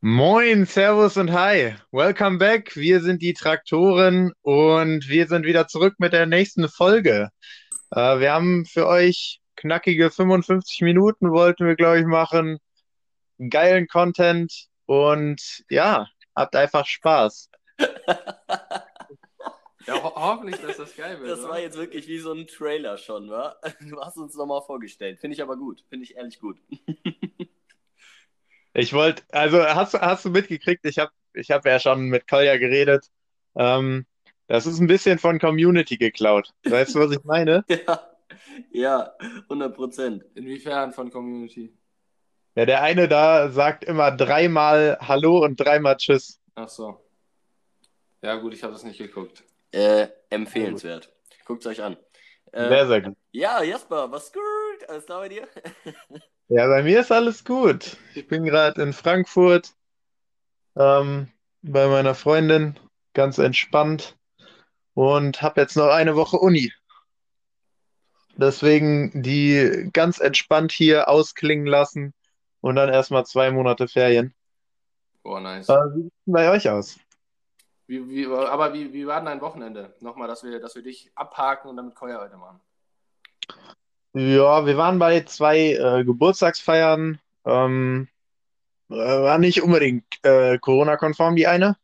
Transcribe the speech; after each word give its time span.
Moin, 0.00 0.64
Servus 0.64 1.16
und 1.16 1.32
Hi. 1.32 1.74
Welcome 1.90 2.38
back. 2.38 2.76
Wir 2.76 3.00
sind 3.00 3.20
die 3.20 3.34
Traktoren 3.34 4.32
und 4.42 5.08
wir 5.08 5.26
sind 5.26 5.44
wieder 5.44 5.66
zurück 5.66 5.96
mit 5.98 6.12
der 6.12 6.26
nächsten 6.26 6.68
Folge. 6.68 7.30
Äh, 7.90 8.20
wir 8.20 8.32
haben 8.32 8.64
für 8.64 8.86
euch 8.86 9.40
knackige 9.56 10.12
55 10.12 10.82
Minuten, 10.82 11.32
wollten 11.32 11.66
wir, 11.66 11.74
glaube 11.74 11.98
ich, 11.98 12.06
machen. 12.06 12.58
Geilen 13.50 13.88
Content 13.88 14.68
und 14.86 15.64
ja, 15.68 16.06
habt 16.36 16.54
einfach 16.54 16.86
Spaß. 16.86 17.50
Ja, 19.86 20.02
ho 20.02 20.12
hoffentlich, 20.14 20.60
dass 20.60 20.76
das 20.76 20.94
geil 20.94 21.18
wird. 21.18 21.30
Das 21.30 21.42
war 21.44 21.52
oder? 21.52 21.62
jetzt 21.62 21.78
wirklich 21.78 22.06
wie 22.08 22.18
so 22.18 22.34
ein 22.34 22.46
Trailer 22.46 22.98
schon, 22.98 23.30
wa? 23.30 23.56
Du 23.80 23.98
hast 23.98 24.18
uns 24.18 24.34
nochmal 24.34 24.60
vorgestellt. 24.60 25.18
Finde 25.18 25.34
ich 25.34 25.42
aber 25.42 25.56
gut. 25.56 25.82
Finde 25.88 26.04
ich 26.04 26.14
ehrlich 26.14 26.38
gut. 26.38 26.58
Ich 28.78 28.92
wollte, 28.92 29.24
also 29.32 29.60
hast, 29.64 29.94
du- 29.94 30.00
hast 30.00 30.24
du 30.24 30.30
mitgekriegt, 30.30 30.84
ich 30.86 30.98
habe 30.98 31.10
ich 31.34 31.50
hab 31.50 31.64
ja 31.66 31.80
schon 31.80 32.02
mit 32.10 32.28
Kolja 32.28 32.56
geredet. 32.58 33.06
Ähm, 33.56 34.06
das 34.46 34.66
ist 34.66 34.78
ein 34.78 34.86
bisschen 34.86 35.18
von 35.18 35.40
Community 35.40 35.96
geklaut. 35.96 36.50
Weißt 36.62 36.94
du, 36.94 37.00
was 37.00 37.10
ich 37.10 37.24
meine? 37.24 37.64
Ja, 37.90 38.10
ja, 38.70 39.12
100 39.48 39.74
Prozent. 39.74 40.24
Inwiefern 40.34 40.92
von 40.92 41.10
Community? 41.10 41.74
Ja, 42.54 42.66
der 42.66 42.82
eine 42.82 43.08
da 43.08 43.50
sagt 43.50 43.82
immer 43.84 44.12
dreimal 44.12 44.96
Hallo 45.00 45.38
und 45.44 45.56
dreimal 45.58 45.96
Tschüss. 45.96 46.38
Ach 46.54 46.68
so. 46.68 47.04
Ja, 48.22 48.36
gut, 48.36 48.54
ich 48.54 48.62
habe 48.62 48.72
das 48.74 48.84
nicht 48.84 48.98
geguckt. 48.98 49.42
Äh, 49.72 50.08
empfehlenswert. 50.30 51.12
Guckt 51.46 51.66
euch 51.66 51.82
an. 51.82 51.96
Äh, 52.52 52.68
Sehr, 52.68 52.86
sehr 52.86 53.00
gut. 53.02 53.16
ja, 53.32 53.62
Jasper, 53.62 54.10
was 54.12 54.32
gut? 54.32 54.88
Alles 54.88 55.06
klar 55.06 55.20
bei 55.20 55.28
dir? 55.30 55.48
Ja, 56.48 56.66
bei 56.66 56.82
mir 56.82 57.00
ist 57.00 57.12
alles 57.12 57.44
gut. 57.44 57.98
Ich 58.14 58.26
bin 58.26 58.44
gerade 58.44 58.80
in 58.80 58.94
Frankfurt 58.94 59.74
ähm, 60.76 61.28
bei 61.60 61.86
meiner 61.88 62.14
Freundin, 62.14 62.78
ganz 63.12 63.36
entspannt 63.36 64.16
und 64.94 65.42
habe 65.42 65.60
jetzt 65.60 65.76
noch 65.76 65.88
eine 65.88 66.16
Woche 66.16 66.38
Uni. 66.38 66.72
Deswegen 68.36 69.22
die 69.22 69.90
ganz 69.92 70.20
entspannt 70.20 70.72
hier 70.72 71.08
ausklingen 71.08 71.66
lassen 71.66 72.14
und 72.62 72.76
dann 72.76 72.88
erstmal 72.88 73.26
zwei 73.26 73.50
Monate 73.50 73.86
Ferien. 73.86 74.32
Boah, 75.22 75.40
nice. 75.40 75.68
Äh, 75.68 75.74
wie 75.74 76.02
sieht 76.02 76.12
denn 76.24 76.32
bei 76.32 76.50
euch 76.50 76.70
aus? 76.70 76.98
Wie, 77.88 78.08
wie, 78.08 78.26
aber 78.26 78.72
wie, 78.72 78.92
wie 78.94 79.06
war 79.06 79.16
denn 79.16 79.26
dein 79.26 79.40
Wochenende? 79.42 79.94
Nochmal, 80.00 80.28
dass 80.28 80.44
wir, 80.44 80.60
dass 80.60 80.74
wir 80.74 80.82
dich 80.82 81.10
abhaken 81.14 81.68
und 81.68 81.76
dann 81.76 81.86
mit 81.86 81.94
Koya 81.94 82.20
weitermachen. 82.20 82.60
Ja, 84.18 84.66
wir 84.66 84.76
waren 84.76 84.98
bei 84.98 85.20
zwei 85.20 85.74
äh, 85.74 86.04
Geburtstagsfeiern. 86.04 87.20
Ähm, 87.44 88.08
äh, 88.90 88.94
war 88.94 89.38
nicht 89.38 89.62
unbedingt 89.62 90.04
äh, 90.24 90.58
Corona-konform, 90.58 91.36
die 91.36 91.46
eine. 91.46 91.76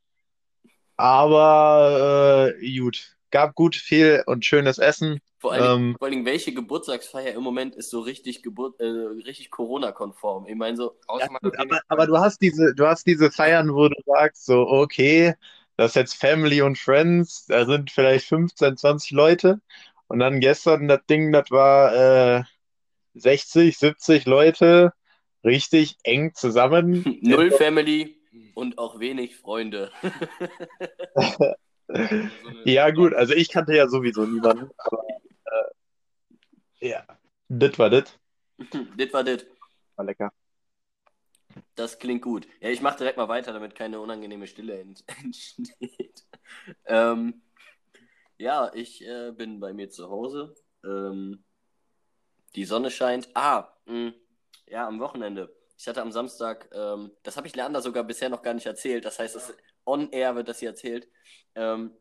Aber 0.96 2.52
äh, 2.60 2.78
gut, 2.78 3.16
gab 3.30 3.54
gut 3.54 3.76
viel 3.76 4.24
und 4.26 4.44
schönes 4.44 4.78
Essen. 4.78 5.20
Vor 5.38 5.52
allen, 5.52 5.62
Dingen, 5.62 5.74
Ähm, 5.90 5.96
vor 5.96 6.06
allen 6.06 6.12
Dingen, 6.12 6.26
welche 6.26 6.52
Geburtstagsfeier 6.52 7.34
im 7.34 7.42
Moment 7.42 7.76
ist 7.76 7.90
so 7.90 8.00
richtig, 8.00 8.42
Geburt, 8.42 8.80
äh, 8.80 8.84
richtig 8.84 9.52
Corona-konform? 9.52 10.46
Ich 10.48 10.56
meine 10.56 10.76
so, 10.76 10.96
ja, 11.16 11.28
gut, 11.40 11.56
aber, 11.56 11.80
aber 11.86 12.06
du 12.08 12.18
hast 12.18 12.42
diese, 12.42 12.74
du 12.74 12.84
hast 12.84 13.06
diese 13.06 13.30
Feiern, 13.30 13.72
wo 13.72 13.88
du 13.88 13.96
sagst, 14.06 14.44
so, 14.44 14.66
okay, 14.66 15.34
das 15.76 15.92
ist 15.92 15.96
jetzt 15.96 16.14
Family 16.14 16.62
und 16.62 16.78
Friends, 16.78 17.46
da 17.46 17.64
sind 17.64 17.92
vielleicht 17.92 18.26
15, 18.26 18.76
20 18.76 19.10
Leute. 19.12 19.60
Und 20.08 20.18
dann 20.18 20.40
gestern 20.40 20.88
das 20.88 21.04
Ding, 21.08 21.32
das 21.32 21.50
war 21.50 22.38
äh, 22.38 22.42
60, 23.14 23.76
70 23.76 24.26
Leute, 24.26 24.92
richtig 25.44 25.96
eng 26.02 26.34
zusammen. 26.34 27.04
null 27.22 27.50
Family 27.50 28.16
und 28.54 28.78
auch 28.78 29.00
wenig 29.00 29.36
Freunde. 29.36 29.90
Ja, 32.64 32.90
gut, 32.90 33.12
also 33.14 33.34
ich 33.34 33.50
kannte 33.50 33.74
ja 33.74 33.88
sowieso 33.88 34.24
niemanden, 34.24 34.70
aber 34.78 35.04
äh, 36.80 36.88
ja, 36.88 37.06
das 37.48 37.78
war 37.78 37.90
das. 37.90 38.18
das 38.96 39.12
war 39.12 39.22
das. 39.22 39.44
War 39.96 40.04
lecker. 40.04 40.32
Das 41.74 41.98
klingt 41.98 42.22
gut. 42.22 42.48
Ja, 42.60 42.70
ich 42.70 42.80
mache 42.80 42.98
direkt 42.98 43.16
mal 43.16 43.28
weiter, 43.28 43.52
damit 43.52 43.74
keine 43.74 44.00
unangenehme 44.00 44.46
Stille 44.46 44.80
ent 44.80 45.04
entsteht. 45.22 46.24
Ähm, 46.86 47.42
ja, 48.38 48.72
ich 48.74 49.06
äh, 49.06 49.32
bin 49.32 49.60
bei 49.60 49.72
mir 49.72 49.90
zu 49.90 50.10
Hause. 50.10 50.54
Ähm, 50.84 51.44
die 52.54 52.64
Sonne 52.64 52.90
scheint. 52.90 53.28
Ah, 53.34 53.68
mh, 53.86 54.12
ja, 54.66 54.86
am 54.86 55.00
Wochenende. 55.00 55.54
Ich 55.76 55.88
hatte 55.88 56.02
am 56.02 56.12
Samstag, 56.12 56.68
ähm, 56.72 57.10
das 57.22 57.36
habe 57.36 57.46
ich 57.46 57.56
Leander 57.56 57.82
sogar 57.82 58.04
bisher 58.04 58.28
noch 58.28 58.42
gar 58.42 58.54
nicht 58.54 58.66
erzählt. 58.66 59.04
Das 59.04 59.18
heißt, 59.18 59.36
es, 59.36 59.54
on 59.84 60.10
air 60.12 60.34
wird 60.36 60.48
das 60.48 60.60
hier 60.60 60.70
erzählt. 60.70 61.08
Ähm, 61.54 61.92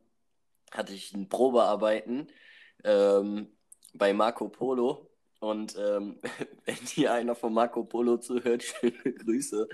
hatte 0.71 0.93
ich 0.93 1.13
ein 1.13 1.29
Probearbeiten 1.29 2.31
ähm, 2.83 3.55
bei 3.93 4.13
Marco 4.13 4.49
Polo. 4.49 5.09
Und 5.39 5.75
ähm, 5.77 6.19
wenn 6.65 6.75
hier 6.75 7.13
einer 7.13 7.35
von 7.35 7.53
Marco 7.53 7.83
Polo 7.83 8.17
zuhört, 8.17 8.63
schöne 8.63 9.13
Grüße. 9.13 9.67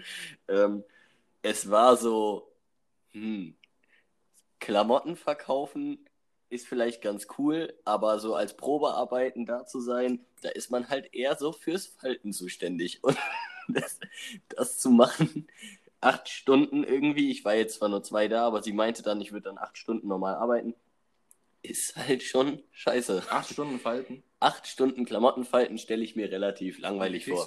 Ähm, 0.48 0.84
es 1.42 1.70
war 1.70 1.98
so, 1.98 2.52
hm, 3.12 3.56
Klamotten 4.60 5.16
verkaufen 5.16 6.09
ist 6.50 6.68
vielleicht 6.68 7.02
ganz 7.02 7.28
cool, 7.38 7.74
aber 7.86 8.20
so 8.20 8.36
als 8.36 8.56
Probearbeiten 8.56 9.46
da 9.46 9.66
zu 9.66 9.80
sein, 9.80 10.26
da 10.42 10.50
ist 10.50 10.72
man 10.72 10.90
halt 10.90 11.14
eher 11.14 11.38
so 11.38 11.52
fürs 11.52 11.88
Falten 11.88 12.34
zuständig. 12.34 13.04
Und 13.04 13.18
das, 13.68 14.00
das 14.50 14.80
zu 14.80 14.90
machen, 14.90 15.48
acht 16.02 16.30
Stunden 16.30 16.84
irgendwie, 16.84 17.32
ich 17.32 17.46
war 17.46 17.56
jetzt 17.56 17.76
zwar 17.76 17.90
nur 17.90 18.04
zwei 18.04 18.28
da, 18.28 18.46
aber 18.48 18.64
sie 18.64 18.74
meinte 18.74 19.04
dann, 19.04 19.22
ich 19.22 19.32
würde 19.32 19.50
dann 19.50 19.58
acht 19.58 19.78
Stunden 19.78 20.08
normal 20.08 20.36
arbeiten, 20.36 20.74
ist 21.62 21.96
halt 21.96 22.24
schon 22.24 22.64
scheiße. 22.72 23.24
Acht 23.30 23.50
Stunden 23.52 23.80
falten. 23.80 24.24
Acht 24.40 24.68
Stunden 24.68 25.04
Klamotten 25.04 25.44
falten 25.44 25.78
stelle 25.78 26.04
ich 26.04 26.16
mir 26.16 26.32
relativ 26.32 26.80
langweilig 26.80 27.26
vor. 27.28 27.46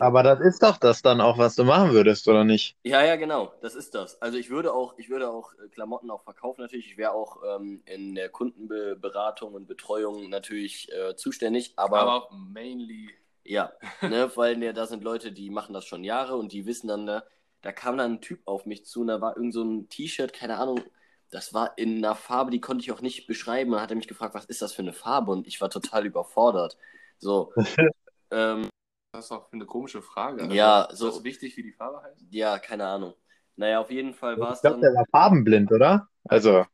Aber 0.00 0.22
das 0.22 0.40
ist 0.40 0.62
doch 0.62 0.76
das 0.76 1.00
dann 1.00 1.22
auch, 1.22 1.38
was 1.38 1.56
du 1.56 1.64
machen 1.64 1.92
würdest, 1.92 2.28
oder 2.28 2.44
nicht? 2.44 2.76
Ja, 2.82 3.02
ja, 3.02 3.16
genau, 3.16 3.54
das 3.62 3.74
ist 3.74 3.94
das. 3.94 4.20
Also 4.20 4.36
ich 4.36 4.50
würde 4.50 4.74
auch, 4.74 4.98
ich 4.98 5.08
würde 5.08 5.30
auch 5.30 5.54
äh, 5.54 5.68
Klamotten 5.68 6.10
auch 6.10 6.22
verkaufen 6.22 6.60
natürlich. 6.60 6.86
Ich 6.86 6.96
wäre 6.98 7.12
auch 7.12 7.38
ähm, 7.56 7.82
in 7.86 8.14
der 8.14 8.28
Kundenberatung 8.28 9.54
und 9.54 9.66
Betreuung 9.66 10.28
natürlich 10.28 10.92
äh, 10.92 11.16
zuständig, 11.16 11.72
aber, 11.76 12.00
aber 12.00 12.28
mainly. 12.52 13.08
ja, 13.44 13.72
ne, 14.02 14.30
weil 14.34 14.58
ne, 14.58 14.74
da 14.74 14.86
sind 14.86 15.02
Leute, 15.02 15.32
die 15.32 15.48
machen 15.48 15.72
das 15.72 15.86
schon 15.86 16.04
Jahre 16.04 16.36
und 16.36 16.52
die 16.52 16.66
wissen 16.66 16.88
dann, 16.88 17.06
da, 17.06 17.24
da 17.62 17.72
kam 17.72 17.96
dann 17.96 18.14
ein 18.14 18.20
Typ 18.20 18.40
auf 18.44 18.66
mich 18.66 18.84
zu 18.84 19.00
und 19.00 19.06
da 19.06 19.22
war 19.22 19.34
irgend 19.34 19.54
so 19.54 19.62
ein 19.62 19.88
T-Shirt, 19.88 20.34
keine 20.34 20.58
Ahnung, 20.58 20.82
das 21.30 21.54
war 21.54 21.76
in 21.78 21.98
einer 21.98 22.14
Farbe, 22.14 22.50
die 22.50 22.60
konnte 22.60 22.82
ich 22.84 22.92
auch 22.92 23.00
nicht 23.00 23.26
beschreiben. 23.26 23.70
Und 23.70 23.74
dann 23.76 23.82
hat 23.82 23.90
er 23.90 23.96
mich 23.96 24.08
gefragt, 24.08 24.34
was 24.34 24.44
ist 24.46 24.62
das 24.62 24.72
für 24.72 24.82
eine 24.82 24.92
Farbe? 24.92 25.32
Und 25.32 25.46
ich 25.46 25.60
war 25.60 25.70
total 25.70 26.06
überfordert. 26.06 26.78
So, 27.18 27.52
ähm, 28.30 28.68
Das 29.12 29.26
ist 29.26 29.32
auch 29.32 29.52
eine 29.52 29.66
komische 29.66 30.02
Frage. 30.02 30.48
Also, 30.48 30.54
Ja, 30.56 30.82
ist 30.90 31.00
so- 31.00 31.08
das 31.08 31.24
wichtig, 31.24 31.56
wie 31.56 31.62
die 31.64 31.72
Farbe 31.72 32.02
heißt? 32.02 32.24
ja, 32.30 32.58
keine 32.58 32.86
Ahnung. 32.86 33.14
Naja, 33.56 33.80
auf 33.80 33.90
jeden 33.90 34.14
Fall 34.14 34.38
war 34.40 34.52
Ich 34.52 34.60
es 34.60 34.62
glaube, 34.62 34.76
dann. 34.76 34.82
der 34.82 34.94
war 34.94 35.04
farbenblind, 35.10 35.72
oder? 35.72 36.08
Also, 36.24 36.64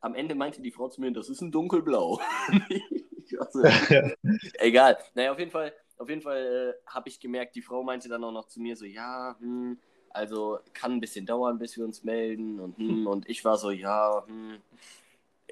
Am 0.00 0.14
Ende 0.14 0.34
meinte 0.34 0.62
die 0.62 0.70
Frau 0.70 0.88
zu 0.88 1.00
mir, 1.00 1.12
das 1.12 1.28
ist 1.28 1.40
ein 1.40 1.52
dunkelblau. 1.52 2.20
Ich 3.30 3.38
war 3.38 3.50
so, 3.52 3.62
Egal. 4.60 4.98
Naja, 5.14 5.32
auf 5.32 5.38
jeden 5.38 5.50
Fall, 5.50 5.72
auf 5.98 6.08
jeden 6.08 6.22
Fall 6.22 6.74
äh, 6.86 6.90
habe 6.90 7.08
ich 7.08 7.20
gemerkt, 7.20 7.56
die 7.56 7.62
Frau 7.62 7.82
meinte 7.82 8.08
dann 8.08 8.24
auch 8.24 8.32
noch 8.32 8.46
zu 8.48 8.60
mir 8.60 8.76
so, 8.76 8.84
ja, 8.84 9.36
hm, 9.40 9.78
also 10.10 10.58
kann 10.74 10.92
ein 10.92 11.00
bisschen 11.00 11.26
dauern, 11.26 11.58
bis 11.58 11.76
wir 11.76 11.84
uns 11.84 12.04
melden 12.04 12.60
und 12.60 12.76
hm, 12.78 13.06
und 13.06 13.28
ich 13.28 13.44
war 13.44 13.56
so, 13.56 13.70
ja, 13.70 14.24
hm. 14.26 14.58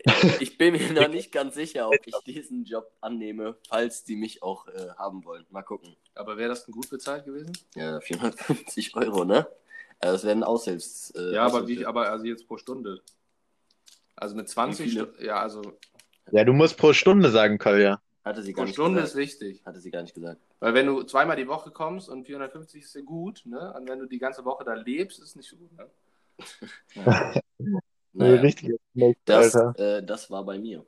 Ich 0.41 0.59
bin 0.59 0.75
mir 0.75 0.93
noch 0.93 1.09
nicht 1.09 1.33
ganz 1.33 1.55
sicher, 1.55 1.89
ob 1.89 2.07
ich 2.07 2.15
diesen 2.27 2.65
Job 2.65 2.91
annehme, 3.01 3.57
falls 3.69 4.05
die 4.05 4.17
mich 4.17 4.43
auch 4.43 4.69
äh, 4.69 4.91
haben 4.99 5.25
wollen. 5.25 5.45
Mal 5.51 5.63
gucken. 5.63 5.97
Aber 6.15 6.37
wäre 6.37 6.51
das 6.51 6.65
denn 6.65 6.75
gut 6.75 6.91
bezahlt 6.91 7.25
gewesen? 7.25 7.53
Ja, 7.75 8.01
450 8.01 8.95
Euro, 8.95 9.25
ne? 9.25 9.49
Also 9.99 10.13
das 10.13 10.25
wären 10.25 10.45
Aushilfs. 10.45 11.11
Äh, 11.17 11.35
ja, 11.35 11.45
aber 11.45 11.67
wie, 11.67 11.85
aber 11.87 12.11
also 12.11 12.27
jetzt 12.27 12.47
pro 12.47 12.59
Stunde. 12.59 13.01
Also 14.15 14.37
mit 14.37 14.49
20 14.49 14.87
Wie 14.87 14.91
viele? 14.91 15.05
Stunden. 15.07 15.25
Ja, 15.25 15.41
also 15.41 15.63
ja, 16.33 16.45
du 16.45 16.53
musst 16.53 16.77
pro 16.77 16.93
Stunde 16.93 17.31
sagen, 17.31 17.59
Kolja. 17.59 18.01
Hatte 18.27 18.43
sie 18.43 18.53
gar 18.53 18.63
pro 18.63 18.67
nicht 18.67 18.75
Stunde 18.75 19.03
gesagt. 19.03 19.15
ist 19.15 19.17
wichtig. 19.17 19.63
Hatte 19.65 19.79
sie 19.79 19.93
gar 19.93 20.03
nicht 20.03 20.13
gesagt. 20.13 20.41
Weil 20.59 20.75
wenn 20.75 20.87
du 20.87 21.05
zweimal 21.05 21.37
die 21.37 21.47
Woche 21.47 21.71
kommst 21.71 22.09
und 22.09 22.25
450 22.25 22.83
ist 22.83 22.93
ja 22.97 23.03
gut, 23.03 23.43
ne? 23.45 23.73
Und 23.75 23.89
wenn 23.89 24.01
du 24.01 24.07
die 24.07 24.19
ganze 24.19 24.45
Woche 24.45 24.65
da 24.65 24.75
lebst, 24.75 25.21
ist 25.21 25.37
nicht 25.37 25.49
so 25.49 25.57
gut, 25.57 25.71
ne? 25.77 25.89
Naja, 28.13 28.41
Richtig, 28.41 28.81
das, 29.27 29.55
äh, 29.55 30.03
das 30.03 30.31
war 30.31 30.43
bei 30.43 30.59
mir. 30.59 30.85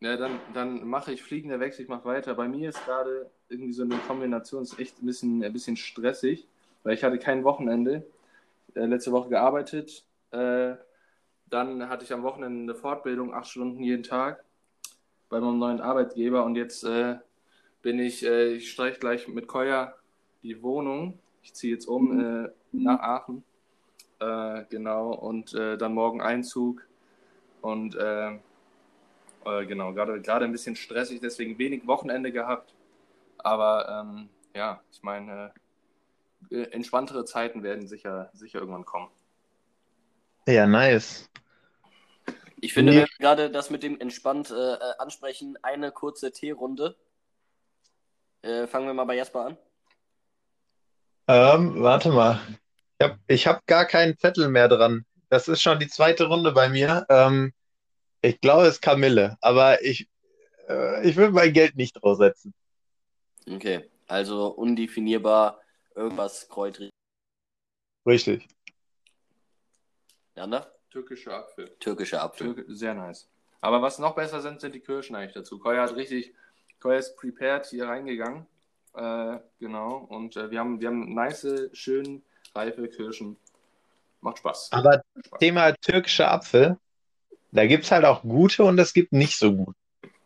Ja, 0.00 0.16
dann, 0.16 0.38
dann 0.54 0.86
mache 0.86 1.12
ich 1.12 1.22
fliegender 1.22 1.58
Wechsel, 1.58 1.82
ich 1.82 1.88
mache 1.88 2.04
weiter. 2.04 2.34
Bei 2.34 2.46
mir 2.46 2.68
ist 2.68 2.84
gerade 2.84 3.30
irgendwie 3.48 3.72
so 3.72 3.82
eine 3.82 3.96
Kombination, 3.96 4.62
ist 4.62 4.78
echt 4.78 5.02
ein 5.02 5.06
bisschen, 5.06 5.42
ein 5.42 5.52
bisschen 5.52 5.76
stressig, 5.76 6.46
weil 6.84 6.94
ich 6.94 7.02
hatte 7.02 7.18
kein 7.18 7.42
Wochenende. 7.42 8.06
Äh, 8.74 8.84
letzte 8.84 9.10
Woche 9.10 9.30
gearbeitet. 9.30 10.04
Äh, 10.30 10.74
dann 11.46 11.88
hatte 11.88 12.04
ich 12.04 12.12
am 12.12 12.22
Wochenende 12.22 12.72
eine 12.72 12.78
Fortbildung, 12.78 13.34
acht 13.34 13.48
Stunden 13.48 13.82
jeden 13.82 14.04
Tag 14.04 14.44
bei 15.28 15.40
meinem 15.40 15.58
neuen 15.58 15.80
Arbeitgeber 15.80 16.44
und 16.44 16.56
jetzt 16.56 16.84
äh, 16.84 17.16
bin 17.82 17.98
ich, 17.98 18.24
äh, 18.24 18.54
ich 18.54 18.70
streiche 18.70 18.98
gleich 18.98 19.28
mit 19.28 19.46
Koya 19.46 19.94
die 20.42 20.62
Wohnung 20.62 21.18
Ich 21.42 21.54
ziehe 21.54 21.74
jetzt 21.74 21.86
um 21.86 22.20
äh, 22.20 22.48
nach 22.72 23.00
Aachen. 23.00 23.44
Äh, 24.20 24.64
genau, 24.68 25.12
und 25.12 25.54
äh, 25.54 25.76
dann 25.76 25.94
morgen 25.94 26.20
Einzug. 26.20 26.86
Und 27.60 27.94
äh, 27.96 28.38
äh, 29.44 29.66
genau, 29.66 29.92
gerade 29.92 30.20
gerade 30.20 30.44
ein 30.44 30.52
bisschen 30.52 30.76
stressig, 30.76 31.20
deswegen 31.20 31.58
wenig 31.58 31.86
Wochenende 31.86 32.32
gehabt. 32.32 32.74
Aber 33.38 33.88
ähm, 33.88 34.28
ja, 34.54 34.80
ich 34.90 35.02
meine, 35.02 35.52
äh, 36.50 36.62
entspanntere 36.70 37.24
Zeiten 37.24 37.62
werden 37.62 37.86
sicher, 37.86 38.30
sicher 38.32 38.60
irgendwann 38.60 38.84
kommen. 38.84 39.08
Ja, 40.46 40.66
nice. 40.66 41.28
Ich 42.60 42.72
finde, 42.72 42.92
Nee. 42.92 43.06
gerade 43.18 43.50
das 43.50 43.70
mit 43.70 43.82
dem 43.82 44.00
entspannt 44.00 44.50
äh, 44.50 44.54
äh, 44.74 44.78
ansprechen, 44.98 45.56
eine 45.62 45.92
kurze 45.92 46.32
Teerunde. 46.32 46.96
Äh, 48.42 48.66
fangen 48.66 48.86
wir 48.86 48.94
mal 48.94 49.04
bei 49.04 49.16
Jasper 49.16 49.46
an. 49.46 49.58
Ähm, 51.28 51.82
warte 51.82 52.10
mal. 52.10 52.40
Ich 52.98 53.04
habe 53.06 53.18
ich 53.28 53.46
hab 53.46 53.66
gar 53.66 53.84
keinen 53.84 54.16
Zettel 54.18 54.48
mehr 54.48 54.68
dran. 54.68 55.04
Das 55.28 55.46
ist 55.46 55.60
schon 55.62 55.78
die 55.78 55.88
zweite 55.88 56.26
Runde 56.26 56.52
bei 56.52 56.68
mir. 56.68 57.06
Ähm, 57.10 57.52
ich 58.22 58.40
glaube, 58.40 58.64
es 58.64 58.74
ist 58.76 58.80
Kamille, 58.82 59.36
aber 59.40 59.82
ich, 59.84 60.08
äh, 60.68 61.08
ich 61.08 61.16
will 61.16 61.30
mein 61.30 61.52
Geld 61.52 61.76
nicht 61.76 61.92
draufsetzen. 61.92 62.54
Okay, 63.48 63.88
also 64.06 64.48
undefinierbar 64.48 65.60
irgendwas 65.94 66.48
kräutrig. 66.48 66.90
Richtig. 68.06 68.48
Jana? 70.34 70.66
Türkische 70.98 71.32
Apfel. 71.32 71.70
Türkischer 71.78 72.22
Apfel. 72.22 72.54
Türk 72.54 72.66
sehr 72.68 72.94
nice. 72.94 73.28
Aber 73.60 73.82
was 73.82 73.98
noch 73.98 74.14
besser 74.14 74.40
sind, 74.40 74.60
sind 74.60 74.74
die 74.74 74.80
Kirschen 74.80 75.14
eigentlich 75.14 75.34
dazu. 75.34 75.58
Koya 75.58 75.82
hat 75.82 75.94
richtig, 75.94 76.34
Koya 76.80 76.98
ist 76.98 77.16
prepared 77.16 77.66
hier 77.66 77.86
reingegangen. 77.86 78.46
Äh, 78.94 79.38
genau. 79.60 80.06
Und 80.08 80.36
äh, 80.36 80.50
wir 80.50 80.58
haben, 80.58 80.80
wir 80.80 80.88
haben 80.88 81.14
nice, 81.14 81.70
schön 81.72 82.22
reife 82.54 82.88
Kirschen. 82.88 83.36
Macht 84.20 84.38
Spaß. 84.38 84.72
Aber 84.72 85.02
Spaß. 85.24 85.38
Thema 85.38 85.72
türkischer 85.74 86.30
Apfel, 86.30 86.78
da 87.52 87.66
gibt 87.66 87.84
es 87.84 87.92
halt 87.92 88.04
auch 88.04 88.22
gute 88.22 88.64
und 88.64 88.78
es 88.78 88.92
gibt 88.92 89.12
nicht 89.12 89.38
so 89.38 89.54
gut. 89.54 89.76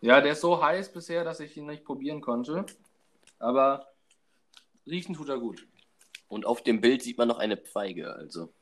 Ja, 0.00 0.20
der 0.20 0.32
ist 0.32 0.40
so 0.40 0.62
heiß 0.62 0.92
bisher, 0.92 1.22
dass 1.22 1.40
ich 1.40 1.56
ihn 1.56 1.66
nicht 1.66 1.84
probieren 1.84 2.22
konnte. 2.22 2.64
Aber 3.38 3.86
riechen 4.86 5.14
tut 5.14 5.28
er 5.28 5.38
gut. 5.38 5.66
Und 6.28 6.46
auf 6.46 6.62
dem 6.62 6.80
Bild 6.80 7.02
sieht 7.02 7.18
man 7.18 7.28
noch 7.28 7.38
eine 7.38 7.58
Pfeige, 7.58 8.14
also. 8.14 8.52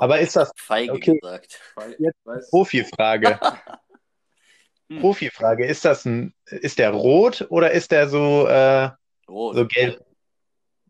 Aber 0.00 0.18
ist 0.18 0.34
das 0.34 0.50
Feige 0.56 0.92
Okay. 0.94 1.18
gesagt. 1.18 1.60
Jetzt 1.98 2.50
Profifrage? 2.50 3.38
Hm. 4.88 5.02
Profifrage, 5.02 5.66
ist 5.66 5.84
das 5.84 6.04
ein, 6.04 6.34
ist 6.46 6.80
der 6.80 6.90
rot 6.90 7.46
oder 7.48 7.70
ist 7.70 7.92
der 7.92 8.08
so, 8.08 8.48
äh, 8.48 8.90
Rot. 9.28 9.54
so 9.54 9.64
gelb? 9.68 10.04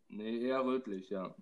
nee, 0.08 0.38
eher 0.46 0.64
rötlich, 0.64 1.10
ja. 1.10 1.34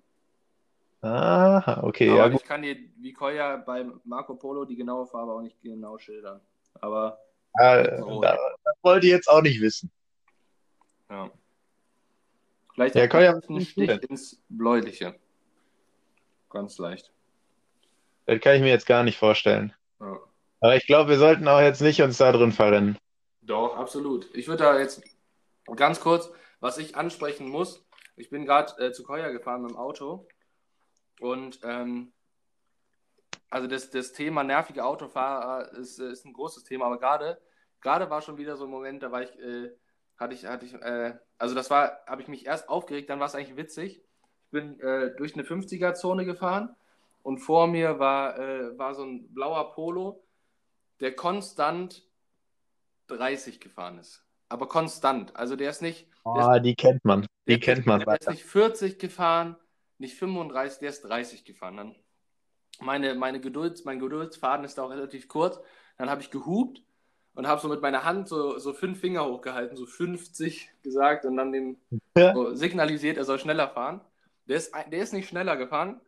Aha, 1.03 1.85
okay, 1.85 2.11
Aber 2.11 2.26
ja 2.31 2.35
ich 2.35 2.43
kann 2.43 2.62
dir, 2.62 2.76
wie 2.97 3.12
Koya 3.12 3.59
bei 3.59 3.87
Marco 4.03 4.35
Polo, 4.35 4.64
die 4.64 4.75
genaue 4.75 5.06
Farbe 5.06 5.35
auch 5.35 5.41
nicht 5.41 5.62
genau 5.62 5.99
schildern. 5.99 6.41
Aber 6.81 7.21
Ja, 7.61 7.81
Rot. 8.03 8.25
da, 8.25 8.37
das 8.64 8.75
wollte 8.82 9.06
ich 9.06 9.12
jetzt 9.12 9.29
auch 9.29 9.41
nicht 9.43 9.61
wissen. 9.61 9.93
ja. 11.09 11.31
Vielleicht 12.75 12.97
Ja, 12.97 13.06
Koya, 13.06 13.41
ein 13.49 13.61
Stich 13.61 14.03
ins 14.11 14.43
Bläuliche. 14.49 15.14
Ganz 16.50 16.76
leicht. 16.79 17.12
Das 18.28 18.40
kann 18.40 18.56
ich 18.56 18.60
mir 18.60 18.69
jetzt 18.69 18.86
gar 18.86 19.04
nicht 19.04 19.16
vorstellen. 19.16 19.72
Ja. 20.00 20.20
Aber 20.60 20.76
ich 20.76 20.86
glaube, 20.86 21.08
wir 21.08 21.19
sollten 21.19 21.48
auch 21.48 21.62
jetzt 21.62 21.80
nicht 21.80 22.02
uns 22.02 22.19
da 22.19 22.30
drin 22.30 22.52
verrennen. 22.52 22.98
Doch, 23.40 23.75
absolut. 23.75 24.28
Ich 24.34 24.48
würde 24.48 24.64
da 24.64 24.78
jetzt 24.78 25.02
ganz 25.76 25.98
kurz, 25.98 26.30
was 26.60 26.76
ich 26.76 26.94
ansprechen 26.94 27.48
muss. 27.48 27.86
Ich 28.16 28.28
bin 28.28 28.44
gerade 28.44 28.75
äh, 28.84 28.92
zu 28.92 29.02
Koya 29.02 29.30
gefahren 29.30 29.62
mit 29.62 29.70
dem 29.70 29.78
Auto 29.78 30.28
und 31.20 31.60
ähm, 31.62 32.12
also 33.48 33.66
das, 33.66 33.88
das 33.88 34.12
Thema 34.12 34.44
nervige 34.44 34.84
Autofahrer 34.84 35.72
ist, 35.72 35.98
ist 35.98 36.26
ein 36.26 36.34
großes 36.34 36.64
Thema, 36.64 36.84
aber 36.84 36.98
gerade 36.98 37.40
gerade 37.80 38.10
war 38.10 38.20
schon 38.20 38.36
wieder 38.36 38.58
so 38.58 38.64
ein 38.64 38.70
Moment, 38.70 39.02
da 39.02 39.10
war 39.10 39.22
ich, 39.22 39.38
äh, 39.38 39.70
hatte 40.19 40.34
ich, 40.34 40.44
hatte 40.44 40.66
ich, 40.66 40.75
äh, 40.75 41.14
also 41.38 41.54
das 41.54 41.70
war, 41.70 42.00
habe 42.06 42.20
ich 42.20 42.28
mich 42.28 42.44
erst 42.44 42.69
aufgeregt, 42.69 43.08
dann 43.08 43.20
war 43.20 43.26
es 43.26 43.34
eigentlich 43.34 43.56
witzig. 43.56 44.02
Ich 44.44 44.50
bin 44.50 44.78
äh, 44.80 45.16
durch 45.16 45.32
eine 45.32 45.44
50er-Zone 45.44 46.26
gefahren 46.26 46.76
und 47.28 47.38
vor 47.40 47.66
mir 47.66 47.98
war, 47.98 48.38
äh, 48.38 48.78
war 48.78 48.94
so 48.94 49.02
ein 49.04 49.34
blauer 49.34 49.72
Polo, 49.72 50.25
der 51.00 51.14
konstant 51.14 52.08
30 53.08 53.60
gefahren 53.60 53.98
ist. 53.98 54.25
Aber 54.48 54.66
konstant. 54.66 55.36
Also 55.36 55.54
der 55.54 55.69
ist 55.70 55.82
nicht, 55.82 56.08
Ah, 56.25 56.58
die 56.58 56.75
kennt 56.75 57.04
man. 57.04 57.22
Die 57.46 57.58
der, 57.58 57.60
kennt 57.60 57.86
man 57.86 58.00
der 58.00 58.06
ist 58.14 58.22
weiter. 58.22 58.30
nicht 58.32 58.44
40 58.44 58.98
gefahren, 58.98 59.56
nicht 59.98 60.14
35, 60.19 60.78
der 60.80 60.88
ist 60.88 61.02
30 61.02 61.44
gefahren. 61.44 61.76
Dann 61.76 61.96
meine, 62.80 63.14
meine 63.14 63.40
Geduld, 63.40 63.84
mein 63.84 63.98
Geduldsfaden 63.98 64.64
ist 64.64 64.78
da 64.78 64.84
auch 64.84 64.90
relativ 64.90 65.28
kurz. 65.28 65.60
Dann 65.98 66.08
habe 66.08 66.22
ich 66.22 66.30
gehupt 66.30 66.82
und 67.34 67.46
habe 67.46 67.60
so 67.60 67.69
mit 67.69 67.82
meiner 67.82 68.04
Hand 68.04 68.28
so, 68.28 68.58
so 68.58 68.72
fünf 68.72 69.00
Finger 69.00 69.26
hochgehalten, 69.26 69.76
so 69.76 69.84
50 69.86 70.70
gesagt 70.82 71.25
und 71.26 71.36
dann 71.36 71.52
dem 71.52 71.76
Ja. 72.16 72.32
so 72.34 72.54
signalisiert, 72.54 73.16
er 73.19 73.25
soll 73.25 73.38
schneller 73.38 73.69
fahren. 73.69 74.00
Der 74.46 74.56
ist, 74.56 74.72
der 74.75 75.00
ist 75.02 75.12
nicht 75.12 75.28
schneller 75.28 75.56
gefahren. 75.56 76.00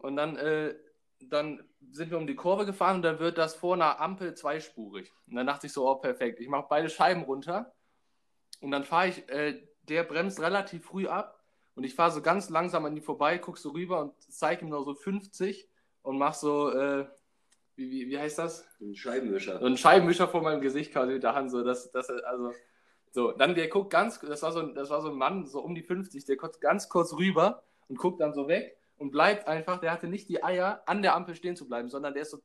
Und 0.00 0.16
dann, 0.16 0.36
äh, 0.36 0.74
dann 1.20 1.62
sind 1.90 2.10
wir 2.10 2.18
um 2.18 2.26
die 2.26 2.34
Kurve 2.34 2.66
gefahren 2.66 2.96
und 2.96 3.02
dann 3.02 3.18
wird 3.18 3.38
das 3.38 3.54
vor 3.54 3.74
einer 3.74 4.00
Ampel 4.00 4.34
zweispurig. 4.34 5.12
Und 5.26 5.36
dann 5.36 5.46
dachte 5.46 5.66
ich 5.66 5.72
so, 5.72 5.88
oh 5.88 5.96
perfekt, 5.96 6.40
ich 6.40 6.48
mache 6.48 6.66
beide 6.68 6.88
Scheiben 6.88 7.22
runter 7.22 7.72
und 8.60 8.70
dann 8.70 8.84
fahre 8.84 9.08
ich, 9.08 9.28
äh, 9.28 9.62
der 9.82 10.04
bremst 10.04 10.40
relativ 10.40 10.84
früh 10.86 11.06
ab 11.06 11.42
und 11.74 11.84
ich 11.84 11.94
fahre 11.94 12.12
so 12.12 12.22
ganz 12.22 12.48
langsam 12.48 12.84
an 12.84 12.94
die 12.94 13.00
vorbei, 13.00 13.38
guck 13.38 13.58
so 13.58 13.70
rüber 13.70 14.00
und 14.00 14.14
zeige 14.30 14.64
ihm 14.64 14.70
noch 14.70 14.84
so 14.84 14.94
50 14.94 15.68
und 16.02 16.18
mach 16.18 16.34
so, 16.34 16.70
äh, 16.70 17.06
wie, 17.76 17.90
wie, 17.90 18.08
wie 18.08 18.18
heißt 18.18 18.38
das? 18.38 18.66
Ein 18.80 18.94
Scheibenwischer. 18.94 19.58
so 19.58 19.66
ein 19.66 19.76
Scheibenwischer 19.76 20.28
vor 20.28 20.42
meinem 20.42 20.60
Gesicht 20.60 20.92
quasi 20.92 21.12
mit 21.12 21.22
der 21.22 21.34
Hand, 21.34 21.50
so, 21.50 21.62
dass, 21.62 21.90
dass 21.90 22.08
also, 22.08 22.52
so, 23.12 23.32
dann 23.32 23.54
der 23.54 23.68
guckt 23.68 23.90
ganz, 23.90 24.20
das 24.20 24.42
war 24.42 24.52
so, 24.52 24.62
das 24.62 24.88
war 24.88 25.02
so 25.02 25.10
ein 25.10 25.16
Mann, 25.16 25.46
so 25.46 25.60
um 25.60 25.74
die 25.74 25.82
50, 25.82 26.24
der 26.24 26.36
guckt 26.36 26.60
ganz 26.60 26.88
kurz 26.88 27.12
rüber 27.12 27.62
und 27.88 27.98
guckt 27.98 28.20
dann 28.20 28.32
so 28.32 28.48
weg 28.48 28.79
und 29.00 29.10
bleibt 29.12 29.48
einfach, 29.48 29.80
der 29.80 29.92
hatte 29.92 30.08
nicht 30.08 30.28
die 30.28 30.44
Eier, 30.44 30.82
an 30.84 31.00
der 31.00 31.14
Ampel 31.14 31.34
stehen 31.34 31.56
zu 31.56 31.66
bleiben, 31.66 31.88
sondern 31.88 32.12
der 32.12 32.22
ist 32.22 32.32
so 32.32 32.38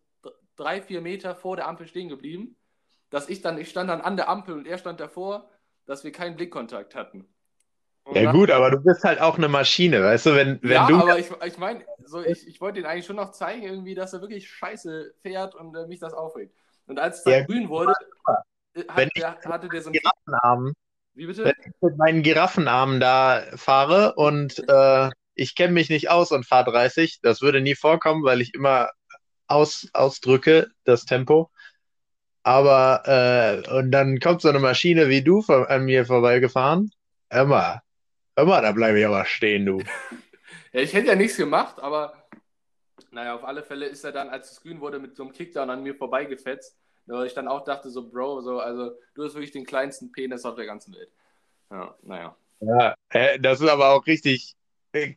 drei, 0.56 0.82
vier 0.82 1.02
Meter 1.02 1.36
vor 1.36 1.58
der 1.58 1.68
Ampel 1.68 1.86
stehen 1.86 2.08
geblieben, 2.08 2.56
dass 3.10 3.28
ich 3.28 3.42
dann, 3.42 3.58
ich 3.58 3.70
stand 3.70 3.90
dann 3.90 4.00
an 4.00 4.16
der 4.16 4.30
Ampel 4.30 4.56
und 4.56 4.66
er 4.66 4.78
stand 4.78 5.02
davor, 5.02 5.50
dass 5.86 6.06
wir 6.06 6.14
keinen 6.14 6.38
Blickkontakt 6.38 6.96
hatten. 6.96 7.28
Und 8.06 8.16
Ja 8.16 8.32
gut, 8.32 8.52
aber 8.52 8.72
du 8.72 8.80
bist 8.80 9.04
halt 9.04 9.20
auch 9.20 9.38
eine 9.38 9.50
Maschine, 9.50 10.02
weißt 10.02 10.28
du, 10.28 10.36
wenn, 10.36 10.60
wenn 10.62 10.72
ja, 10.72 10.88
du 10.88 10.96
aber 10.96 11.20
ich, 11.20 11.30
ich 11.46 11.58
meine, 11.58 11.84
so, 12.06 12.24
ich, 12.24 12.48
ich 12.48 12.62
wollte 12.62 12.80
ihn 12.80 12.86
eigentlich 12.86 13.06
schon 13.06 13.18
noch 13.18 13.32
zeigen, 13.32 13.64
irgendwie, 13.64 13.94
dass 13.94 14.14
er 14.14 14.22
wirklich 14.22 14.50
scheiße 14.50 15.14
fährt 15.22 15.56
und 15.56 15.76
äh, 15.76 15.88
mich 15.88 16.00
das 16.00 16.14
aufregt. 16.14 16.56
Und 16.88 17.00
als 17.00 17.18
es 17.18 17.24
dann 17.26 17.34
Ja, 17.34 17.46
grün 17.46 17.68
wurde, 17.68 17.94
äh, 18.76 18.84
hat, 18.88 19.10
der, 19.18 19.42
hatte 19.42 19.68
der 19.68 19.82
so 19.82 19.90
ein. 19.90 19.94
Giraffenarmen, 19.94 20.74
Wie 21.16 21.26
bitte? 21.26 21.44
wenn 21.46 21.54
ich 21.60 21.74
mit 21.82 21.98
meinen 21.98 22.24
Giraffenarmen 22.24 23.00
da 23.02 23.42
fahre 23.56 24.14
und 24.16 24.60
äh, 24.70 25.10
ich 25.36 25.56
kenne 25.56 25.74
mich 25.74 25.90
nicht 25.90 26.10
aus 26.10 26.32
und 26.32 26.46
fahre 26.46 26.72
30, 26.72 27.20
das 27.22 27.42
würde 27.42 27.62
nie 27.62 27.76
vorkommen, 27.76 28.24
weil 28.24 28.42
ich 28.42 28.54
immer 28.54 28.90
aus, 29.48 29.88
ausdrücke, 29.94 30.72
das 30.84 31.06
Tempo. 31.06 31.52
Aber, 32.44 33.04
äh, 33.06 33.70
und 33.78 33.92
dann 33.92 34.20
kommt 34.20 34.42
so 34.42 34.50
eine 34.50 34.60
Maschine 34.60 35.10
wie 35.10 35.24
du 35.24 35.42
vor, 35.42 35.70
an 35.70 35.86
mir 35.86 36.06
vorbeigefahren. 36.06 36.92
Hör 37.32 37.46
mal, 37.46 37.82
da 38.36 38.72
bleibe 38.72 39.00
ich 39.00 39.06
aber 39.06 39.26
stehen, 39.26 39.66
du. 39.66 39.82
Ja, 40.72 40.82
ich 40.82 40.94
hätte 40.94 41.08
ja 41.08 41.16
nichts 41.16 41.38
gemacht, 41.38 41.80
aber 41.80 42.28
naja, 43.10 43.34
auf 43.34 43.46
alle 43.46 43.64
Fälle 43.64 43.86
ist 43.86 44.04
er 44.04 44.12
dann, 44.12 44.30
als 44.30 44.52
es 44.52 44.62
grün 44.62 44.82
wurde, 44.82 45.00
mit 45.00 45.16
so 45.16 45.24
einem 45.24 45.32
Kickdown 45.32 45.70
an 45.70 45.84
mir 45.84 45.96
vorbeigefetzt. 45.96 46.78
Weil 47.06 47.28
ich 47.28 47.34
dann 47.34 47.48
auch 47.48 47.64
dachte, 47.64 47.90
so, 47.90 48.10
Bro, 48.10 48.42
so, 48.42 48.60
also 48.60 48.92
du 49.14 49.24
hast 49.24 49.36
wirklich 49.36 49.52
den 49.52 49.66
kleinsten 49.66 50.12
Penis 50.12 50.44
auf 50.44 50.56
der 50.56 50.66
ganzen 50.66 50.94
Welt. 50.94 51.10
Ja, 51.72 51.96
naja. 52.02 52.36
Ja, 52.60 52.96
das 53.40 53.62
ist 53.62 53.70
aber 53.70 53.92
auch 53.92 54.06
richtig, 54.06 54.56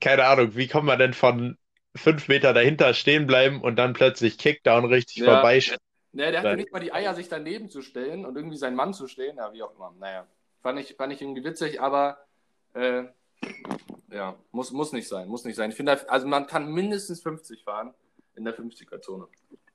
keine 0.00 0.24
Ahnung, 0.26 0.56
wie 0.56 0.68
kommt 0.68 0.86
man 0.86 0.98
denn 0.98 1.14
von 1.14 1.56
fünf 1.94 2.28
Meter 2.28 2.52
dahinter 2.52 2.94
stehen 2.94 3.26
bleiben 3.26 3.60
und 3.60 3.76
dann 3.76 3.92
plötzlich 3.92 4.38
Kickdown 4.38 4.84
richtig 4.84 5.18
Ja. 5.18 5.34
vorbei? 5.34 5.62
Ne, 6.12 6.30
der 6.32 6.40
hatte 6.40 6.56
nicht 6.56 6.72
mal 6.72 6.80
die 6.80 6.92
Eier, 6.92 7.14
sich 7.14 7.28
daneben 7.28 7.68
zu 7.68 7.82
stellen 7.82 8.24
und 8.24 8.34
irgendwie 8.36 8.56
seinen 8.56 8.76
Mann 8.76 8.94
zu 8.94 9.08
stehen. 9.08 9.36
Ja, 9.36 9.52
wie 9.52 9.62
auch 9.62 9.74
immer. 9.74 9.94
Naja, 9.98 10.26
fand 10.62 10.80
ich, 10.80 10.94
fand 10.96 11.12
ich 11.12 11.20
irgendwie 11.20 11.44
witzig, 11.44 11.80
aber 11.80 12.18
äh, 12.74 13.04
ja, 14.10 14.34
muss, 14.50 14.70
muss 14.72 14.92
nicht 14.92 15.06
sein, 15.06 15.28
muss 15.28 15.44
nicht 15.44 15.56
sein. 15.56 15.70
Ich 15.70 15.76
finde, 15.76 16.10
also 16.10 16.26
man 16.26 16.46
kann 16.46 16.72
mindestens 16.72 17.22
50 17.22 17.62
fahren 17.62 17.94
in 18.36 18.44
der 18.44 18.56
50er-Zone. 18.56 19.28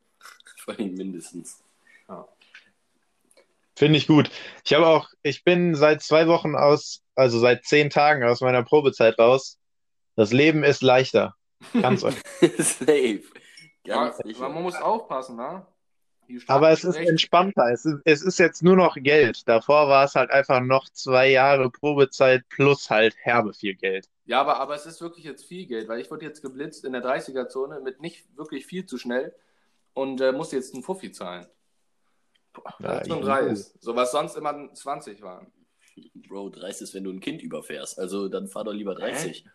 Vor 0.57 0.77
allem 0.77 0.93
mindestens. 0.95 1.63
Finde 3.75 3.97
ich 3.97 4.07
gut. 4.07 4.29
Ich 4.63 4.73
habe 4.73 4.85
auch, 4.87 5.09
ich 5.23 5.43
bin 5.43 5.75
seit 5.75 6.01
zwei 6.01 6.27
Wochen 6.27 6.55
aus, 6.55 7.03
also 7.15 7.39
seit 7.39 7.65
zehn 7.65 7.89
Tagen 7.89 8.23
aus 8.23 8.41
meiner 8.41 8.63
Probezeit 8.63 9.17
raus. 9.17 9.57
Das 10.15 10.31
Leben 10.31 10.63
ist 10.63 10.81
leichter. 10.81 11.35
Ganz 11.81 12.03
euch. 12.03 12.15
Safe. 12.57 13.21
Ja, 13.85 14.05
Ganz 14.05 14.17
sicher. 14.17 14.49
man 14.49 14.63
muss 14.63 14.75
aufpassen, 14.75 15.35
ne? 15.35 15.65
Aber 16.47 16.69
es 16.71 16.83
ist 16.85 16.95
entspannter. 16.95 17.69
Es 17.71 17.83
ist, 17.85 17.99
es 18.05 18.21
ist 18.21 18.39
jetzt 18.39 18.63
nur 18.63 18.75
noch 18.77 18.95
Geld. 18.95 19.47
Davor 19.47 19.89
war 19.89 20.05
es 20.05 20.15
halt 20.15 20.31
einfach 20.31 20.61
noch 20.61 20.87
zwei 20.89 21.29
Jahre 21.29 21.69
Probezeit 21.69 22.47
plus 22.49 22.89
halt 22.89 23.13
herbe 23.17 23.53
viel 23.53 23.75
Geld. 23.75 24.07
Ja, 24.25 24.39
aber, 24.39 24.57
aber 24.59 24.73
es 24.75 24.85
ist 24.85 25.01
wirklich 25.01 25.25
jetzt 25.25 25.43
viel 25.45 25.65
Geld, 25.67 25.89
weil 25.89 25.99
ich 25.99 26.09
wurde 26.09 26.25
jetzt 26.25 26.41
geblitzt 26.41 26.85
in 26.85 26.93
der 26.93 27.03
30er-Zone 27.03 27.81
mit 27.81 27.99
nicht 28.01 28.25
wirklich 28.37 28.65
viel 28.65 28.85
zu 28.85 28.97
schnell 28.97 29.35
und 29.93 30.21
äh, 30.21 30.31
musste 30.31 30.55
jetzt 30.55 30.73
einen 30.73 30.81
Fuffi 30.83 31.11
zahlen. 31.11 31.45
Boah, 32.53 32.73
Ja, 32.79 33.03
juhu. 33.03 33.19
dreist. 33.19 33.81
So 33.83 33.95
was 33.95 34.11
sonst 34.11 34.37
immer 34.37 34.73
20 34.73 35.21
waren. 35.21 35.47
Bro, 36.27 36.49
dreist 36.51 36.81
ist, 36.81 36.93
wenn 36.93 37.03
du 37.03 37.11
ein 37.11 37.19
Kind 37.19 37.41
überfährst. 37.41 37.99
Also 37.99 38.29
dann 38.29 38.47
fahr 38.47 38.63
doch 38.63 38.73
lieber 38.73 38.95
30. 38.95 39.45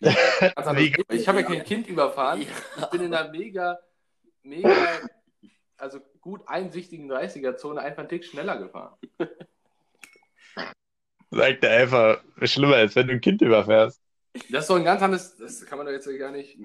Also, 0.00 0.70
ich 1.10 1.28
habe 1.28 1.40
ja 1.40 1.46
kein 1.46 1.64
Kind 1.64 1.88
überfahren. 1.88 2.42
Ich 2.42 2.86
bin 2.86 3.02
in 3.02 3.14
einer 3.14 3.30
mega, 3.30 3.78
mega, 4.42 4.70
also 5.76 6.00
gut 6.20 6.42
einsichtigen 6.46 7.10
30er-Zone 7.10 7.80
einfach 7.80 8.00
einen 8.00 8.08
Tick 8.08 8.24
schneller 8.24 8.58
gefahren. 8.58 8.96
Sagt 11.30 11.64
er 11.64 11.82
einfach, 11.82 12.22
schlimmer 12.42 12.76
als 12.76 12.96
wenn 12.96 13.08
du 13.08 13.14
ein 13.14 13.20
Kind 13.20 13.42
überfährst. 13.42 14.00
Das 14.50 14.64
ist 14.64 14.68
so 14.68 14.74
ein 14.74 14.84
ganz 14.84 15.02
anderes, 15.02 15.36
das 15.36 15.66
kann 15.66 15.78
man 15.78 15.86
doch 15.86 15.92
jetzt 15.92 16.08
gar 16.18 16.30
nicht. 16.30 16.58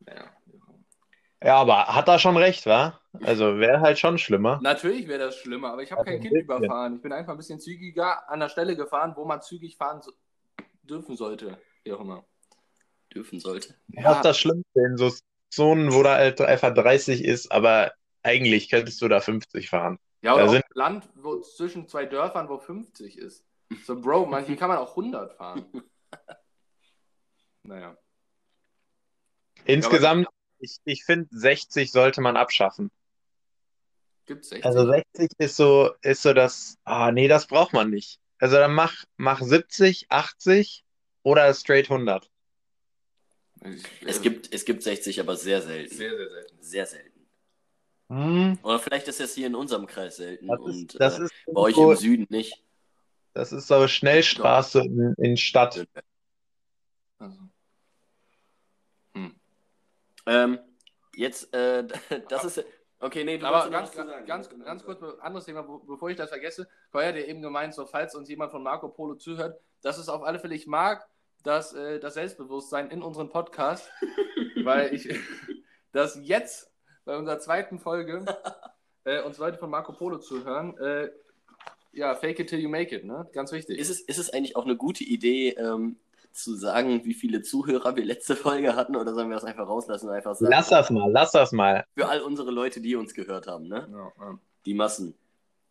Naja. 0.00 0.30
Ja, 1.42 1.56
aber 1.56 1.86
hat 1.86 2.08
er 2.08 2.18
schon 2.18 2.36
recht, 2.36 2.66
wa? 2.66 3.00
Also 3.22 3.58
wäre 3.58 3.80
halt 3.80 3.98
schon 3.98 4.18
schlimmer. 4.18 4.58
Natürlich 4.62 5.06
wäre 5.06 5.26
das 5.26 5.36
schlimmer, 5.36 5.72
aber 5.72 5.82
ich 5.82 5.92
habe 5.92 6.00
Also 6.00 6.10
kein 6.10 6.20
ein 6.20 6.28
Kind 6.28 6.42
überfahren. 6.42 6.96
Ich 6.96 7.02
bin 7.02 7.12
einfach 7.12 7.32
ein 7.32 7.38
bisschen 7.38 7.60
zügiger 7.60 8.28
an 8.28 8.40
der 8.40 8.48
Stelle 8.48 8.76
gefahren, 8.76 9.12
wo 9.16 9.24
man 9.24 9.40
zügig 9.40 9.76
fahren 9.76 10.02
so 10.02 10.12
dürfen 10.82 11.16
sollte. 11.16 11.58
Wie 11.84 11.92
auch 11.92 12.00
immer. 12.00 12.24
Dürfen 13.18 13.40
sollte. 13.40 13.74
Das 13.88 14.16
ist 14.18 14.24
das 14.24 14.38
Schlimmste 14.38 14.80
in 14.80 14.96
so 14.96 15.12
Zonen, 15.50 15.92
wo 15.92 16.04
da 16.04 16.14
halt 16.14 16.40
einfach 16.40 16.72
30 16.72 17.24
ist, 17.24 17.50
aber 17.50 17.92
eigentlich 18.22 18.70
könntest 18.70 19.02
du 19.02 19.08
da 19.08 19.20
50 19.20 19.68
fahren. 19.68 19.98
Ja, 20.22 20.34
oder 20.34 20.42
Da 20.44 20.48
auch 20.48 20.52
sind- 20.52 20.64
Land 20.74 21.08
wo, 21.16 21.40
zwischen 21.40 21.88
zwei 21.88 22.06
Dörfern, 22.06 22.48
wo 22.48 22.58
50 22.58 23.18
ist. 23.18 23.44
So, 23.84 24.00
Bro, 24.00 24.26
manchmal 24.26 24.56
kann 24.56 24.68
man 24.68 24.78
auch 24.78 24.90
100 24.90 25.34
fahren. 25.34 25.66
Naja. 27.64 27.98
Insgesamt, 29.64 30.28
ich, 30.58 30.78
ich 30.84 31.04
finde, 31.04 31.28
60 31.32 31.90
sollte 31.92 32.20
man 32.22 32.36
abschaffen. 32.36 32.90
Gibt's 34.24 34.48
60? 34.50 34.64
Also 34.64 34.86
60 34.86 35.30
ist 35.38 35.56
so, 35.56 35.90
ist 36.00 36.22
so 36.22 36.32
das, 36.32 36.78
ah 36.84 37.10
nee, 37.12 37.28
das 37.28 37.46
braucht 37.46 37.74
man 37.74 37.90
nicht. 37.90 38.20
Also 38.38 38.56
dann 38.56 38.72
mach, 38.72 39.04
mach 39.16 39.42
70, 39.42 40.06
80 40.08 40.84
oder 41.24 41.52
straight 41.52 41.90
100. 41.90 42.30
Ich- 43.64 43.84
Es 44.06 44.22
gibt, 44.22 44.52
es 44.54 44.64
gibt 44.64 44.82
60, 44.82 45.20
aber 45.20 45.36
sehr 45.36 45.60
selten. 45.62 45.94
sehr, 45.94 46.16
sehr 46.16 46.28
selten. 46.30 46.56
Sehr 46.62 46.86
selten. 46.86 47.26
Hm, 48.10 48.58
Oder 48.62 48.78
vielleicht 48.78 49.06
ist 49.08 49.20
das 49.20 49.34
hier 49.34 49.46
in 49.48 49.54
unserem 49.54 49.86
Kreis 49.86 50.16
selten 50.16 50.46
das 50.46 50.60
und 50.60 50.70
ist, 50.74 51.00
das 51.00 51.18
äh, 51.18 51.24
ist 51.24 51.32
bei 51.46 51.60
euch 51.60 51.74
so, 51.74 51.90
im 51.92 51.96
Süden 51.98 52.26
nicht. 52.30 52.64
das 53.34 53.52
ist 53.52 53.66
so 53.66 53.86
Schnellstraße 53.86 54.80
in, 54.80 55.14
in 55.18 55.36
Stadt. 55.36 55.86
Also. 57.18 57.38
Ähm, 60.26 60.58
jetzt, 61.14 61.52
äh, 61.54 61.86
das 62.28 62.44
ist. 62.44 62.64
Okay, 63.00 63.22
nee, 63.24 63.38
du 63.38 63.46
Aber 63.46 63.70
ganz, 63.70 63.92
ganz, 63.92 64.48
ganz 64.48 64.84
kurz, 64.84 65.00
ein 65.02 65.20
anderes 65.20 65.44
Thema, 65.44 65.62
bevor 65.62 66.10
ich 66.10 66.16
das 66.16 66.30
vergesse. 66.30 66.68
Vorher 66.90 67.10
hat 67.10 67.16
ja 67.16 67.22
eben 67.26 67.40
gemeint, 67.42 67.72
so 67.72 67.86
falls 67.86 68.14
uns 68.16 68.28
jemand 68.28 68.50
von 68.50 68.62
Marco 68.62 68.88
Polo 68.88 69.14
zuhört, 69.14 69.60
das 69.82 69.98
ist 69.98 70.08
auf 70.08 70.22
alle 70.22 70.40
Fälle, 70.40 70.56
ich 70.56 70.66
mag 70.66 71.06
das, 71.48 71.72
äh, 71.72 71.98
das 71.98 72.14
Selbstbewusstsein 72.14 72.90
in 72.90 73.02
unserem 73.02 73.30
Podcast, 73.30 73.90
weil 74.62 74.94
ich 74.94 75.08
das 75.92 76.20
jetzt 76.22 76.70
bei 77.04 77.16
unserer 77.16 77.38
zweiten 77.38 77.78
Folge 77.78 78.24
äh, 79.04 79.22
uns 79.22 79.38
Leute 79.38 79.56
von 79.56 79.70
Marco 79.70 79.92
Polo 79.92 80.18
zuhören. 80.18 80.76
Äh, 80.78 81.10
ja, 81.92 82.14
fake 82.14 82.40
it 82.40 82.50
till 82.50 82.60
you 82.60 82.68
make 82.68 82.94
it, 82.94 83.04
ne? 83.04 83.26
Ganz 83.32 83.50
wichtig. 83.50 83.78
Ist 83.78 83.88
es, 83.88 84.00
ist 84.00 84.18
es 84.18 84.30
eigentlich 84.30 84.56
auch 84.56 84.66
eine 84.66 84.76
gute 84.76 85.04
Idee, 85.04 85.50
ähm, 85.52 85.96
zu 86.32 86.54
sagen, 86.54 87.04
wie 87.04 87.14
viele 87.14 87.40
Zuhörer 87.42 87.96
wir 87.96 88.04
letzte 88.04 88.36
Folge 88.36 88.76
hatten, 88.76 88.94
oder 88.94 89.14
sollen 89.14 89.30
wir 89.30 89.34
das 89.34 89.44
einfach 89.44 89.66
rauslassen 89.66 90.08
und 90.08 90.14
einfach 90.14 90.36
sagen, 90.36 90.52
Lass 90.52 90.68
das 90.68 90.90
mal, 90.90 91.10
lass 91.10 91.32
das 91.32 91.50
mal. 91.52 91.84
für 91.94 92.08
all 92.08 92.20
unsere 92.20 92.50
Leute, 92.50 92.80
die 92.80 92.94
uns 92.94 93.14
gehört 93.14 93.46
haben, 93.46 93.66
ne? 93.66 93.88
ja, 93.90 94.12
ja. 94.24 94.38
Die 94.66 94.74
Massen. 94.74 95.14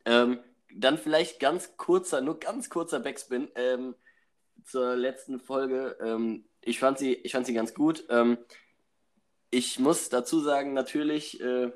Ähm, 0.05 0.39
dann 0.75 0.97
vielleicht 0.97 1.39
ganz 1.39 1.77
kurzer, 1.77 2.19
nur 2.19 2.39
ganz 2.39 2.69
kurzer 2.69 2.99
Backspin 2.99 3.47
ähm, 3.55 3.95
zur 4.63 4.95
letzten 4.95 5.39
Folge. 5.39 5.97
Ähm, 6.01 6.45
ich, 6.61 6.79
fand 6.79 6.97
sie, 6.97 7.13
ich 7.13 7.31
fand 7.31 7.45
sie 7.45 7.53
ganz 7.53 7.73
gut. 7.73 8.05
Ähm, 8.09 8.37
ich 9.49 9.79
muss 9.79 10.09
dazu 10.09 10.39
sagen, 10.39 10.73
natürlich 10.73 11.39
äh, 11.41 11.71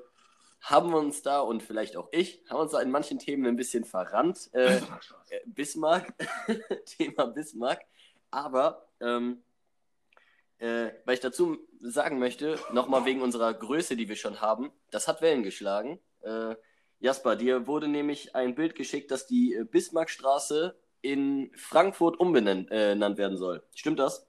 haben 0.61 0.91
wir 0.91 0.97
uns 0.97 1.21
da 1.21 1.39
und 1.39 1.63
vielleicht 1.63 1.97
auch 1.97 2.09
ich, 2.11 2.43
haben 2.50 2.59
uns 2.59 2.71
da 2.71 2.81
in 2.81 2.91
manchen 2.91 3.19
Themen 3.19 3.45
ein 3.45 3.55
bisschen 3.55 3.83
verrannt. 3.83 4.50
Äh, 4.53 4.77
äh, 5.29 5.39
Bismarck, 5.45 6.13
Thema 6.85 7.25
Bismarck. 7.25 7.81
Aber, 8.29 8.88
ähm, 9.00 9.41
äh, 10.59 10.91
weil 11.05 11.15
ich 11.15 11.19
dazu 11.19 11.57
sagen 11.79 12.19
möchte, 12.19 12.59
nochmal 12.71 13.05
wegen 13.05 13.21
unserer 13.21 13.53
Größe, 13.53 13.95
die 13.95 14.07
wir 14.07 14.15
schon 14.15 14.41
haben, 14.41 14.71
das 14.91 15.07
hat 15.07 15.21
Wellen 15.21 15.43
geschlagen. 15.43 16.00
Äh, 16.21 16.55
Jasper, 17.00 17.35
dir 17.35 17.65
wurde 17.65 17.88
nämlich 17.88 18.35
ein 18.35 18.53
Bild 18.53 18.75
geschickt, 18.75 19.09
dass 19.09 19.25
die 19.25 19.55
äh, 19.55 19.63
Bismarckstraße 19.63 20.75
in 21.01 21.51
Frankfurt 21.55 22.20
umbenannt 22.20 22.72
äh, 22.72 23.00
werden 23.00 23.38
soll. 23.38 23.63
Stimmt 23.75 24.00
das? 24.00 24.27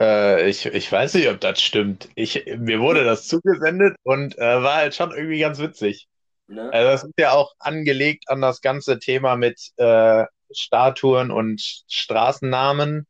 Äh, 0.00 0.48
ich, 0.48 0.66
ich 0.66 0.90
weiß 0.90 1.14
nicht, 1.14 1.28
ob 1.28 1.40
das 1.40 1.60
stimmt. 1.60 2.08
Ich, 2.14 2.44
mir 2.58 2.80
wurde 2.80 3.04
das 3.04 3.26
zugesendet 3.26 3.96
und 4.02 4.36
äh, 4.38 4.62
war 4.62 4.76
halt 4.76 4.94
schon 4.94 5.12
irgendwie 5.12 5.40
ganz 5.40 5.58
witzig. 5.58 6.08
Ne? 6.48 6.72
Also 6.72 6.90
das 6.90 7.04
ist 7.04 7.18
ja 7.18 7.32
auch 7.32 7.54
angelegt 7.58 8.28
an 8.28 8.40
das 8.40 8.60
ganze 8.60 8.98
Thema 8.98 9.36
mit 9.36 9.72
äh, 9.76 10.24
Statuen 10.52 11.30
und 11.30 11.60
Straßennamen, 11.88 13.06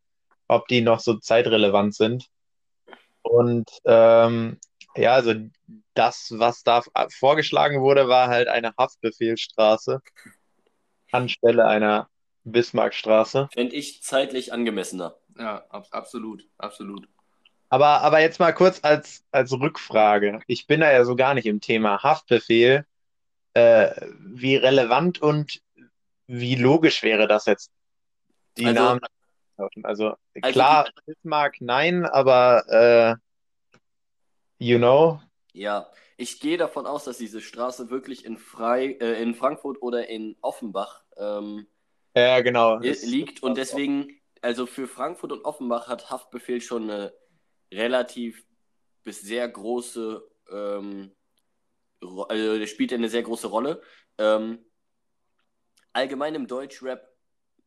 ob 0.49 0.69
die 0.69 0.81
noch 0.81 1.01
so 1.01 1.15
zeitrelevant 1.19 1.95
sind. 1.95 2.27
Und 3.23 3.69
ähm, 3.85 4.59
ja, 4.97 5.15
also 5.15 5.35
das, 5.95 6.33
was 6.37 6.63
da 6.63 6.83
vorgeschlagen 7.11 7.81
wurde, 7.81 8.09
war 8.09 8.29
halt 8.29 8.49
eine 8.49 8.73
Haftbefehlsstraße 8.79 10.01
anstelle 11.13 11.67
einer 11.67 12.09
Bismarckstraße. 12.47 13.49
Fände 13.53 13.75
ich 13.75 14.03
zeitlich 14.03 14.53
angemessener. 14.53 15.17
ja 15.39 15.65
ab, 15.69 15.87
absolut, 15.91 16.49
absolut. 16.59 17.09
Aber, 17.69 18.01
aber 18.03 18.21
jetzt 18.21 18.39
mal 18.39 18.53
kurz 18.53 18.79
als, 18.83 19.25
als 19.33 19.53
Rückfrage. 19.53 20.41
Ich 20.47 20.67
bin 20.67 20.81
da 20.81 20.93
ja 20.93 21.05
so 21.05 21.17
gar 21.17 21.35
nicht 21.35 21.47
im 21.47 21.61
Thema 21.61 22.03
Haftbefehl. 22.03 22.87
Äh, 23.55 24.09
wie 24.21 24.55
relevant 24.57 25.21
und 25.21 25.61
wie 26.27 26.55
logisch 26.57 27.03
wäre 27.03 27.27
das 27.27 27.47
jetzt, 27.47 27.71
die 28.57 28.67
Also- 28.67 28.81
Namen? 28.83 29.01
Also 29.57 29.71
Also 29.83 30.17
klar, 30.53 30.91
Bismarck 31.07 31.61
nein, 31.61 32.05
aber 32.05 33.19
äh, 33.19 33.85
you 34.59 34.77
know, 34.77 35.21
Ja, 35.55 35.91
ich 36.19 36.41
gehe 36.41 36.59
davon 36.59 36.87
aus, 36.87 37.05
dass 37.05 37.17
diese 37.17 37.41
Straße 37.41 37.89
wirklich 37.89 38.27
in, 38.27 38.37
Frei, 38.37 38.97
äh, 39.01 39.23
in 39.23 39.35
Frankfurt 39.35 39.81
oder 39.81 40.09
in 40.09 40.37
Offenbach 40.43 41.05
ähm, 41.17 41.67
ja 42.17 42.41
genau. 42.41 42.79
Das- 42.79 43.03
liegt 43.03 43.43
und 43.43 43.57
deswegen, 43.57 44.21
also 44.43 44.67
für 44.67 44.87
Frankfurt 44.89 45.33
und 45.33 45.45
Offenbach 45.45 45.89
hat 45.89 46.11
Haftbefehl 46.11 46.61
schon 46.61 46.91
eine 46.91 47.13
relativ 47.73 48.45
bis 49.03 49.21
sehr 49.21 49.49
große, 49.49 50.23
ähm, 50.51 51.13
also 52.01 52.59
der 52.59 52.67
spielt 52.67 52.93
eine 52.93 53.09
sehr 53.09 53.23
große 53.23 53.47
Rolle. 53.47 53.83
Ähm, 54.19 54.65
allgemein 55.93 56.35
im 56.35 56.47
Deutschrap 56.47 57.09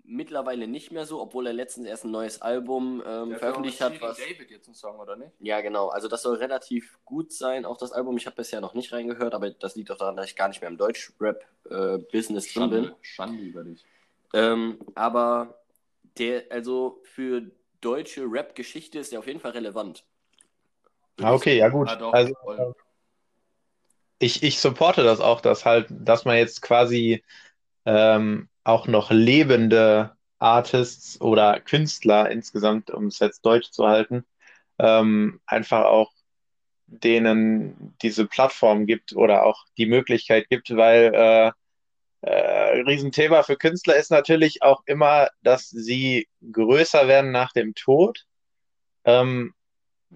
mittlerweile 0.03 0.67
nicht 0.67 0.91
mehr 0.91 1.05
so, 1.05 1.21
obwohl 1.21 1.47
er 1.47 1.53
letztens 1.53 1.87
erst 1.87 2.03
ein 2.03 2.11
neues 2.11 2.41
Album 2.41 3.03
ähm, 3.05 3.37
veröffentlicht 3.37 3.79
hat, 3.79 4.01
was 4.01 4.17
David 4.17 4.49
jetzt 4.49 4.67
einen 4.67 4.73
Song, 4.75 4.99
oder 4.99 5.15
nicht? 5.15 5.31
ja, 5.39 5.61
genau. 5.61 5.89
Also 5.89 6.07
das 6.07 6.23
soll 6.23 6.37
relativ 6.37 6.97
gut 7.05 7.31
sein, 7.31 7.65
auch 7.65 7.77
das 7.77 7.91
Album. 7.91 8.17
Ich 8.17 8.25
habe 8.25 8.35
bisher 8.35 8.59
noch 8.59 8.73
nicht 8.73 8.91
reingehört, 8.91 9.33
aber 9.33 9.51
das 9.51 9.75
liegt 9.75 9.91
auch 9.91 9.97
daran, 9.97 10.15
dass 10.15 10.25
ich 10.27 10.35
gar 10.35 10.47
nicht 10.47 10.61
mehr 10.61 10.69
im 10.69 10.77
Deutsch-Rap-Business 10.77 12.53
drin 12.53 12.69
bin. 12.69 12.95
Schande 13.01 13.43
über 13.43 13.63
dich. 13.63 13.85
Ähm, 14.33 14.79
aber 14.95 15.61
der, 16.17 16.45
also 16.51 17.01
für 17.03 17.51
deutsche 17.81 18.23
Rap-Geschichte 18.23 18.99
ist 18.99 19.11
der 19.11 19.19
auf 19.19 19.27
jeden 19.27 19.39
Fall 19.39 19.51
relevant. 19.51 20.05
Ah, 21.21 21.33
okay, 21.33 21.57
ja 21.57 21.69
gut. 21.69 21.89
Ah, 21.89 22.11
Also 22.11 22.33
voll. 22.43 22.73
ich, 24.19 24.43
ich 24.43 24.59
supporte 24.59 25.03
das 25.03 25.19
auch, 25.21 25.41
dass 25.41 25.65
halt, 25.65 25.87
dass 25.89 26.25
man 26.25 26.37
jetzt 26.37 26.61
quasi 26.61 27.23
ähm, 27.85 28.49
auch 28.63 28.87
noch 28.87 29.11
lebende 29.11 30.15
Artists 30.39 31.19
oder 31.21 31.59
Künstler 31.61 32.29
insgesamt, 32.31 32.91
um 32.91 33.07
es 33.07 33.19
jetzt 33.19 33.45
deutsch 33.45 33.71
zu 33.71 33.87
halten, 33.87 34.25
ähm, 34.79 35.41
einfach 35.45 35.85
auch 35.85 36.11
denen 36.87 37.95
diese 38.01 38.27
Plattform 38.27 38.85
gibt 38.87 39.15
oder 39.15 39.45
auch 39.45 39.65
die 39.77 39.85
Möglichkeit 39.87 40.49
gibt, 40.49 40.75
weil 40.75 41.13
äh, 41.13 41.51
äh, 42.21 42.81
Riesenthema 42.81 43.43
für 43.43 43.57
Künstler 43.57 43.95
ist 43.95 44.11
natürlich 44.11 44.61
auch 44.61 44.83
immer, 44.85 45.29
dass 45.41 45.69
sie 45.69 46.27
größer 46.51 47.07
werden 47.07 47.31
nach 47.31 47.53
dem 47.53 47.75
Tod. 47.75 48.25
Ähm, 49.05 49.53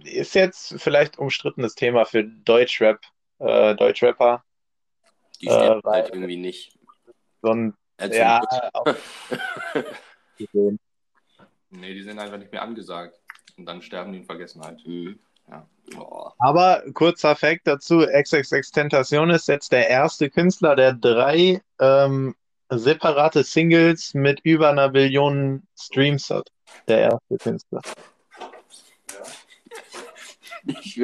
ist 0.04 0.36
jetzt 0.36 0.82
vielleicht 0.82 1.18
umstrittenes 1.18 1.76
Thema 1.76 2.06
für 2.06 2.24
Deutschrap, 2.24 3.00
äh, 3.40 3.76
Deutschrapper. 3.76 4.44
Die 5.42 5.46
sterben 5.46 5.82
Äh, 5.86 5.92
halt 5.92 6.10
irgendwie 6.10 6.38
nicht. 6.38 6.78
So 7.42 7.52
ein, 7.52 7.74
ja, 8.12 8.42
auch. 8.74 8.86
Nee, 11.76 11.96
die 11.96 12.04
sind 12.04 12.20
einfach 12.20 12.38
nicht 12.38 12.52
mehr 12.52 12.62
angesagt. 12.62 13.20
Und 13.58 13.66
dann 13.66 13.82
sterben 13.82 14.12
die 14.12 14.20
in 14.20 14.26
Vergessenheit. 14.26 14.80
Mhm. 14.86 15.20
Oh. 15.98 16.30
Aber 16.40 16.84
kurzer 16.94 17.36
Fact 17.36 17.68
dazu: 17.68 18.06
XXX 18.06 18.72
Tentacion 18.72 19.30
ist 19.30 19.48
jetzt 19.48 19.72
der 19.72 19.90
erste 19.90 20.30
Künstler, 20.30 20.76
der 20.76 20.94
drei 20.94 21.62
ähm, 21.80 22.36
separate 22.70 23.44
Singles 23.44 24.14
mit 24.14 24.40
über 24.44 24.70
einer 24.70 24.90
Billion 24.90 25.64
Streams 25.78 26.30
hat. 26.30 26.50
Der 26.88 27.12
erste 27.12 27.38
Künstler. 27.38 27.82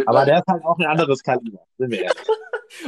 Aber 0.06 0.26
der 0.26 0.40
ist 0.40 0.48
halt 0.48 0.64
auch 0.64 0.78
ein 0.80 0.86
anderes 0.86 1.22
Kaliber, 1.22 1.66
sind 1.78 1.92
wir 1.92 2.04
ehrlich. 2.04 2.24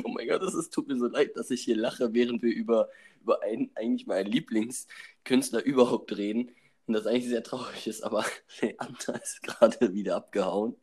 Oh 0.06 0.10
mein 0.10 0.28
Gott, 0.28 0.42
es 0.44 0.70
tut 0.70 0.88
mir 0.88 0.96
so 0.96 1.08
leid, 1.08 1.36
dass 1.36 1.52
ich 1.52 1.64
hier 1.64 1.76
lache, 1.76 2.14
während 2.14 2.42
wir 2.44 2.54
über, 2.54 2.88
über 3.22 3.42
einen, 3.42 3.72
eigentlich 3.76 4.08
meinen 4.08 4.32
Lieblingskünstler 4.32 5.64
überhaupt 5.64 6.16
reden. 6.16 6.52
Und 6.92 6.96
das 6.96 7.08
eigentlich 7.08 7.30
sehr 7.30 7.42
traurig 7.42 7.88
ist, 7.88 8.04
aber 8.04 8.26
Leander 8.62 9.22
ist 9.24 9.42
gerade 9.44 9.94
wieder 9.94 10.18
abgehauen, 10.18 10.76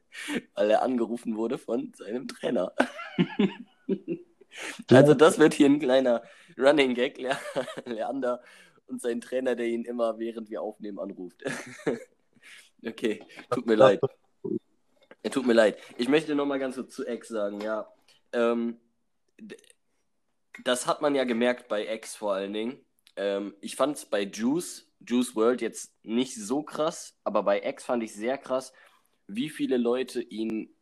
weil 0.55 0.71
er 0.71 0.81
angerufen 0.81 1.37
wurde 1.37 1.59
von 1.59 1.93
seinem 1.95 2.27
Trainer. 2.27 2.73
also 4.91 5.13
das 5.13 5.39
wird 5.39 5.53
hier 5.53 5.67
ein 5.67 5.79
kleiner 5.79 6.23
Running 6.57 6.95
Gag. 6.95 7.19
Le 7.19 7.37
Leander 7.85 8.43
und 8.87 9.03
sein 9.03 9.21
Trainer, 9.21 9.55
der 9.55 9.67
ihn 9.67 9.85
immer, 9.85 10.19
während 10.19 10.49
wir 10.49 10.63
aufnehmen, 10.63 10.99
anruft. 10.99 11.45
okay, 12.87 13.23
tut 13.51 13.67
mir 13.67 13.75
leid. 13.75 14.01
Tut 15.31 15.47
mir 15.47 15.53
leid. 15.53 15.77
Ich 15.99 16.09
möchte 16.09 16.35
noch 16.35 16.47
mal 16.47 16.59
ganz 16.59 16.77
kurz 16.77 16.95
zu 16.95 17.07
X 17.07 17.29
sagen, 17.29 17.61
ja. 17.61 17.87
Ähm, 18.33 18.81
das 20.65 20.87
hat 20.87 21.03
man 21.03 21.15
ja 21.15 21.25
gemerkt 21.25 21.69
bei 21.69 21.87
X 21.87 22.17
vor 22.17 22.33
allen 22.33 22.55
Dingen. 22.55 22.81
Ähm, 23.17 23.55
ich 23.61 23.77
fand 23.77 23.99
es 23.99 24.07
bei 24.07 24.23
Juice, 24.23 24.88
Juice 25.01 25.35
World 25.37 25.61
jetzt 25.61 25.93
nicht 26.03 26.35
so 26.35 26.63
krass, 26.63 27.15
aber 27.25 27.43
bei 27.43 27.63
X 27.63 27.85
fand 27.85 28.03
ich 28.03 28.15
sehr 28.15 28.39
krass, 28.39 28.73
wie 29.27 29.49
viele 29.51 29.77
Leute 29.77 30.21
ihn 30.23 30.75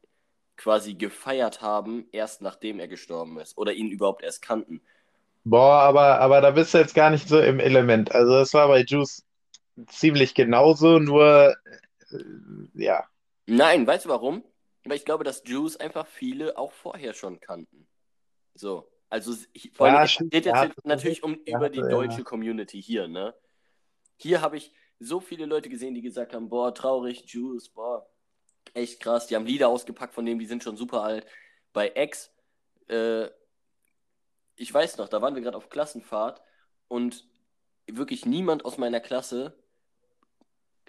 quasi 0.57 0.95
gefeiert 0.95 1.61
haben, 1.61 2.09
erst 2.13 2.41
nachdem 2.41 2.81
er 2.81 2.89
gestorben 2.89 3.39
ist 3.39 3.59
oder 3.59 3.73
ihn 3.75 3.91
überhaupt 3.91 4.23
erst 4.23 4.41
kannten. 4.43 4.81
Boah, 5.45 5.81
aber, 5.83 6.21
aber 6.21 6.41
da 6.41 6.51
bist 6.51 6.75
du 6.75 6.79
jetzt 6.79 6.95
gar 6.95 7.11
nicht 7.11 7.29
so 7.29 7.39
im 7.41 7.61
Element. 7.61 8.13
Also, 8.13 8.33
das 8.33 8.53
war 8.55 8.67
bei 8.69 8.83
Juice 8.83 9.25
ziemlich 9.89 10.35
genauso, 10.35 10.99
nur 10.99 11.55
äh, 12.11 12.19
ja. 12.75 13.05
Nein, 13.47 13.87
weißt 13.87 14.07
du 14.07 14.09
warum? 14.09 14.43
Weil 14.85 14.97
ich 14.97 15.05
glaube, 15.05 15.25
dass 15.25 15.43
Juice 15.45 15.77
einfach 15.77 16.07
viele 16.07 16.57
auch 16.59 16.73
vorher 16.73 17.15
schon 17.15 17.39
kannten. 17.39 17.87
So. 18.55 18.89
Also 19.09 19.35
vor 19.75 19.87
Ja, 19.87 19.95
allem, 19.95 20.05
es 20.05 20.11
stimmt, 20.13 20.33
geht 20.33 20.47
jetzt 20.47 20.57
hatte- 20.57 20.75
natürlich 20.83 21.23
um 21.23 21.39
er 21.45 21.59
über 21.59 21.69
die 21.69 21.79
ja. 21.79 21.89
deutsche 21.89 22.25
Community 22.25 22.83
hier, 22.83 23.07
ne? 23.07 23.35
Hier 24.17 24.41
habe 24.41 24.57
ich 24.57 24.73
so 24.99 25.21
viele 25.21 25.47
Leute 25.47 25.69
gesehen, 25.69 25.95
die 25.95 26.03
gesagt 26.03 26.35
haben, 26.35 26.49
boah, 26.49 26.75
traurig, 26.75 27.25
Juice, 27.27 27.69
boah, 27.69 28.09
echt 28.75 29.01
krass. 29.01 29.27
Die 29.27 29.37
haben 29.37 29.47
Lieder 29.47 29.69
ausgepackt 29.69 30.15
von 30.15 30.27
dem, 30.27 30.39
die 30.39 30.47
sind 30.47 30.63
schon 30.63 30.77
super 30.77 31.03
alt. 31.03 31.27
Bei 31.73 31.93
X, 31.95 32.33
äh, 32.89 33.29
ich 34.57 34.73
weiß 34.73 34.97
noch, 34.97 35.09
da 35.09 35.21
waren 35.21 35.35
wir 35.35 35.43
gerade 35.43 35.57
auf 35.57 35.69
Klassenfahrt 35.69 36.41
und 36.89 37.27
wirklich 37.87 38.27
niemand 38.27 38.65
aus 38.65 38.79
meiner 38.79 39.01
Klasse, 39.01 39.57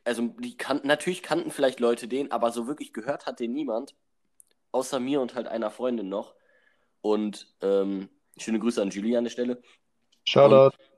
also 0.08 0.34
die 0.40 0.56
kannten, 0.56 0.88
natürlich 0.88 1.22
kannten 1.22 1.52
vielleicht 1.52 1.82
Leute 1.82 2.08
den, 2.08 2.32
aber 2.32 2.52
so 2.52 2.66
wirklich 2.66 2.94
gehört 2.94 3.26
hat 3.26 3.42
den 3.42 3.52
niemand, 3.52 3.94
außer 4.72 5.02
mir 5.02 5.20
und 5.20 5.36
halt 5.36 5.48
einer 5.48 5.70
Freundin 5.70 6.08
noch. 6.08 6.34
Und 7.02 7.54
ähm, 7.62 8.10
schöne 8.38 8.60
Grüße 8.60 8.82
an 8.82 8.90
Julie 8.90 9.18
an 9.18 9.26
der 9.26 9.32
Stelle. 9.32 9.62
Shoutout. 10.26 10.78
Und 10.78 10.97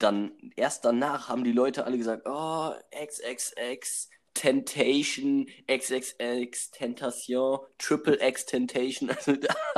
dann, 0.00 0.32
erst 0.56 0.84
danach 0.84 1.28
haben 1.28 1.44
die 1.44 1.52
Leute 1.52 1.84
alle 1.84 1.98
gesagt, 1.98 2.24
oh, 2.26 2.72
XXX, 2.92 4.08
Tentation, 4.34 5.48
XXX, 5.66 6.70
Tentation, 6.70 7.58
Triple 7.78 8.18
X 8.20 8.46
Tentation, 8.46 9.10
also 9.16 9.34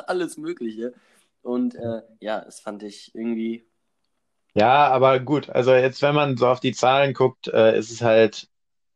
alles 0.06 0.36
Mögliche. 0.36 0.94
Und 1.42 1.74
äh, 1.76 2.02
ja, 2.20 2.42
das 2.44 2.60
fand 2.60 2.82
ich 2.82 3.14
irgendwie, 3.14 3.64
Ja, 4.54 4.88
aber 4.88 5.20
gut, 5.20 5.48
also 5.50 5.74
jetzt, 5.74 6.02
wenn 6.02 6.14
man 6.14 6.36
so 6.36 6.48
auf 6.48 6.60
die 6.60 6.72
Zahlen 6.72 7.14
guckt, 7.14 7.46
äh, 7.48 7.78
ist 7.78 7.90
es 7.90 8.02
halt, 8.02 8.48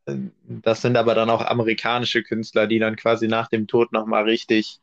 äh, 0.07 0.17
das 0.45 0.83
sind 0.83 0.97
aber 0.97 1.15
dann 1.15 1.31
auch 1.31 1.43
amerikanische 1.43 2.23
Künstler, 2.25 2.67
die 2.69 2.79
dann 2.81 2.97
quasi 2.97 3.29
nach 3.29 3.49
dem 3.49 3.69
Tod 3.69 3.93
nochmal 3.93 4.25
richtig 4.25 4.81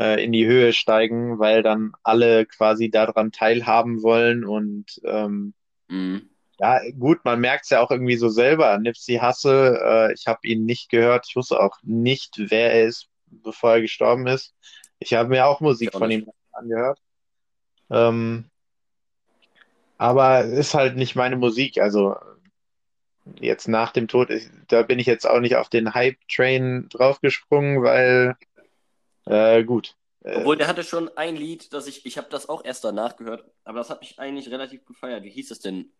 äh, 0.00 0.24
in 0.24 0.32
die 0.32 0.46
Höhe 0.46 0.72
steigen, 0.72 1.38
weil 1.38 1.62
dann 1.62 1.92
alle 2.02 2.46
quasi 2.46 2.90
daran 2.90 3.32
teilhaben 3.32 4.02
wollen 4.02 4.44
und 4.44 5.00
ähm, 5.04 5.52
mh, 5.88 6.22
ja, 6.58 6.78
gut, 6.98 7.24
man 7.24 7.40
merkt 7.40 7.64
es 7.64 7.70
ja 7.70 7.80
auch 7.80 7.90
irgendwie 7.90 8.16
so 8.16 8.28
selber. 8.28 8.76
Nipsey 8.78 9.18
Hussle, 9.18 9.80
äh, 9.82 10.12
ich 10.12 10.26
habe 10.26 10.40
ihn 10.46 10.66
nicht 10.66 10.90
gehört, 10.90 11.26
ich 11.28 11.36
wusste 11.36 11.58
auch 11.60 11.78
nicht, 11.82 12.34
wer 12.36 12.74
er 12.74 12.86
ist, 12.86 13.08
bevor 13.26 13.74
er 13.74 13.80
gestorben 13.80 14.26
ist. 14.26 14.54
Ich 14.98 15.14
habe 15.14 15.30
mir 15.30 15.46
auch 15.46 15.60
Musik 15.60 15.92
von 15.92 16.10
ihm 16.10 16.30
angehört. 16.52 16.98
Ähm, 17.90 18.50
aber 19.96 20.44
ist 20.44 20.74
halt 20.74 20.96
nicht 20.96 21.16
meine 21.16 21.36
Musik. 21.36 21.78
Also 21.78 22.16
jetzt 23.38 23.68
nach 23.68 23.92
dem 23.92 24.08
Tod, 24.08 24.28
ich, 24.28 24.48
da 24.68 24.82
bin 24.82 24.98
ich 24.98 25.06
jetzt 25.06 25.26
auch 25.26 25.40
nicht 25.40 25.56
auf 25.56 25.70
den 25.70 25.94
Hype-Train 25.94 26.88
draufgesprungen, 26.90 27.82
weil 27.82 28.36
äh, 29.30 29.64
gut. 29.64 29.96
Äh, 30.22 30.36
Obwohl, 30.36 30.56
der 30.56 30.68
hatte 30.68 30.84
schon 30.84 31.08
ein 31.16 31.36
Lied, 31.36 31.72
das 31.72 31.86
ich, 31.86 32.04
ich 32.04 32.18
habe 32.18 32.28
das 32.30 32.48
auch 32.48 32.64
erst 32.64 32.84
danach 32.84 33.16
gehört, 33.16 33.44
aber 33.64 33.78
das 33.78 33.90
hat 33.90 34.00
mich 34.00 34.18
eigentlich 34.18 34.50
relativ 34.50 34.84
gefeiert. 34.84 35.24
Wie 35.24 35.30
hieß 35.30 35.50
es 35.50 35.60
denn? 35.60 35.92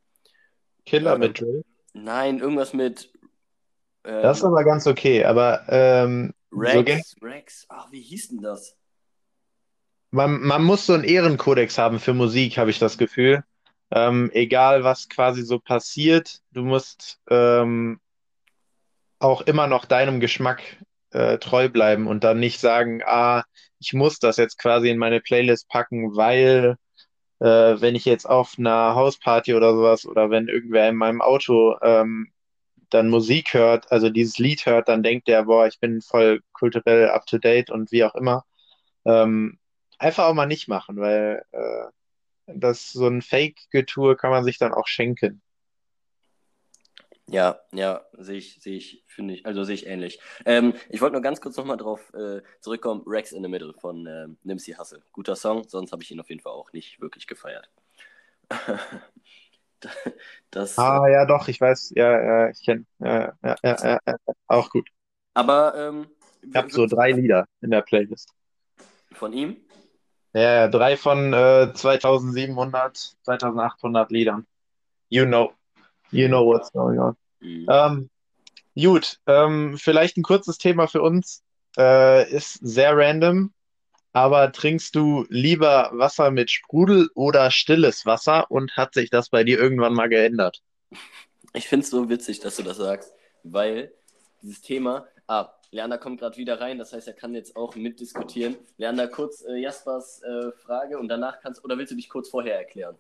Killer 0.87 1.19
mit 1.19 1.41
Drill. 1.41 1.65
Nein, 1.93 2.39
irgendwas 2.39 2.73
mit 2.73 3.13
ähm, 4.05 4.23
Das 4.23 4.39
ist 4.39 4.45
aber 4.45 4.65
ganz 4.65 4.87
okay, 4.87 5.25
aber 5.25 5.65
ähm, 5.69 6.33
so 6.51 6.59
Rex, 6.59 7.15
Rex, 7.23 7.67
ach, 7.69 7.91
wie 7.93 8.01
hieß 8.01 8.29
denn 8.29 8.43
das? 8.43 8.77
Man, 10.11 10.41
man 10.41 10.65
muss 10.65 10.87
so 10.87 10.95
einen 10.95 11.05
Ehrenkodex 11.05 11.79
haben 11.79 12.01
für 12.01 12.15
Musik, 12.15 12.59
habe 12.59 12.71
ich 12.71 12.79
das 12.79 12.99
Gefühl. 12.99 13.45
Ähm, 13.93 14.31
egal, 14.33 14.85
was 14.85 15.09
quasi 15.09 15.43
so 15.43 15.59
passiert, 15.59 16.41
du 16.53 16.63
musst 16.63 17.21
ähm, 17.29 18.01
auch 19.19 19.43
immer 19.43 19.67
noch 19.67 19.85
deinem 19.85 20.21
Geschmack 20.21 20.63
äh, 21.13 21.39
treu 21.39 21.69
bleiben 21.69 22.07
und 22.07 22.25
dann 22.25 22.41
nicht 22.41 22.61
sagen, 22.61 23.03
ah, 23.05 23.45
ich 23.79 23.93
muss 23.93 24.19
das 24.19 24.37
jetzt 24.37 24.59
quasi 24.59 24.91
in 24.91 24.99
meine 24.99 25.21
Playlist 25.21 25.69
packen, 25.69 26.17
weil 26.17 26.77
äh, 27.41 27.47
wenn 27.81 27.95
ich 27.95 28.05
jetzt 28.05 28.27
auf 28.27 28.57
einer 28.59 28.95
Hausparty 28.95 29.55
oder 29.55 29.75
sowas 29.75 30.07
oder 30.07 30.31
wenn 30.31 30.49
irgendwer 30.49 30.89
in 30.89 30.97
meinem 30.97 31.23
Auto 31.23 31.77
ähm, 31.83 32.33
dann 32.91 33.09
Musik 33.09 33.55
hört, 33.55 33.91
also 33.93 34.11
dieses 34.11 34.39
Lied 34.39 34.67
hört, 34.67 34.89
dann 34.89 35.03
denkt 35.03 35.29
der, 35.29 35.45
boah, 35.45 35.67
ich 35.67 35.81
bin 35.81 36.01
voll 36.03 36.41
kulturell 36.53 37.09
up 37.09 37.27
to 37.27 37.39
date 37.39 37.71
und 37.71 37.93
wie 37.93 38.05
auch 38.05 38.15
immer. 38.15 38.45
Ähm, 39.05 39.59
einfach 39.99 40.27
auch 40.27 40.35
mal 40.35 40.47
nicht 40.47 40.69
machen, 40.69 40.97
weil 40.99 41.43
äh, 41.53 41.87
das 42.47 42.91
so 42.93 43.07
ein 43.07 43.23
Fake-Getue 43.23 44.17
kann 44.17 44.31
man 44.31 44.45
sich 44.45 44.59
dann 44.59 44.75
auch 44.75 44.87
schenken. 44.87 45.43
Ja, 47.31 47.61
ja, 47.73 48.05
sehe 48.19 48.39
ich, 48.39 48.61
sehe 48.61 48.77
ich, 48.77 49.05
finde 49.07 49.35
ich, 49.35 49.47
also 49.47 49.63
sehe 49.63 49.77
ich 49.77 49.87
ähnlich. 49.87 50.19
Ähm, 50.45 50.75
ich 50.89 51.01
wollte 51.01 51.13
nur 51.13 51.23
ganz 51.23 51.41
kurz 51.41 51.57
nochmal 51.57 51.77
drauf 51.77 52.13
äh, 52.13 52.41
zurückkommen. 52.61 53.03
Rex 53.07 53.31
in 53.31 53.43
the 53.45 53.49
Middle 53.49 53.73
von 53.75 54.05
ähm, 54.07 54.37
Nimsy 54.43 54.73
Hussle. 54.73 55.03
Guter 55.13 55.37
Song, 55.37 55.63
sonst 55.69 55.93
habe 55.93 56.03
ich 56.03 56.11
ihn 56.11 56.19
auf 56.19 56.29
jeden 56.29 56.41
Fall 56.43 56.53
auch 56.53 56.73
nicht 56.73 57.01
wirklich 57.01 57.29
gefeiert. 57.29 57.71
das, 60.51 60.77
Ah, 60.77 61.07
ja, 61.09 61.25
doch, 61.25 61.47
ich 61.47 61.61
weiß, 61.61 61.93
ja, 61.95 62.21
ja, 62.21 62.51
ich 62.51 62.63
kenne, 62.65 62.85
ja, 62.99 63.33
ja, 63.43 63.57
ja, 63.63 64.01
ja, 64.07 64.17
auch 64.49 64.69
gut. 64.71 64.89
aber 65.35 65.75
ähm, 65.77 66.09
Ich 66.43 66.57
habe 66.57 66.71
so 66.71 66.87
drei 66.87 67.13
Lieder 67.13 67.47
in 67.61 67.71
der 67.71 67.83
Playlist. 67.83 68.35
von 69.13 69.33
ihm. 69.33 69.57
Ja, 70.33 70.41
ja, 70.55 70.69
drei 70.69 70.97
von 70.97 71.33
äh, 71.33 71.73
2700, 71.75 73.17
2800 73.23 74.11
Liedern. 74.11 74.47
You 75.09 75.27
know, 75.27 75.53
you 76.11 76.29
know 76.29 76.47
what's 76.47 76.73
going 76.73 76.99
on. 76.99 77.17
Mhm. 77.41 77.67
Ähm, 77.69 78.11
gut, 78.75 79.19
ähm, 79.27 79.77
vielleicht 79.79 80.17
ein 80.17 80.23
kurzes 80.23 80.59
Thema 80.59 80.87
für 80.87 81.03
uns. 81.03 81.43
Äh, 81.77 82.31
ist 82.31 82.59
sehr 82.63 82.97
random, 82.97 83.53
aber 84.13 84.51
trinkst 84.51 84.95
du 84.95 85.25
lieber 85.29 85.91
Wasser 85.93 86.31
mit 86.31 86.51
Sprudel 86.51 87.09
oder 87.15 87.51
stilles 87.51 88.05
Wasser 88.07 88.51
und 88.51 88.77
hat 88.77 88.95
sich 88.95 89.11
das 89.11 89.29
bei 89.29 89.45
dir 89.45 89.59
irgendwann 89.59 89.95
mal 89.95 90.09
geändert? 90.09 90.63
Ich 91.53 91.69
finde 91.69 91.85
es 91.85 91.91
so 91.91 92.09
witzig, 92.09 92.41
dass 92.41 92.57
du 92.57 92.63
das 92.63 92.77
sagst, 92.79 93.13
weil 93.45 93.93
dieses 94.43 94.63
Thema. 94.63 95.07
Ah, 95.27 95.53
Leander 95.71 95.99
kommt 95.99 96.19
gerade 96.19 96.37
wieder 96.37 96.61
rein, 96.61 96.79
das 96.79 96.93
heißt, 96.93 97.07
er 97.07 97.15
kann 97.15 97.35
jetzt 97.35 97.55
auch 97.55 97.77
mitdiskutieren. 97.77 98.57
Leander, 98.77 99.07
kurz 99.07 99.43
äh, 99.43 99.57
Jaspers 99.57 100.23
äh, 100.23 100.51
Frage 100.53 100.99
und 100.99 101.07
danach 101.09 101.41
kannst 101.41 101.65
Oder 101.65 101.79
willst 101.79 101.93
du 101.93 101.97
dich 101.97 102.09
kurz 102.09 102.29
vorher 102.29 102.59
erklären? 102.59 102.97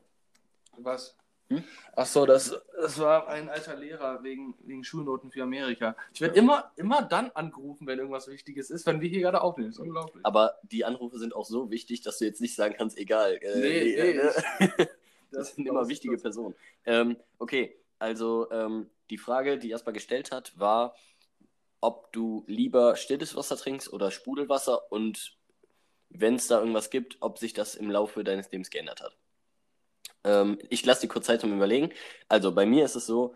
Was? 0.78 1.16
Hm? 1.50 1.64
Ach 1.96 2.06
so, 2.06 2.26
das, 2.26 2.54
das 2.80 2.98
war 3.00 3.26
ein 3.28 3.48
alter 3.48 3.74
Lehrer 3.76 4.22
wegen, 4.22 4.54
wegen 4.60 4.84
Schulnoten 4.84 5.30
für 5.32 5.42
Amerika. 5.42 5.96
Ich 6.14 6.20
werde 6.20 6.36
immer, 6.38 6.70
immer 6.76 7.02
dann 7.02 7.30
angerufen, 7.32 7.86
wenn 7.88 7.98
irgendwas 7.98 8.28
Wichtiges 8.28 8.70
ist, 8.70 8.86
wenn 8.86 9.00
wir 9.00 9.08
hier 9.08 9.20
gerade 9.20 9.40
aufnehmen. 9.40 9.70
Das 9.70 9.76
ist 9.78 9.82
unglaublich. 9.82 10.24
Aber 10.24 10.58
die 10.62 10.84
Anrufe 10.84 11.18
sind 11.18 11.34
auch 11.34 11.44
so 11.44 11.70
wichtig, 11.70 12.02
dass 12.02 12.18
du 12.18 12.24
jetzt 12.24 12.40
nicht 12.40 12.54
sagen 12.54 12.74
kannst, 12.78 12.96
egal. 12.96 13.34
Äh, 13.42 13.58
Nee, 13.60 13.80
die, 13.84 13.90
nee, 13.96 14.10
äh, 14.10 14.16
das 14.76 14.88
das- 15.32 15.54
sind 15.56 15.66
immer 15.66 15.88
wichtige 15.88 16.14
das- 16.14 16.22
Personen. 16.22 16.54
Ähm, 16.86 17.16
okay, 17.38 17.76
also 17.98 18.48
ähm, 18.52 18.88
die 19.10 19.18
Frage, 19.18 19.58
die 19.58 19.68
Jasper 19.68 19.92
gestellt 19.92 20.30
hat, 20.30 20.56
war, 20.58 20.94
ob 21.80 22.12
du 22.12 22.44
lieber 22.46 22.94
stilles 22.94 23.34
Wasser 23.34 23.56
trinkst 23.56 23.92
oder 23.92 24.10
Sprudelwasser 24.12 24.92
und 24.92 25.36
wenn 26.10 26.36
es 26.36 26.46
da 26.46 26.60
irgendwas 26.60 26.90
gibt, 26.90 27.16
ob 27.20 27.38
sich 27.38 27.54
das 27.54 27.74
im 27.74 27.90
Laufe 27.90 28.22
deines 28.22 28.50
Lebens 28.52 28.70
geändert 28.70 29.00
hat. 29.00 29.16
Ähm, 30.24 30.58
ich 30.68 30.84
lasse 30.84 31.02
dir 31.02 31.08
kurz 31.08 31.26
Zeit 31.26 31.40
zum 31.40 31.54
Überlegen. 31.54 31.90
Also 32.28 32.52
bei 32.54 32.66
mir 32.66 32.84
ist 32.84 32.96
es 32.96 33.06
so, 33.06 33.34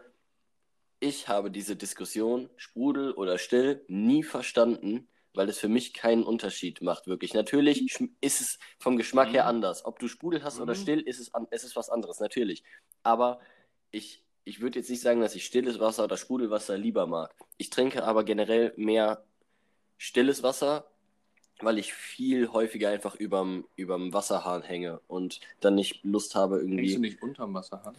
ich 1.00 1.28
habe 1.28 1.50
diese 1.50 1.76
Diskussion, 1.76 2.48
Sprudel 2.56 3.12
oder 3.12 3.38
still, 3.38 3.84
nie 3.88 4.22
verstanden, 4.22 5.08
weil 5.34 5.48
es 5.48 5.58
für 5.58 5.68
mich 5.68 5.92
keinen 5.92 6.22
Unterschied 6.22 6.80
macht, 6.80 7.06
wirklich. 7.06 7.34
Natürlich 7.34 7.78
schm- 7.92 8.10
ist 8.20 8.40
es 8.40 8.58
vom 8.78 8.96
Geschmack 8.96 9.32
her 9.32 9.42
Mhm. 9.44 9.48
anders. 9.48 9.84
Ob 9.84 9.98
du 9.98 10.08
Sprudel 10.08 10.44
hast 10.44 10.60
oder 10.60 10.74
Mhm. 10.74 10.78
still, 10.78 11.00
ist 11.00 11.18
es, 11.20 11.30
es 11.50 11.64
ist 11.64 11.76
was 11.76 11.90
anderes, 11.90 12.20
natürlich. 12.20 12.62
Aber 13.02 13.40
ich, 13.90 14.24
ich 14.44 14.60
würde 14.60 14.78
jetzt 14.78 14.88
nicht 14.90 15.02
sagen, 15.02 15.20
dass 15.20 15.34
ich 15.34 15.44
stilles 15.44 15.80
Wasser 15.80 16.04
oder 16.04 16.16
Sprudelwasser 16.16 16.78
lieber 16.78 17.06
mag. 17.06 17.34
Ich 17.58 17.70
trinke 17.70 18.04
aber 18.04 18.24
generell 18.24 18.72
mehr 18.76 19.24
stilles 19.98 20.42
Wasser, 20.42 20.90
weil 21.64 21.78
ich 21.78 21.94
viel 21.94 22.48
häufiger 22.48 22.90
einfach 22.90 23.14
überm, 23.14 23.66
überm 23.76 24.12
Wasserhahn 24.12 24.62
hänge 24.62 25.00
und 25.06 25.40
dann 25.60 25.74
nicht 25.74 26.04
Lust 26.04 26.34
habe, 26.34 26.56
Hängst 26.56 26.68
du 26.68 26.74
irgendwie. 26.74 26.98
nicht 26.98 27.22
unterm 27.22 27.54
Wasserhahn? 27.54 27.96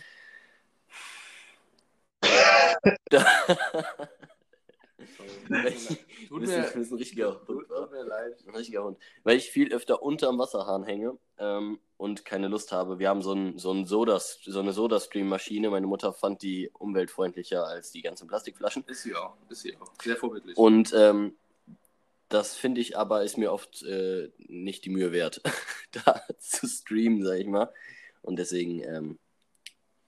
Tut 6.30 6.42
mir, 6.42 6.62
das 6.62 6.76
ist 6.76 6.92
ein 6.92 6.98
richtiger 6.98 7.40
tut, 7.46 7.48
Hund. 7.48 7.68
tut 7.68 7.92
mir 7.92 8.04
leid. 8.04 8.44
Ein 8.48 8.56
richtiger 8.56 8.84
Hund. 8.84 8.98
Weil 9.24 9.38
ich 9.38 9.50
viel 9.52 9.74
öfter 9.74 10.02
unterm 10.02 10.40
Wasserhahn 10.40 10.84
hänge 10.84 11.18
ähm, 11.38 11.80
und 11.98 12.26
keine 12.26 12.48
Lust 12.48 12.72
habe. 12.72 13.00
Wir 13.00 13.10
haben 13.10 13.22
so, 13.22 13.34
ein, 13.34 13.58
so, 13.58 13.72
ein 13.72 13.86
Sodas, 13.86 14.40
so 14.44 14.60
eine 14.60 14.74
Soda-Stream-Maschine. 14.74 15.70
Meine 15.70 15.88
Mutter 15.88 16.14
fand 16.14 16.42
die 16.42 16.70
umweltfreundlicher 16.74 17.66
als 17.66 17.92
die 17.92 18.02
ganzen 18.02 18.28
Plastikflaschen. 18.28 18.84
Ist 18.88 19.04
sie 19.04 19.16
auch. 19.16 19.36
Ist 19.50 19.62
sie 19.62 19.76
auch. 19.78 19.92
Sehr 20.02 20.18
vorbildlich. 20.18 20.58
Und 20.58 20.94
ähm, 20.96 21.36
das 22.36 22.56
finde 22.56 22.82
ich 22.82 22.98
aber, 22.98 23.24
ist 23.24 23.38
mir 23.38 23.52
oft 23.54 23.84
äh, 23.84 24.32
nicht 24.40 24.86
die 24.86 24.90
Mühe 24.92 25.12
wert, 25.12 25.42
da 25.92 26.22
zu 26.40 26.68
streamen, 26.68 27.24
sag 27.26 27.40
ich 27.40 27.48
mal. 27.48 27.74
Und 28.22 28.38
deswegen, 28.40 28.82
ähm, 28.82 29.20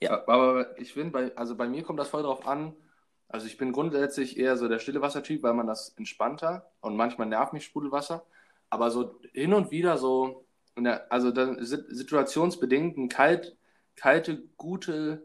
Ja. 0.01 0.27
Aber 0.27 0.77
ich 0.79 0.93
finde, 0.93 1.11
bei, 1.11 1.35
also 1.37 1.55
bei 1.55 1.67
mir 1.67 1.83
kommt 1.83 1.99
das 1.99 2.09
voll 2.09 2.23
drauf 2.23 2.45
an. 2.47 2.75
Also 3.29 3.47
ich 3.47 3.57
bin 3.57 3.71
grundsätzlich 3.73 4.37
eher 4.37 4.57
so 4.57 4.67
der 4.67 4.79
stille 4.79 5.01
Wassertyp, 5.01 5.43
weil 5.43 5.53
man 5.53 5.67
das 5.67 5.89
entspannter 5.97 6.71
und 6.81 6.95
manchmal 6.95 7.27
nervt 7.27 7.53
mich 7.53 7.65
Sprudelwasser. 7.65 8.25
Aber 8.69 8.91
so 8.91 9.19
hin 9.33 9.53
und 9.53 9.71
wieder 9.71 9.97
so, 9.97 10.45
der, 10.77 11.11
also 11.11 11.31
dann 11.31 11.63
si- 11.65 11.83
situationsbedingt 11.89 12.97
ein 12.97 13.09
kalt, 13.09 13.57
kalte, 13.95 14.43
gute 14.57 15.23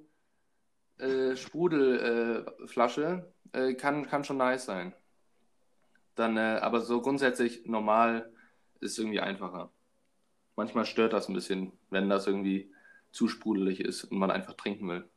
äh, 0.98 1.36
Sprudelflasche 1.36 3.32
äh, 3.52 3.70
äh, 3.70 3.74
kann, 3.74 4.06
kann 4.08 4.24
schon 4.24 4.38
nice 4.38 4.64
sein. 4.66 4.94
Dann, 6.14 6.36
äh, 6.36 6.58
aber 6.60 6.80
so 6.80 7.00
grundsätzlich 7.00 7.66
normal 7.66 8.30
ist 8.80 8.98
irgendwie 8.98 9.20
einfacher. 9.20 9.70
Manchmal 10.56 10.84
stört 10.84 11.12
das 11.12 11.28
ein 11.28 11.34
bisschen, 11.34 11.72
wenn 11.90 12.10
das 12.10 12.26
irgendwie 12.26 12.70
zu 13.10 13.28
sprudelig 13.28 13.80
ist 13.80 14.04
und 14.04 14.18
man 14.18 14.30
einfach 14.30 14.54
trinken 14.54 14.88
will. 14.88 15.08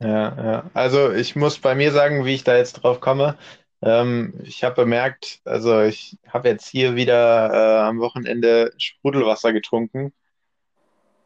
Ja, 0.00 0.44
ja. 0.44 0.70
Also 0.74 1.12
ich 1.12 1.36
muss 1.36 1.58
bei 1.58 1.74
mir 1.74 1.92
sagen, 1.92 2.24
wie 2.24 2.34
ich 2.34 2.44
da 2.44 2.56
jetzt 2.56 2.74
drauf 2.74 3.00
komme. 3.00 3.38
Ähm, 3.82 4.34
ich 4.42 4.64
habe 4.64 4.74
bemerkt, 4.76 5.40
also 5.44 5.82
ich 5.82 6.18
habe 6.28 6.48
jetzt 6.48 6.68
hier 6.68 6.96
wieder 6.96 7.52
äh, 7.52 7.88
am 7.88 8.00
Wochenende 8.00 8.72
Sprudelwasser 8.78 9.52
getrunken. 9.52 10.12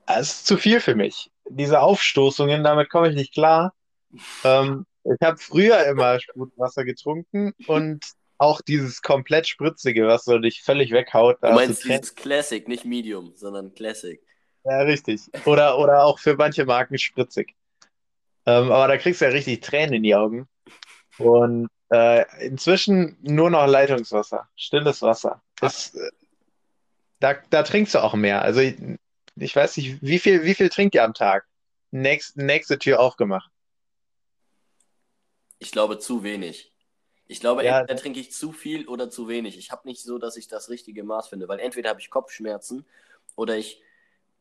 Es 0.06 0.30
ist 0.32 0.46
zu 0.46 0.56
viel 0.56 0.80
für 0.80 0.94
mich. 0.94 1.30
Diese 1.48 1.80
Aufstoßungen, 1.80 2.64
damit 2.64 2.90
komme 2.90 3.08
ich 3.08 3.14
nicht 3.14 3.32
klar. 3.32 3.72
Ähm, 4.42 4.86
ich 5.04 5.20
habe 5.22 5.36
früher 5.36 5.84
immer 5.86 6.18
Sprudelwasser 6.18 6.84
getrunken 6.84 7.52
und 7.66 8.04
auch 8.38 8.60
dieses 8.60 9.02
komplett 9.02 9.46
spritzige, 9.46 10.06
was 10.06 10.24
so 10.24 10.38
dich 10.38 10.62
völlig 10.62 10.92
weghaut. 10.92 11.38
Du 11.42 11.48
du 11.48 11.54
meinst 11.54 11.82
Tränen. 11.82 12.00
dieses 12.00 12.14
Classic, 12.14 12.66
nicht 12.66 12.84
Medium, 12.84 13.32
sondern 13.34 13.74
Classic. 13.74 14.20
Ja, 14.64 14.80
richtig. 14.82 15.22
Oder, 15.44 15.78
oder 15.78 16.04
auch 16.04 16.18
für 16.18 16.36
manche 16.36 16.64
Marken 16.64 16.98
spritzig. 16.98 17.54
Ähm, 18.46 18.70
aber 18.70 18.88
da 18.88 18.96
kriegst 18.96 19.20
du 19.20 19.24
ja 19.24 19.30
richtig 19.30 19.60
Tränen 19.60 19.94
in 19.94 20.02
die 20.02 20.14
Augen. 20.14 20.48
Und 21.18 21.68
äh, 21.90 22.24
inzwischen 22.46 23.16
nur 23.22 23.50
noch 23.50 23.66
Leitungswasser, 23.66 24.48
stilles 24.56 25.02
Wasser. 25.02 25.42
Das, 25.60 25.94
äh, 25.94 26.10
da, 27.18 27.34
da 27.50 27.62
trinkst 27.62 27.94
du 27.94 28.02
auch 28.02 28.14
mehr. 28.14 28.42
Also 28.42 28.60
ich, 28.60 28.76
ich 29.36 29.56
weiß 29.56 29.76
nicht, 29.78 30.00
wie 30.00 30.18
viel, 30.18 30.44
wie 30.44 30.54
viel 30.54 30.68
trinkt 30.68 30.94
ihr 30.94 31.04
am 31.04 31.14
Tag? 31.14 31.46
Nächst, 31.90 32.36
nächste 32.36 32.78
Tür 32.78 33.00
aufgemacht. 33.00 33.50
Ich 35.58 35.72
glaube 35.72 35.98
zu 35.98 36.22
wenig. 36.22 36.72
Ich 37.30 37.40
glaube, 37.40 37.62
Ja. 37.64 37.80
entweder 37.80 38.00
trinke 38.00 38.20
ich 38.20 38.32
zu 38.32 38.52
viel 38.52 38.88
oder 38.88 39.10
zu 39.10 39.28
wenig. 39.28 39.58
Ich 39.58 39.70
habe 39.70 39.86
nicht 39.86 40.02
so, 40.02 40.18
dass 40.18 40.36
ich 40.36 40.48
das 40.48 40.70
richtige 40.70 41.04
Maß 41.04 41.28
finde, 41.28 41.46
weil 41.46 41.60
entweder 41.60 41.90
habe 41.90 42.00
ich 42.00 42.10
Kopfschmerzen 42.10 42.86
oder 43.36 43.56
ich, 43.56 43.82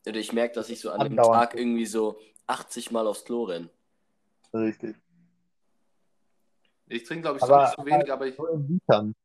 oder 0.07 0.17
ich 0.17 0.31
merke, 0.31 0.55
dass 0.55 0.69
ich 0.69 0.79
so 0.79 0.89
an 0.91 1.01
dem. 1.01 1.17
Tag 1.17 1.53
irgendwie 1.55 1.85
so 1.85 2.17
80 2.47 2.91
Mal 2.91 3.05
aufs 3.05 3.25
Klo 3.25 3.43
renne. 3.43 3.69
Richtig. 4.53 4.95
Ich 6.87 7.03
trinke, 7.03 7.23
glaube 7.23 7.37
ich, 7.37 7.43
Aber- 7.43 7.65
sonst 7.67 7.75
zu 7.75 7.85
wenig, 7.85 8.11
aber 8.11 8.27
ich. 8.27 8.35
So 8.37 8.47
in 8.47 8.67
Litern. 8.67 9.15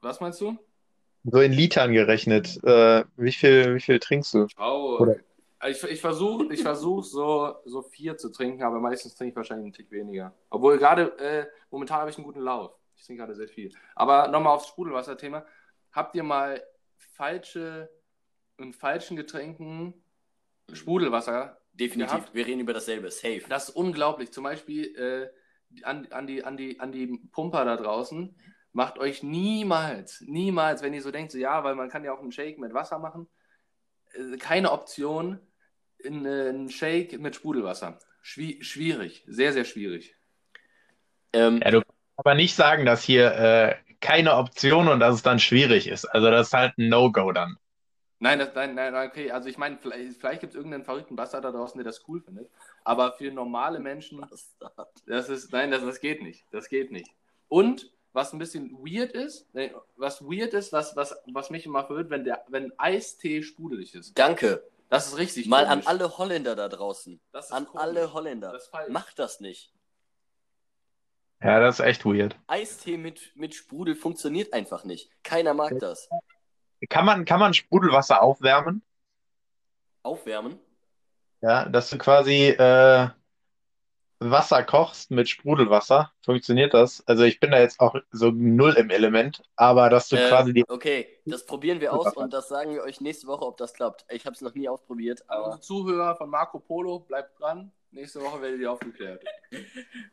Was 0.00 0.18
meinst 0.20 0.40
du? 0.40 0.56
So 1.24 1.40
in 1.40 1.52
Litern 1.52 1.92
gerechnet. 1.92 2.58
Äh, 2.64 3.04
wie 3.16 3.32
viel, 3.32 3.74
wie 3.74 3.80
viel 3.80 4.00
trinkst 4.00 4.32
du? 4.34 4.46
Oh, 4.58 4.96
Oder- 5.00 5.16
ich, 5.68 5.82
ich 5.84 6.00
versuche 6.00 6.52
ich 6.52 6.62
versuch 6.62 7.04
so, 7.04 7.56
so 7.66 7.82
vier 7.82 8.16
zu 8.16 8.30
trinken, 8.30 8.62
aber 8.62 8.80
meistens 8.80 9.14
trinke 9.14 9.30
ich 9.32 9.36
wahrscheinlich 9.36 9.66
einen 9.66 9.72
Tick 9.74 9.90
weniger. 9.92 10.34
Obwohl 10.50 10.78
gerade, 10.78 11.16
äh, 11.18 11.46
momentan 11.70 11.98
habe 12.00 12.10
ich 12.10 12.16
einen 12.16 12.24
guten 12.24 12.40
Lauf. 12.40 12.72
Ich 13.02 13.06
trinke 13.06 13.22
gerade 13.22 13.34
sehr 13.34 13.48
viel. 13.48 13.72
Aber 13.96 14.28
nochmal 14.28 14.54
aufs 14.54 14.68
Sprudelwasser-Thema. 14.68 15.44
Habt 15.90 16.14
ihr 16.14 16.22
mal 16.22 16.62
falsche, 16.96 17.90
in 18.58 18.72
falschen 18.72 19.16
Getränken 19.16 20.04
Sprudelwasser 20.72 21.60
Definitiv. 21.72 22.12
Gehabt? 22.12 22.34
Wir 22.34 22.46
reden 22.46 22.60
über 22.60 22.72
dasselbe. 22.72 23.10
Safe. 23.10 23.42
Das 23.48 23.70
ist 23.70 23.74
unglaublich. 23.74 24.30
Zum 24.30 24.44
Beispiel 24.44 24.94
äh, 24.94 25.82
an, 25.82 26.06
an, 26.12 26.28
die, 26.28 26.44
an, 26.44 26.56
die, 26.56 26.78
an 26.78 26.92
die 26.92 27.08
Pumper 27.32 27.64
da 27.64 27.76
draußen. 27.76 28.36
Macht 28.70 28.98
euch 29.00 29.24
niemals, 29.24 30.20
niemals, 30.20 30.80
wenn 30.82 30.94
ihr 30.94 31.02
so 31.02 31.10
denkt, 31.10 31.32
so 31.32 31.38
ja, 31.38 31.64
weil 31.64 31.74
man 31.74 31.88
kann 31.88 32.04
ja 32.04 32.12
auch 32.12 32.20
einen 32.20 32.30
Shake 32.30 32.58
mit 32.58 32.72
Wasser 32.72 33.00
machen, 33.00 33.28
äh, 34.12 34.36
keine 34.36 34.70
Option 34.70 35.40
in 35.98 36.24
äh, 36.24 36.50
einen 36.50 36.70
Shake 36.70 37.18
mit 37.18 37.34
Sprudelwasser. 37.34 37.98
Schwi 38.22 38.62
schwierig, 38.62 39.24
sehr, 39.26 39.52
sehr 39.52 39.64
schwierig. 39.64 40.16
Ähm, 41.32 41.60
Ja, 41.62 41.72
du 41.72 41.82
aber 42.16 42.34
nicht 42.34 42.54
sagen, 42.54 42.84
dass 42.86 43.02
hier 43.02 43.32
äh, 43.34 43.76
keine 44.00 44.36
Option 44.36 44.88
und 44.88 45.00
dass 45.00 45.14
es 45.16 45.22
dann 45.22 45.38
schwierig 45.38 45.86
ist. 45.88 46.04
Also 46.06 46.30
das 46.30 46.48
ist 46.48 46.52
halt 46.54 46.76
ein 46.78 46.88
No-Go 46.88 47.32
dann. 47.32 47.56
Nein, 48.18 48.38
das, 48.38 48.54
nein, 48.54 48.76
nein, 48.76 48.94
okay, 49.08 49.32
also 49.32 49.48
ich 49.48 49.58
meine, 49.58 49.78
vielleicht, 49.78 50.20
vielleicht 50.20 50.40
gibt 50.40 50.52
es 50.52 50.56
irgendeinen 50.56 50.84
verrückten 50.84 51.16
Bastard 51.16 51.44
da 51.44 51.50
draußen, 51.50 51.76
der 51.78 51.84
das 51.84 52.02
cool 52.06 52.20
findet, 52.20 52.48
aber 52.84 53.12
für 53.14 53.32
normale 53.32 53.80
Menschen 53.80 54.20
Bastard. 54.20 54.88
Das 55.06 55.28
ist, 55.28 55.50
nein, 55.52 55.72
das, 55.72 55.82
das 55.82 55.98
geht 55.98 56.22
nicht. 56.22 56.44
Das 56.52 56.68
geht 56.68 56.92
nicht. 56.92 57.10
Und 57.48 57.90
was 58.12 58.32
ein 58.32 58.38
bisschen 58.38 58.70
weird 58.78 59.10
ist, 59.12 59.48
was 59.96 60.22
weird 60.22 60.54
ist, 60.54 60.72
was, 60.72 60.94
was, 60.94 61.16
was 61.32 61.50
mich 61.50 61.66
immer 61.66 61.84
verwirrt, 61.84 62.10
wenn 62.10 62.24
der, 62.24 62.44
wenn 62.48 62.72
Eistee 62.78 63.42
sprudelig 63.42 63.94
ist. 63.94 64.16
Danke. 64.16 64.62
Das 64.88 65.08
ist 65.08 65.16
richtig 65.16 65.46
Mal 65.46 65.66
komisch. 65.66 65.86
an 65.86 65.92
alle 65.92 66.18
Holländer 66.18 66.54
da 66.54 66.68
draußen. 66.68 67.18
Das 67.32 67.46
ist 67.46 67.52
An 67.52 67.66
komisch. 67.66 67.82
alle 67.82 68.12
Holländer. 68.12 68.56
Macht 68.88 69.18
das 69.18 69.40
nicht. 69.40 69.72
Ja, 71.42 71.60
das 71.60 71.80
ist 71.80 71.86
echt 71.86 72.04
weird. 72.04 72.36
Eistee 72.46 72.96
mit, 72.96 73.32
mit 73.34 73.54
Sprudel 73.54 73.96
funktioniert 73.96 74.52
einfach 74.52 74.84
nicht. 74.84 75.10
Keiner 75.24 75.54
mag 75.54 75.78
das. 75.80 76.08
Kann 76.88 77.04
man, 77.04 77.24
kann 77.24 77.40
man 77.40 77.54
Sprudelwasser 77.54 78.22
aufwärmen? 78.22 78.82
Aufwärmen? 80.02 80.58
Ja, 81.40 81.68
dass 81.68 81.90
du 81.90 81.98
quasi 81.98 82.48
äh, 82.48 83.08
Wasser 84.30 84.62
kochst 84.62 85.10
mit 85.10 85.28
Sprudelwasser. 85.28 86.12
Funktioniert 86.24 86.74
das? 86.74 87.02
Also 87.06 87.24
ich 87.24 87.40
bin 87.40 87.50
da 87.50 87.58
jetzt 87.58 87.80
auch 87.80 87.96
so 88.12 88.30
null 88.30 88.74
im 88.74 88.90
Element, 88.90 89.42
aber 89.56 89.90
dass 89.90 90.08
du 90.08 90.16
Ähm, 90.16 90.28
quasi 90.28 90.52
die. 90.52 90.64
Okay, 90.68 91.08
das 91.24 91.44
probieren 91.44 91.80
wir 91.80 91.92
aus 91.92 92.14
und 92.16 92.32
das 92.32 92.48
sagen 92.48 92.74
wir 92.74 92.82
euch 92.82 93.00
nächste 93.00 93.26
Woche, 93.26 93.44
ob 93.44 93.56
das 93.56 93.74
klappt. 93.74 94.04
Ich 94.10 94.24
habe 94.26 94.34
es 94.34 94.40
noch 94.40 94.54
nie 94.54 94.68
ausprobiert, 94.68 95.24
aber 95.28 95.46
unsere 95.46 95.60
Zuhörer 95.60 96.16
von 96.16 96.30
Marco 96.30 96.58
Polo, 96.60 97.00
bleibt 97.00 97.40
dran. 97.40 97.72
Nächste 97.92 98.22
Woche 98.22 98.40
werdet 98.40 98.60
ihr 98.60 98.72
aufgeklärt. 98.72 99.22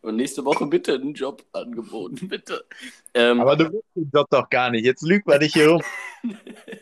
und 0.02 0.18
nächste 0.18 0.44
Woche 0.44 0.66
bitte 0.68 0.96
einen 0.96 1.14
Job 1.14 1.46
angeboten, 1.54 2.28
bitte. 2.28 2.66
Ähm, 3.14 3.40
Aber 3.40 3.56
du 3.56 3.72
willst 3.72 3.96
den 3.96 4.12
Job 4.14 4.28
doch 4.30 4.50
gar 4.50 4.70
nicht. 4.70 4.84
Jetzt 4.86 5.02
lügt 5.02 5.26
man 5.26 5.40
dich 5.40 5.54
hier 5.54 5.70
rum. 5.70 5.84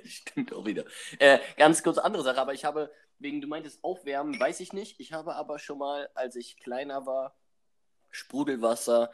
Stimmt 0.05 0.53
auch 0.53 0.65
wieder. 0.65 0.85
Äh, 1.19 1.37
ganz 1.55 1.83
kurz 1.83 1.99
andere 1.99 2.23
Sache, 2.23 2.41
aber 2.41 2.53
ich 2.53 2.65
habe 2.65 2.91
wegen, 3.19 3.41
du 3.41 3.47
meintest 3.47 3.83
aufwärmen, 3.83 4.39
weiß 4.39 4.59
ich 4.59 4.73
nicht. 4.73 4.99
Ich 4.99 5.13
habe 5.13 5.35
aber 5.35 5.59
schon 5.59 5.77
mal, 5.77 6.09
als 6.15 6.35
ich 6.35 6.57
kleiner 6.57 7.05
war, 7.05 7.35
Sprudelwasser 8.09 9.11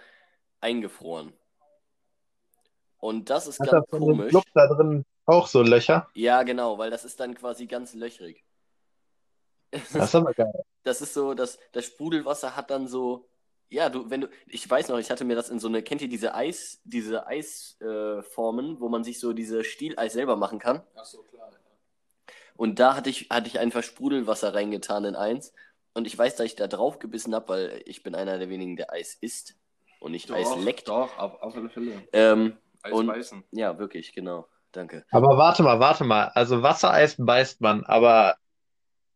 eingefroren. 0.62 1.34
Und 2.98 3.30
das 3.30 3.48
ist 3.48 3.60
Hat 3.60 3.72
ganz 3.72 3.86
das 3.90 4.00
komisch. 4.00 4.30
Club 4.30 4.46
da 4.54 4.68
drin 4.68 5.06
auch 5.26 5.48
so 5.48 5.62
Löcher? 5.62 6.10
Ja, 6.14 6.44
genau, 6.44 6.78
weil 6.78 6.90
das 6.90 7.04
ist 7.04 7.20
dann 7.20 7.36
quasi 7.36 7.66
ganz 7.66 7.94
löchrig. 7.94 8.46
Das 9.72 9.92
ist 9.96 10.16
aber 10.16 10.34
geil. 10.34 10.64
Das 10.84 11.02
ist 11.02 11.14
so, 11.14 11.34
das, 11.34 11.58
das 11.72 11.86
Sprudelwasser 11.86 12.56
hat 12.56 12.70
dann 12.70 12.88
so, 12.88 13.26
ja, 13.70 13.90
du, 13.90 14.10
wenn 14.10 14.22
du, 14.22 14.30
ich 14.48 14.70
weiß 14.70 14.90
noch, 14.90 15.00
ich 15.00 15.10
hatte 15.10 15.26
mir 15.26 15.36
das 15.36 15.50
in 15.50 15.60
so 15.60 15.68
eine, 15.68 15.82
kennt 15.82 16.02
ihr 16.02 16.10
diese 16.10 16.36
Eis, 16.36 16.82
diese 16.84 17.26
Eisformen, 17.26 18.76
äh, 18.76 18.80
wo 18.80 18.90
man 18.90 19.04
sich 19.04 19.20
so 19.20 19.34
diese 19.34 19.64
Stieleis 19.64 20.14
selber 20.14 20.36
machen 20.36 20.60
kann? 20.60 20.82
Ach 20.96 21.06
so, 21.06 21.24
klar. 21.24 21.50
Und 22.56 22.80
da 22.80 22.96
hatte 22.96 23.10
ich, 23.10 23.30
hatte 23.32 23.48
ich 23.48 23.60
einfach 23.60 23.82
Sprudelwasser 23.84 24.54
reingetan 24.54 25.06
in 25.06 25.16
eins. 25.16 25.54
Und 25.96 26.06
ich 26.08 26.18
weiß, 26.18 26.36
dass 26.36 26.46
ich 26.46 26.56
da 26.56 26.68
drauf 26.68 27.00
gebissen 27.00 27.34
habe, 27.34 27.48
weil 27.50 27.82
ich 27.86 28.04
bin 28.04 28.16
einer 28.16 28.38
der 28.38 28.50
wenigen, 28.50 28.76
der 28.76 28.92
Eis 28.92 29.16
isst 29.16 29.56
und 30.00 30.12
nicht 30.12 30.32
Eis 30.32 30.56
leckt. 30.58 30.88
Doch, 30.88 31.18
auf, 31.18 31.42
auf 31.42 31.56
alle 31.56 31.70
Fälle. 31.70 32.08
Ähm, 32.14 32.58
Eis 32.84 32.94
Und- 32.94 33.08
beißen. 33.08 33.44
ja, 33.52 33.78
wirklich, 33.80 34.14
genau. 34.14 34.48
Danke. 34.72 35.06
Aber 35.12 35.38
warte 35.38 35.62
mal, 35.62 35.80
warte 35.80 36.04
mal. 36.04 36.30
Also 36.34 36.64
Wassereis 36.64 37.16
beißt 37.20 37.62
man, 37.62 37.86
aber 37.86 38.38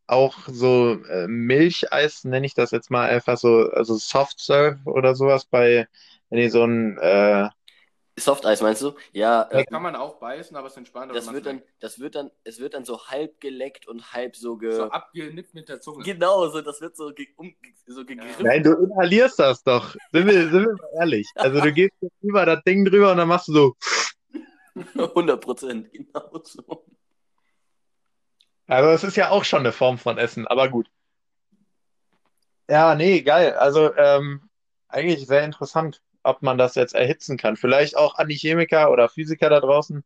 auch 0.08 0.36
so 0.48 0.98
äh, 1.10 1.28
Milcheis, 1.28 2.24
nenne 2.24 2.46
ich 2.46 2.54
das 2.54 2.72
jetzt 2.72 2.90
mal 2.90 3.10
einfach 3.10 3.38
so, 3.38 3.70
also 3.72 3.96
Soft 3.96 4.40
Serve 4.40 4.80
oder 4.86 5.16
sowas 5.16 5.46
bei, 5.46 5.88
wenn 6.30 6.40
ihr 6.40 6.52
so 6.52 6.64
ein, 6.64 6.98
äh, 6.98 7.50
Softeis 8.20 8.62
meinst 8.62 8.82
du? 8.82 8.96
Ja, 9.12 9.44
äh, 9.44 9.58
Das 9.58 9.66
kann 9.68 9.84
man 9.84 9.96
auch 9.96 10.16
beißen, 10.16 10.58
aber 10.58 10.68
es 10.68 10.76
entspannt. 10.76 11.16
das 11.16 11.32
wird 11.32 11.46
dann, 11.46 11.62
das 11.80 12.00
wird 12.00 12.16
dann, 12.16 12.32
es 12.44 12.60
wird 12.60 12.74
dann 12.74 12.84
so 12.84 13.06
halb 13.06 13.40
geleckt 13.40 13.88
und 13.88 14.12
halb 14.12 14.36
so 14.36 14.58
ge. 14.58 14.72
so 14.72 14.86
abgenippt 14.86 15.54
mit 15.54 15.70
der 15.70 15.82
Zunge. 15.82 16.04
Genau, 16.04 16.50
so, 16.50 16.62
das 16.62 16.82
wird 16.82 16.98
so, 16.98 17.14
ge 17.14 17.28
um, 17.36 17.54
so 17.86 18.04
gegriffen. 18.04 18.44
nein, 18.44 18.64
du 18.64 18.74
inhalierst 18.74 19.38
das 19.38 19.64
doch. 19.64 19.96
Sind 20.12 20.26
wir, 20.26 20.50
sind 20.50 20.66
wir 20.66 20.74
mal 20.74 20.90
ehrlich. 21.00 21.28
Also 21.36 21.62
du 21.62 21.72
gehst 21.72 21.94
über 22.24 22.44
das 22.48 22.64
Ding 22.64 22.84
drüber 22.86 23.12
und 23.12 23.18
dann 23.18 23.28
machst 23.28 23.50
du 23.50 23.54
so, 23.54 23.76
100 24.96 25.40
Prozent, 25.40 25.92
genau 25.94 26.42
so. 26.44 26.87
Also 28.68 28.90
es 28.90 29.04
ist 29.04 29.18
ja 29.18 29.30
auch 29.30 29.44
schon 29.44 29.60
eine 29.60 29.72
Form 29.72 29.98
von 29.98 30.18
Essen, 30.18 30.48
aber 30.48 30.70
gut. 30.70 30.90
Ja, 32.70 32.96
nee, 32.96 33.22
geil. 33.22 33.54
Also 33.54 33.96
ähm, 33.96 34.50
eigentlich 34.90 35.26
sehr 35.26 35.44
interessant, 35.44 36.02
ob 36.24 36.42
man 36.42 36.58
das 36.58 36.76
jetzt 36.76 36.94
erhitzen 36.94 37.38
kann. 37.38 37.56
Vielleicht 37.56 37.96
auch 37.96 38.16
an 38.16 38.28
die 38.28 38.36
Chemiker 38.36 38.92
oder 38.92 39.10
Physiker 39.10 39.50
da 39.50 39.60
draußen. 39.60 40.04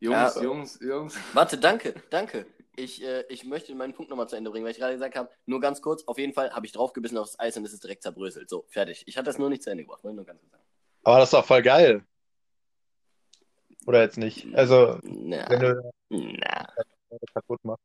Jungs, 0.00 0.34
Ja. 0.34 0.42
Jungs, 0.42 0.78
Jungs. 0.82 1.16
Warte, 1.32 1.56
danke, 1.58 1.94
danke. 2.10 2.46
Ich, 2.76 3.02
äh, 3.04 3.24
ich 3.28 3.44
möchte 3.44 3.74
meinen 3.74 3.94
Punkt 3.94 4.10
nochmal 4.10 4.28
zu 4.28 4.36
Ende 4.36 4.50
bringen, 4.50 4.64
weil 4.64 4.72
ich 4.72 4.78
gerade 4.78 4.94
gesagt 4.94 5.14
habe, 5.14 5.30
nur 5.46 5.60
ganz 5.60 5.80
kurz, 5.82 6.04
auf 6.04 6.18
jeden 6.18 6.32
Fall 6.32 6.52
habe 6.52 6.66
ich 6.66 6.72
draufgebissen 6.72 7.18
aufs 7.18 7.38
Eis 7.38 7.56
und 7.56 7.64
es 7.64 7.72
ist 7.72 7.84
direkt 7.84 8.02
zerbröselt. 8.02 8.48
So, 8.48 8.64
fertig. 8.68 9.04
Ich 9.06 9.16
hatte 9.16 9.26
das 9.26 9.38
nur 9.38 9.48
nicht 9.50 9.62
zu 9.62 9.70
Ende 9.70 9.84
gebracht, 9.84 10.02
wollte 10.02 10.14
ich 10.14 10.16
nur 10.16 10.26
ganz 10.26 10.40
kurz 10.40 10.50
sagen. 10.52 10.64
Aber 11.04 11.18
das 11.18 11.28
ist 11.28 11.34
doch 11.34 11.44
voll 11.44 11.62
geil. 11.62 12.04
Oder 13.86 14.02
jetzt 14.02 14.16
nicht? 14.18 14.46
Also, 14.54 14.98
Na, 15.02 15.48
wenn 15.50 15.60
du 15.60 15.92
na. 16.10 16.66
das 17.10 17.34
kaputt 17.34 17.64
machst. 17.64 17.82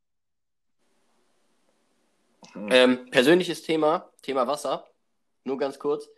Ähm, 2.70 3.10
persönliches 3.10 3.64
Thema, 3.64 4.12
Thema 4.22 4.48
Wasser. 4.48 4.88
Nur 5.44 5.58
ganz 5.58 5.80
kurz. 5.80 6.10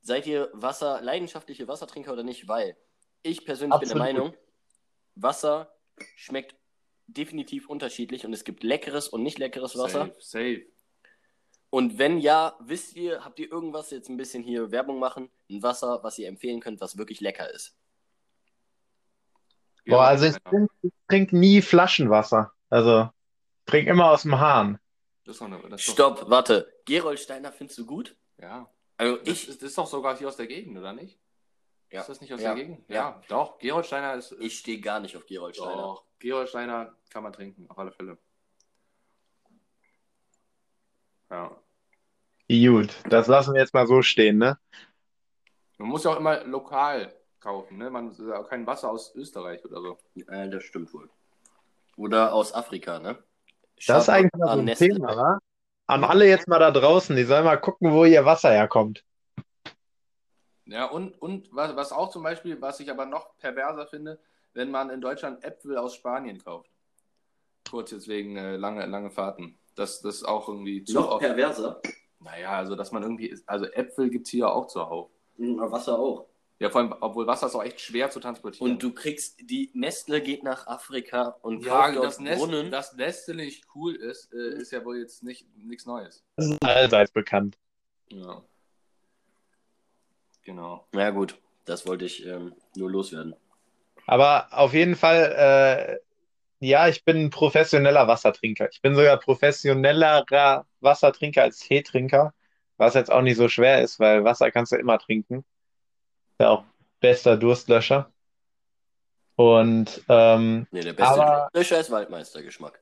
Seid 0.00 0.26
ihr 0.26 0.50
Wasser, 0.52 1.00
leidenschaftliche 1.02 1.66
Wassertrinker 1.68 2.12
oder 2.12 2.22
nicht? 2.22 2.48
Weil 2.48 2.76
ich 3.22 3.44
persönlich 3.44 3.78
bin 3.80 3.88
der 3.88 3.96
Absolut. 3.96 4.14
Meinung, 4.16 4.34
Wasser 5.14 5.74
schmeckt 6.16 6.54
definitiv 7.06 7.68
unterschiedlich 7.68 8.24
und 8.26 8.32
es 8.32 8.44
gibt 8.44 8.62
leckeres 8.62 9.08
und 9.08 9.22
nicht 9.22 9.38
leckeres 9.38 9.76
Wasser. 9.76 10.06
Safe, 10.06 10.16
safe. 10.20 10.66
Und 11.70 11.98
wenn 11.98 12.18
ja, 12.18 12.56
wisst 12.60 12.94
ihr, 12.94 13.24
habt 13.24 13.38
ihr 13.40 13.50
irgendwas 13.50 13.90
jetzt 13.90 14.08
ein 14.08 14.16
bisschen 14.16 14.42
hier 14.42 14.70
Werbung 14.70 14.98
machen, 14.98 15.30
ein 15.50 15.62
Wasser, 15.62 16.00
was 16.02 16.18
ihr 16.18 16.28
empfehlen 16.28 16.60
könnt, 16.60 16.80
was 16.80 16.96
wirklich 16.96 17.20
lecker 17.20 17.52
ist? 17.52 17.76
Boah, 19.86 20.04
also 20.04 20.26
ich 20.26 20.36
trinke 20.44 20.72
trink 21.08 21.32
nie 21.32 21.60
Flaschenwasser. 21.60 22.52
Also, 22.70 23.10
ich 23.58 23.70
trinke 23.70 23.90
immer 23.90 24.10
aus 24.10 24.22
dem 24.22 24.38
Hahn. 24.38 24.78
Das 25.24 25.36
ist 25.36 25.40
doch 25.40 25.46
eine, 25.46 25.58
das 25.68 25.80
ist 25.86 25.92
Stopp, 25.92 26.28
warte. 26.28 26.72
Gerolsteiner 26.84 27.50
findest 27.52 27.78
du 27.78 27.86
gut? 27.86 28.16
Doch, 28.36 28.42
ja. 28.44 28.70
Also 28.96 29.16
Das, 29.16 29.28
ich, 29.28 29.48
ist, 29.48 29.62
das 29.62 29.70
ist 29.70 29.78
doch 29.78 29.86
sogar 29.86 30.16
hier 30.16 30.28
aus 30.28 30.36
der 30.36 30.46
Gegend, 30.46 30.78
oder 30.78 30.92
nicht? 30.92 31.18
Ja. 31.90 32.00
Ist 32.00 32.08
das 32.08 32.20
nicht 32.20 32.32
aus 32.34 32.40
Ja. 32.40 32.54
der 32.54 32.64
Gegend? 32.64 32.88
Ja. 32.88 33.22
Doch, 33.28 33.58
Geroldsteiner 33.58 34.14
ist. 34.14 34.32
ich 34.40 34.58
stehe 34.58 34.80
gar 34.80 35.00
nicht 35.00 35.16
auf 35.16 35.26
Gerolsteiner. 35.26 35.74
Doch, 35.76 36.04
Geroldsteiner 36.18 36.94
kann 37.10 37.22
man 37.22 37.32
trinken, 37.32 37.68
auf 37.70 37.78
alle 37.78 37.92
Fälle. 37.92 38.18
Ja. 41.30 41.56
Gut, 42.48 42.94
das 43.08 43.26
lassen 43.26 43.54
wir 43.54 43.60
jetzt 43.60 43.74
mal 43.74 43.86
so 43.86 44.02
stehen, 44.02 44.38
ne? 44.38 44.58
Man 45.78 45.88
muss 45.88 46.04
ja 46.04 46.12
auch 46.12 46.16
immer 46.18 46.44
lokal 46.44 47.12
kaufen, 47.40 47.78
ne? 47.78 47.90
Man 47.90 48.14
ja 48.28 48.38
auch 48.38 48.48
kein 48.48 48.66
Wasser 48.66 48.90
aus 48.90 49.14
Österreich 49.14 49.64
oder 49.64 49.80
so. 49.80 49.98
Äh, 50.28 50.48
das 50.50 50.62
stimmt 50.64 50.92
wohl. 50.92 51.08
Oder 51.96 52.32
aus 52.34 52.52
Afrika, 52.52 52.98
ne? 52.98 53.22
Das 53.86 54.04
ist 54.04 54.08
eigentlich 54.08 54.32
mal 54.34 54.52
so 54.52 54.58
ein 54.58 54.64
Nestle. 54.64 54.88
Thema, 54.88 55.16
wa? 55.16 55.38
An 55.86 56.04
alle 56.04 56.26
jetzt 56.26 56.48
mal 56.48 56.58
da 56.58 56.70
draußen, 56.70 57.14
die 57.14 57.24
sollen 57.24 57.44
mal 57.44 57.56
gucken, 57.60 57.92
wo 57.92 58.04
ihr 58.04 58.24
Wasser 58.24 58.50
herkommt. 58.50 59.04
Ja, 60.66 60.86
und, 60.86 61.20
und 61.20 61.54
was, 61.54 61.76
was 61.76 61.92
auch 61.92 62.08
zum 62.10 62.22
Beispiel, 62.22 62.60
was 62.60 62.80
ich 62.80 62.90
aber 62.90 63.04
noch 63.04 63.36
perverser 63.36 63.86
finde, 63.86 64.18
wenn 64.54 64.70
man 64.70 64.88
in 64.88 65.00
Deutschland 65.00 65.44
Äpfel 65.44 65.76
aus 65.76 65.94
Spanien 65.94 66.42
kauft. 66.42 66.70
Kurz 67.68 67.90
jetzt 67.90 68.08
wegen 68.08 68.36
äh, 68.36 68.56
lange, 68.56 68.86
lange 68.86 69.10
Fahrten. 69.10 69.58
Das, 69.74 70.00
das 70.00 70.16
ist 70.16 70.24
auch 70.24 70.48
irgendwie 70.48 70.84
zu 70.84 70.94
Noch 70.94 71.10
oft. 71.10 71.20
perverser. 71.20 71.80
Naja, 72.20 72.50
also 72.52 72.76
dass 72.76 72.92
man 72.92 73.02
irgendwie, 73.02 73.36
also 73.46 73.66
Äpfel 73.66 74.08
gibt 74.08 74.26
es 74.26 74.30
hier 74.30 74.50
auch 74.50 74.66
zuhauf. 74.68 75.10
Mhm, 75.36 75.58
aber 75.60 75.72
Wasser 75.72 75.98
auch. 75.98 76.26
Ja, 76.60 76.70
vor 76.70 76.80
allem, 76.80 76.94
obwohl 77.00 77.26
Wasser 77.26 77.46
ist 77.46 77.54
auch 77.54 77.64
echt 77.64 77.80
schwer 77.80 78.10
zu 78.10 78.20
transportieren. 78.20 78.72
Und 78.72 78.82
du 78.82 78.92
kriegst, 78.92 79.40
die 79.50 79.70
Nestle 79.74 80.22
geht 80.22 80.44
nach 80.44 80.66
Afrika 80.66 81.36
und 81.42 81.64
ja, 81.64 81.86
kauft 81.86 81.96
dort 81.96 82.06
das 82.06 82.20
Nest, 82.20 82.38
Brunnen. 82.38 82.70
dass 82.70 82.94
Nestle 82.94 83.34
nicht 83.34 83.64
cool 83.74 83.94
ist, 83.94 84.32
äh, 84.32 84.60
ist 84.60 84.70
ja 84.70 84.84
wohl 84.84 84.98
jetzt 84.98 85.24
nicht 85.24 85.46
nichts 85.56 85.84
Neues. 85.84 86.24
Das 86.36 86.46
ist 86.46 86.64
allseits 86.64 87.10
bekannt. 87.10 87.58
Ja. 88.08 88.42
Genau. 90.44 90.86
Ja 90.94 91.10
gut, 91.10 91.38
das 91.64 91.86
wollte 91.86 92.04
ich 92.04 92.24
ähm, 92.24 92.54
nur 92.76 92.90
loswerden. 92.90 93.34
Aber 94.06 94.48
auf 94.52 94.74
jeden 94.74 94.94
Fall, 94.94 96.00
äh, 96.60 96.66
ja, 96.66 96.88
ich 96.88 97.04
bin 97.04 97.16
ein 97.16 97.30
professioneller 97.30 98.06
Wassertrinker. 98.06 98.68
Ich 98.70 98.80
bin 98.80 98.94
sogar 98.94 99.18
professionellerer 99.18 100.66
Wassertrinker 100.80 101.42
als 101.42 101.58
Teetrinker, 101.58 102.32
was 102.76 102.94
jetzt 102.94 103.10
auch 103.10 103.22
nicht 103.22 103.36
so 103.36 103.48
schwer 103.48 103.82
ist, 103.82 103.98
weil 103.98 104.24
Wasser 104.24 104.50
kannst 104.50 104.72
du 104.72 104.76
immer 104.76 104.98
trinken. 104.98 105.44
Ja 106.40 106.50
auch 106.50 106.64
bester 107.00 107.36
Durstlöscher. 107.36 108.10
Und 109.36 110.02
ähm, 110.08 110.66
Nee, 110.70 110.82
der 110.82 110.92
beste 110.92 111.12
Aber- 111.20 111.48
Löscher 111.52 111.80
ist 111.80 111.90
Waldmeistergeschmack. 111.90 112.80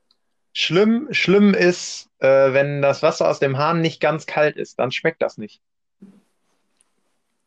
schlimm, 0.53 1.07
schlimm 1.11 1.53
ist, 1.53 2.09
äh, 2.19 2.53
wenn 2.53 2.81
das 2.81 3.01
Wasser 3.01 3.27
aus 3.29 3.39
dem 3.39 3.57
Hahn 3.57 3.81
nicht 3.81 3.99
ganz 3.99 4.25
kalt 4.27 4.55
ist, 4.57 4.77
dann 4.79 4.91
schmeckt 4.91 5.21
das 5.21 5.37
nicht. 5.37 5.61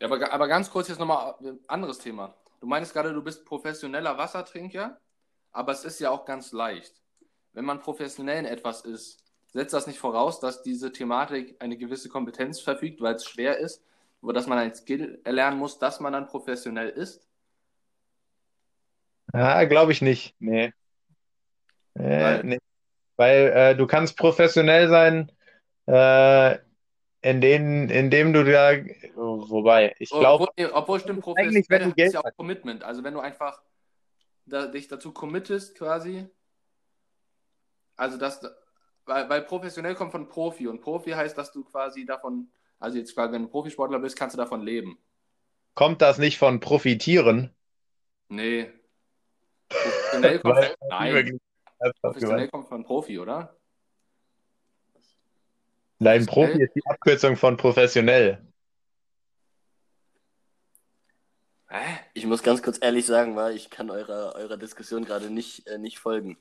Ja, 0.01 0.09
aber, 0.09 0.33
aber 0.33 0.49
ganz 0.49 0.71
kurz 0.71 0.89
jetzt 0.89 0.99
nochmal 0.99 1.35
ein 1.41 1.59
anderes 1.69 1.99
Thema. 1.99 2.35
Du 2.61 2.67
meinst 2.67 2.93
gerade, 2.93 3.13
du 3.13 3.23
bist 3.23 3.45
professioneller 3.45 4.19
Wassertrinker, 4.19 4.99
aber 5.53 5.73
es 5.73 5.85
ist 5.85 6.01
ja 6.01 6.11
auch 6.11 6.25
ganz 6.25 6.53
leicht. 6.53 7.01
Wenn 7.53 7.65
man 7.65 7.81
professionell 7.81 8.41
in 8.41 8.45
etwas 8.45 8.83
ist, 8.83 9.23
setzt 9.53 9.73
das 9.73 9.87
nicht 9.87 9.99
voraus, 9.99 10.41
dass 10.41 10.63
diese 10.63 10.93
Thematik 10.93 11.57
eine 11.61 11.79
gewisse 11.79 12.09
Kompetenz 12.11 12.61
verfügt, 12.61 13.01
weil 13.01 13.15
es 13.15 13.25
schwer 13.25 13.57
ist, 13.59 13.83
oder 14.27 14.35
dass 14.35 14.49
man 14.49 14.59
ein 14.59 14.75
Skill 14.75 15.21
erlernen 15.23 15.57
muss, 15.57 15.79
dass 15.79 16.01
man 16.01 16.13
dann 16.13 16.27
professionell 16.27 16.89
ist? 16.89 17.25
Ja, 19.33 19.63
glaube 19.65 19.93
ich 19.93 20.03
nicht. 20.03 20.35
Nee. 20.41 20.73
Äh, 21.95 22.23
Weil- 22.23 22.45
nee. 22.45 22.59
Weil 23.17 23.53
äh, 23.55 23.77
du 23.77 23.87
kannst 23.87 24.19
professionell 24.19 24.89
sein, 24.89 25.33
äh, 25.87 26.59
in 27.23 27.41
denen, 27.41 27.89
indem 27.89 28.33
du 28.33 28.45
da, 28.45 28.73
wobei, 29.15 29.95
ich 29.99 30.11
glaube, 30.11 30.45
obwohl, 30.45 30.49
nee, 30.59 30.67
obwohl 30.67 31.01
stimmt, 31.01 31.27
eigentlich, 31.39 31.67
wenn 31.71 31.83
du 31.83 31.89
professionell 31.89 31.93
Geld 31.95 32.09
ist 32.09 32.15
ja 32.15 32.21
auch. 32.21 32.37
Commitment. 32.37 32.83
Also 32.83 33.05
wenn 33.05 33.15
du 33.15 33.21
einfach 33.21 33.63
da, 34.45 34.67
dich 34.67 34.89
dazu 34.89 35.13
committest 35.13 35.79
quasi, 35.79 36.29
also 37.97 38.19
das, 38.19 38.43
weil, 39.07 39.29
weil 39.31 39.43
professionell 39.43 39.95
kommt 39.95 40.13
von 40.13 40.29
Profi 40.29 40.67
und 40.67 40.83
Profi 40.83 41.13
heißt, 41.13 41.39
dass 41.39 41.53
du 41.53 41.65
quasi 41.65 42.05
davon, 42.05 42.51
also 42.79 42.99
jetzt 42.99 43.17
wenn 43.17 43.43
du 43.43 43.49
Profisportler 43.49 43.99
bist, 43.99 44.17
kannst 44.17 44.35
du 44.35 44.39
davon 44.39 44.63
leben. 44.63 44.99
kommt 45.75 46.03
das 46.03 46.19
nicht 46.19 46.39
von 46.39 46.61
profitieren? 46.61 47.55
Nee. 48.29 48.71
Professionell 49.69 50.39
kommt 50.41 50.57
Weil- 50.57 50.75
nein, 50.89 51.41
professionell 52.01 52.49
kommt 52.49 52.69
von 52.69 52.85
Profi, 52.85 53.19
oder? 53.19 53.57
Nein, 55.99 56.27
Profi 56.27 56.63
ist 56.63 56.75
die 56.75 56.87
Abkürzung 56.87 57.37
von 57.37 57.57
professionell. 57.57 58.47
Hä? 61.69 61.99
Ich 62.15 62.27
muss 62.27 62.43
ganz 62.43 62.63
kurz 62.63 62.79
ehrlich 62.81 63.07
sagen, 63.07 63.35
weil 63.35 63.57
ich 63.57 63.71
kann 63.71 63.91
eurer, 63.91 64.35
eurer 64.37 64.57
Diskussion 64.57 65.05
gerade 65.05 65.31
nicht, 65.31 65.67
äh, 65.67 65.79
nicht 65.79 65.99
folgen. 65.99 66.39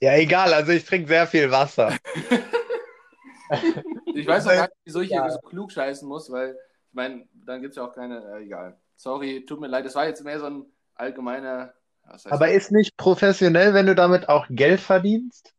Ja, 0.00 0.14
egal, 0.16 0.52
also 0.52 0.72
ich 0.72 0.84
trinke 0.84 1.08
sehr 1.08 1.26
viel 1.26 1.50
Wasser. 1.50 1.96
Ich 4.14 4.26
weiß 4.26 4.46
auch 4.46 4.50
gar 4.52 4.62
nicht, 4.62 4.72
wieso 4.84 5.00
ich 5.00 5.08
hier 5.10 5.30
so 5.30 5.38
klug 5.40 5.72
scheißen 5.72 6.08
muss, 6.08 6.30
weil, 6.30 6.52
ich 6.88 6.94
meine, 6.94 7.28
dann 7.32 7.60
gibt 7.60 7.72
es 7.72 7.76
ja 7.76 7.86
auch 7.86 7.94
keine, 7.94 8.22
äh, 8.38 8.44
egal. 8.44 8.78
Sorry, 8.96 9.44
tut 9.44 9.60
mir 9.60 9.66
leid, 9.66 9.84
das 9.84 9.94
war 9.94 10.06
jetzt 10.06 10.22
mehr 10.24 10.38
so 10.38 10.46
ein 10.46 10.64
allgemeiner. 10.94 11.74
was 12.04 12.24
heißt 12.24 12.32
Aber 12.32 12.46
das? 12.46 12.54
ist 12.56 12.72
nicht 12.72 12.96
professionell, 12.96 13.74
wenn 13.74 13.86
du 13.86 13.94
damit 13.94 14.28
auch 14.28 14.46
Geld 14.50 14.80
verdienst? 14.80 15.52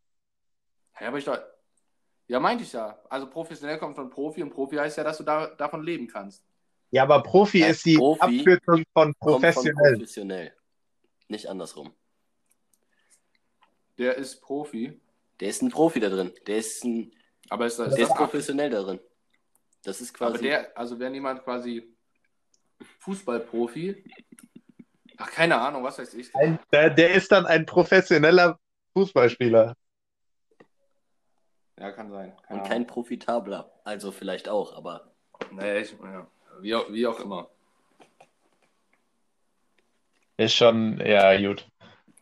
Ja, 0.99 1.07
aber 1.09 1.17
ich 1.17 1.25
doch. 1.25 1.37
Ja, 2.27 2.39
meinte 2.39 2.63
ich 2.63 2.73
ja. 2.73 2.97
Also 3.09 3.29
professionell 3.29 3.77
kommt 3.77 3.95
von 3.95 4.09
Profi 4.09 4.41
und 4.41 4.49
Profi 4.51 4.77
heißt 4.77 4.97
ja, 4.97 5.03
dass 5.03 5.17
du 5.17 5.23
da, 5.23 5.47
davon 5.47 5.83
leben 5.83 6.07
kannst. 6.07 6.43
Ja, 6.91 7.03
aber 7.03 7.21
Profi 7.21 7.59
Ja, 7.59 7.67
ist 7.67 7.85
die 7.85 7.97
Profi 7.97 8.39
Abkürzung 8.39 8.83
von 8.93 9.13
Kommt 9.19 9.19
von 9.19 9.41
professionell. 9.41 9.93
professionell. 9.93 10.53
Nicht 11.27 11.47
andersrum. 11.49 11.93
Der 13.97 14.15
ist 14.15 14.41
Profi. 14.41 14.99
Der 15.39 15.49
ist 15.49 15.61
ein 15.61 15.69
Profi 15.69 15.99
da 15.99 16.09
drin. 16.09 16.33
Der 16.47 16.57
ist, 16.57 16.83
ein, 16.83 17.11
Aber 17.49 17.65
ist, 17.65 17.79
das- 17.79 17.89
der 17.89 17.97
ist 17.97 18.03
ist 18.03 18.09
das 18.09 18.17
professionell 18.17 18.69
darin. 18.69 18.99
Das 19.83 20.01
ist 20.01 20.13
quasi. 20.13 20.33
Aber 20.33 20.41
der, 20.43 20.77
also 20.77 20.99
wenn 20.99 21.13
jemand 21.13 21.43
quasi 21.43 21.95
Fußballprofi, 22.99 24.03
ach 25.17 25.31
keine 25.31 25.59
Ahnung, 25.59 25.83
was 25.83 25.99
weiß 25.99 26.13
ich. 26.15 26.35
Ein, 26.35 26.59
der, 26.71 26.89
der 26.89 27.13
ist 27.13 27.31
dann 27.31 27.45
ein 27.45 27.65
professioneller 27.65 28.59
Fußballspieler. 28.93 29.75
Ja, 31.77 31.91
kann 31.91 32.09
sein. 32.09 32.35
Keine 32.47 32.61
und 32.61 32.67
kein 32.67 32.87
profitabler. 32.87 33.71
Also 33.83 34.11
vielleicht 34.11 34.49
auch, 34.49 34.75
aber. 34.75 35.11
Nee, 35.51 35.79
ich, 35.79 35.91
ja. 35.91 36.27
wie, 36.61 36.73
auch, 36.73 36.91
wie 36.91 37.05
auch 37.05 37.19
immer. 37.19 37.49
Ist 40.37 40.55
schon, 40.55 40.99
ja, 40.99 41.37
gut. 41.37 41.67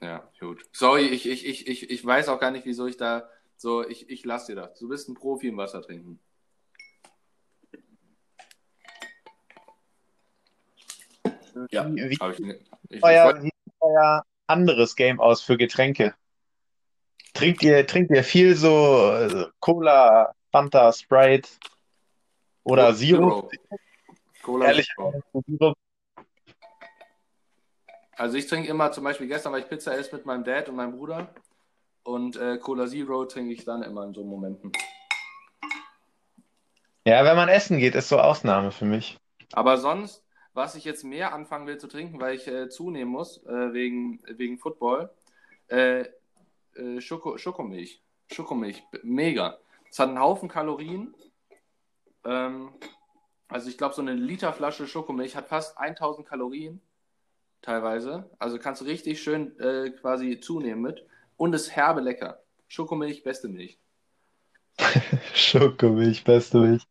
Ja, 0.02 0.30
gut. 0.40 0.64
Sorry, 0.72 1.08
ich, 1.08 1.28
ich, 1.28 1.46
ich, 1.46 1.68
ich, 1.68 1.90
ich 1.90 2.06
weiß 2.06 2.30
auch 2.30 2.40
gar 2.40 2.52
nicht, 2.52 2.66
wieso 2.66 2.88
ich 2.88 2.98
da 2.98 3.30
so, 3.64 3.88
ich, 3.88 4.10
ich 4.10 4.26
lasse 4.26 4.54
dir 4.54 4.62
das. 4.62 4.78
Du 4.78 4.90
bist 4.90 5.08
ein 5.08 5.14
Profi 5.14 5.48
im 5.48 5.56
Wasser 5.56 5.82
trinken. 5.82 6.20
ja. 11.72 11.88
Wie, 11.88 12.10
ich, 12.12 12.20
nicht- 12.40 12.72
ich, 12.90 13.02
euer, 13.02 13.42
wie 13.42 13.46
sieht 13.46 13.74
euer 13.80 14.26
anderes 14.48 14.98
Game 14.98 15.22
aus 15.22 15.42
für 15.42 15.56
Getränke? 15.56 16.14
Trinkt 17.34 17.64
ihr, 17.64 17.88
trinkt 17.88 18.12
ihr 18.12 18.26
viel 18.26 18.56
so 18.58 19.14
äh, 19.14 19.46
Cola, 19.62 20.36
Fanta, 20.52 20.92
Sprite 20.92 21.50
oder 22.66 22.94
Sirup? 22.94 23.50
Cola 24.42 24.66
Ehrlich, 24.68 24.88
Zero. 24.94 25.24
Sirup? 25.48 25.78
Also 28.18 28.36
ich 28.36 28.46
trinke 28.46 28.68
immer, 28.68 28.92
zum 28.92 29.06
Beispiel 29.06 29.28
gestern 29.28 29.54
war 29.54 29.60
ich 29.60 29.70
Pizza 29.70 29.98
essen 29.98 30.18
mit 30.18 30.26
meinem 30.26 30.44
Dad 30.44 30.68
und 30.68 30.76
meinem 30.76 30.92
Bruder. 30.92 31.34
Und 32.04 32.36
äh, 32.36 32.58
Cola 32.58 32.88
Zero 32.88 33.26
trinke 33.26 33.54
ich 33.54 33.64
dann 33.64 33.82
immer 33.82 34.04
in 34.04 34.14
so 34.14 34.24
Momenten. 34.24 34.72
Ja, 37.06 37.26
wenn 37.26 37.36
man 37.36 37.50
essen 37.50 37.80
geht, 37.80 37.96
ist 37.96 38.10
so 38.10 38.20
Ausnahme 38.20 38.72
für 38.72 38.86
mich. 38.86 39.18
Aber 39.52 39.78
sonst, 39.78 40.26
was 40.54 40.76
ich 40.76 40.86
jetzt 40.86 41.04
mehr 41.04 41.34
anfangen 41.34 41.68
will 41.68 41.78
zu 41.78 41.88
trinken, 41.88 42.20
weil 42.20 42.36
ich 42.36 42.48
äh, 42.48 42.70
zunehmen 42.70 43.12
muss, 43.12 43.46
äh, 43.46 43.74
wegen, 43.74 44.22
wegen 44.26 44.58
Football, 44.58 45.10
äh, 45.68 46.06
äh, 46.76 47.02
Schoko, 47.02 47.38
Schokomilch. 47.38 48.02
Schokomilch, 48.32 48.84
mega. 49.04 49.58
Es 49.90 50.00
hat 50.00 50.10
einen 50.10 50.20
Haufen 50.20 50.50
Kalorien. 50.50 51.14
Ähm, 52.26 52.74
also 53.48 53.70
ich 53.70 53.78
glaube, 53.78 53.94
so 53.94 54.02
eine 54.02 54.14
Literflasche 54.14 54.88
Schokomilch 54.88 55.36
hat 55.36 55.48
fast 55.48 55.78
1000 55.78 56.28
Kalorien 56.28 56.82
teilweise. 57.62 58.30
Also 58.40 58.58
kannst 58.60 58.82
du 58.82 58.86
richtig 58.86 59.22
schön 59.22 59.60
äh, 59.60 59.92
quasi 59.92 60.40
zunehmen 60.40 60.82
mit. 60.82 61.06
Und 61.44 61.52
ist 61.52 61.76
herbe 61.76 62.00
lecker. 62.00 62.42
Schokomilch, 62.70 63.22
beste 63.22 63.50
Milch. 63.50 63.78
Schokomilch, 65.34 66.24
beste 66.24 66.58
Milch. 66.58 66.84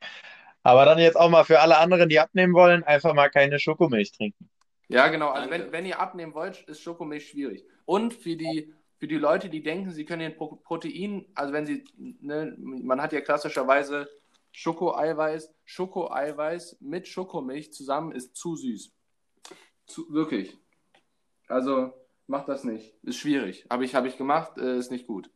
Aber 0.62 0.84
dann 0.84 0.98
jetzt 0.98 1.16
auch 1.16 1.30
mal 1.30 1.44
für 1.44 1.60
alle 1.60 1.78
anderen, 1.78 2.10
die 2.10 2.20
abnehmen 2.20 2.52
wollen, 2.52 2.84
einfach 2.84 3.14
mal 3.14 3.30
keine 3.30 3.58
Schokomilch 3.58 4.12
trinken. 4.12 4.50
Ja, 4.88 5.08
genau. 5.08 5.30
Also 5.30 5.48
wenn, 5.48 5.72
wenn 5.72 5.86
ihr 5.86 5.98
abnehmen 5.98 6.34
wollt, 6.34 6.68
ist 6.68 6.82
Schokomilch 6.82 7.30
schwierig. 7.30 7.64
Und 7.86 8.12
für 8.12 8.36
die, 8.36 8.74
für 8.98 9.08
die 9.08 9.16
Leute, 9.16 9.48
die 9.48 9.62
denken, 9.62 9.90
sie 9.90 10.04
können 10.04 10.20
den 10.20 10.36
Pro 10.36 10.56
Protein, 10.56 11.24
also 11.34 11.54
wenn 11.54 11.64
sie, 11.64 11.84
ne, 11.96 12.54
man 12.58 13.00
hat 13.00 13.14
ja 13.14 13.22
klassischerweise 13.22 14.06
Schokoeiweiß, 14.50 15.50
Schokoeiweiß 15.64 16.76
mit 16.82 17.08
Schokomilch 17.08 17.72
zusammen 17.72 18.12
ist 18.12 18.36
zu 18.36 18.56
süß. 18.56 18.92
Zu, 19.86 20.12
wirklich. 20.12 20.58
Also 21.48 21.94
macht 22.32 22.48
das 22.48 22.64
nicht. 22.64 22.94
Ist 23.04 23.18
schwierig. 23.18 23.66
Habe 23.70 23.84
ich, 23.84 23.94
hab 23.94 24.06
ich 24.06 24.16
gemacht, 24.16 24.58
äh, 24.58 24.78
ist 24.78 24.90
nicht 24.90 25.06
gut. 25.06 25.30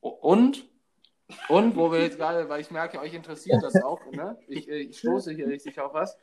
Und, 0.00 0.66
und, 1.48 1.76
wo 1.76 1.92
wir 1.92 2.00
jetzt 2.00 2.16
gerade, 2.16 2.48
weil 2.48 2.60
ich 2.62 2.70
merke, 2.70 3.00
euch 3.00 3.12
interessiert 3.12 3.62
das 3.62 3.74
auch, 3.82 4.00
ne? 4.12 4.38
Ich, 4.46 4.68
äh, 4.68 4.78
ich 4.78 4.98
stoße 4.98 5.32
hier 5.32 5.48
richtig 5.48 5.78
auf 5.80 5.92
was. 5.92 6.16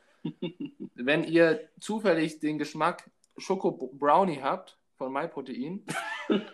Wenn 0.94 1.24
ihr 1.24 1.68
zufällig 1.78 2.40
den 2.40 2.58
Geschmack 2.58 3.08
Schoko 3.36 3.70
Brownie 3.70 4.40
habt 4.42 4.78
von 4.96 5.12
MyProtein, 5.12 5.84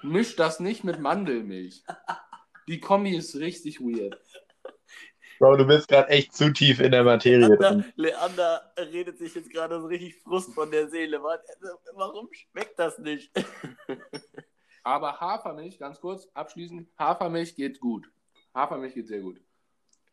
mischt 0.02 0.38
das 0.38 0.61
nicht 0.61 0.85
mit 0.85 0.98
Mandelmilch. 0.98 1.85
Die 2.68 2.80
Kombi 2.80 3.16
ist 3.16 3.37
richtig 3.37 3.80
weird. 3.80 4.20
Bro, 5.44 5.57
du 5.57 5.66
bist 5.66 5.88
gerade 5.88 6.09
echt 6.09 6.35
zu 6.35 6.50
tief 6.50 6.80
in 6.80 6.90
der 6.90 7.04
Materie 7.04 7.38
Leander, 7.38 7.57
drin. 7.57 7.85
Leander 7.96 8.72
redet 8.78 9.18
sich 9.18 9.35
jetzt 9.35 9.50
gerade 9.50 9.78
so 9.78 9.87
richtig 9.88 10.16
Frust 10.22 10.54
von 10.54 10.70
der 10.70 10.88
Seele. 10.88 11.22
Wa- 11.22 11.38
Warum 11.92 12.30
schmeckt 12.33 12.78
das 12.78 12.98
nicht? 12.98 13.30
Aber 14.85 15.20
Hafermilch, 15.20 15.78
ganz 15.78 16.00
kurz, 16.00 16.28
abschließend, 16.33 16.88
Hafermilch 16.98 17.57
geht 17.57 17.78
gut. 17.78 18.11
Hafermilch 18.54 18.94
geht 18.94 19.09
sehr 19.09 19.20
gut. 19.20 19.38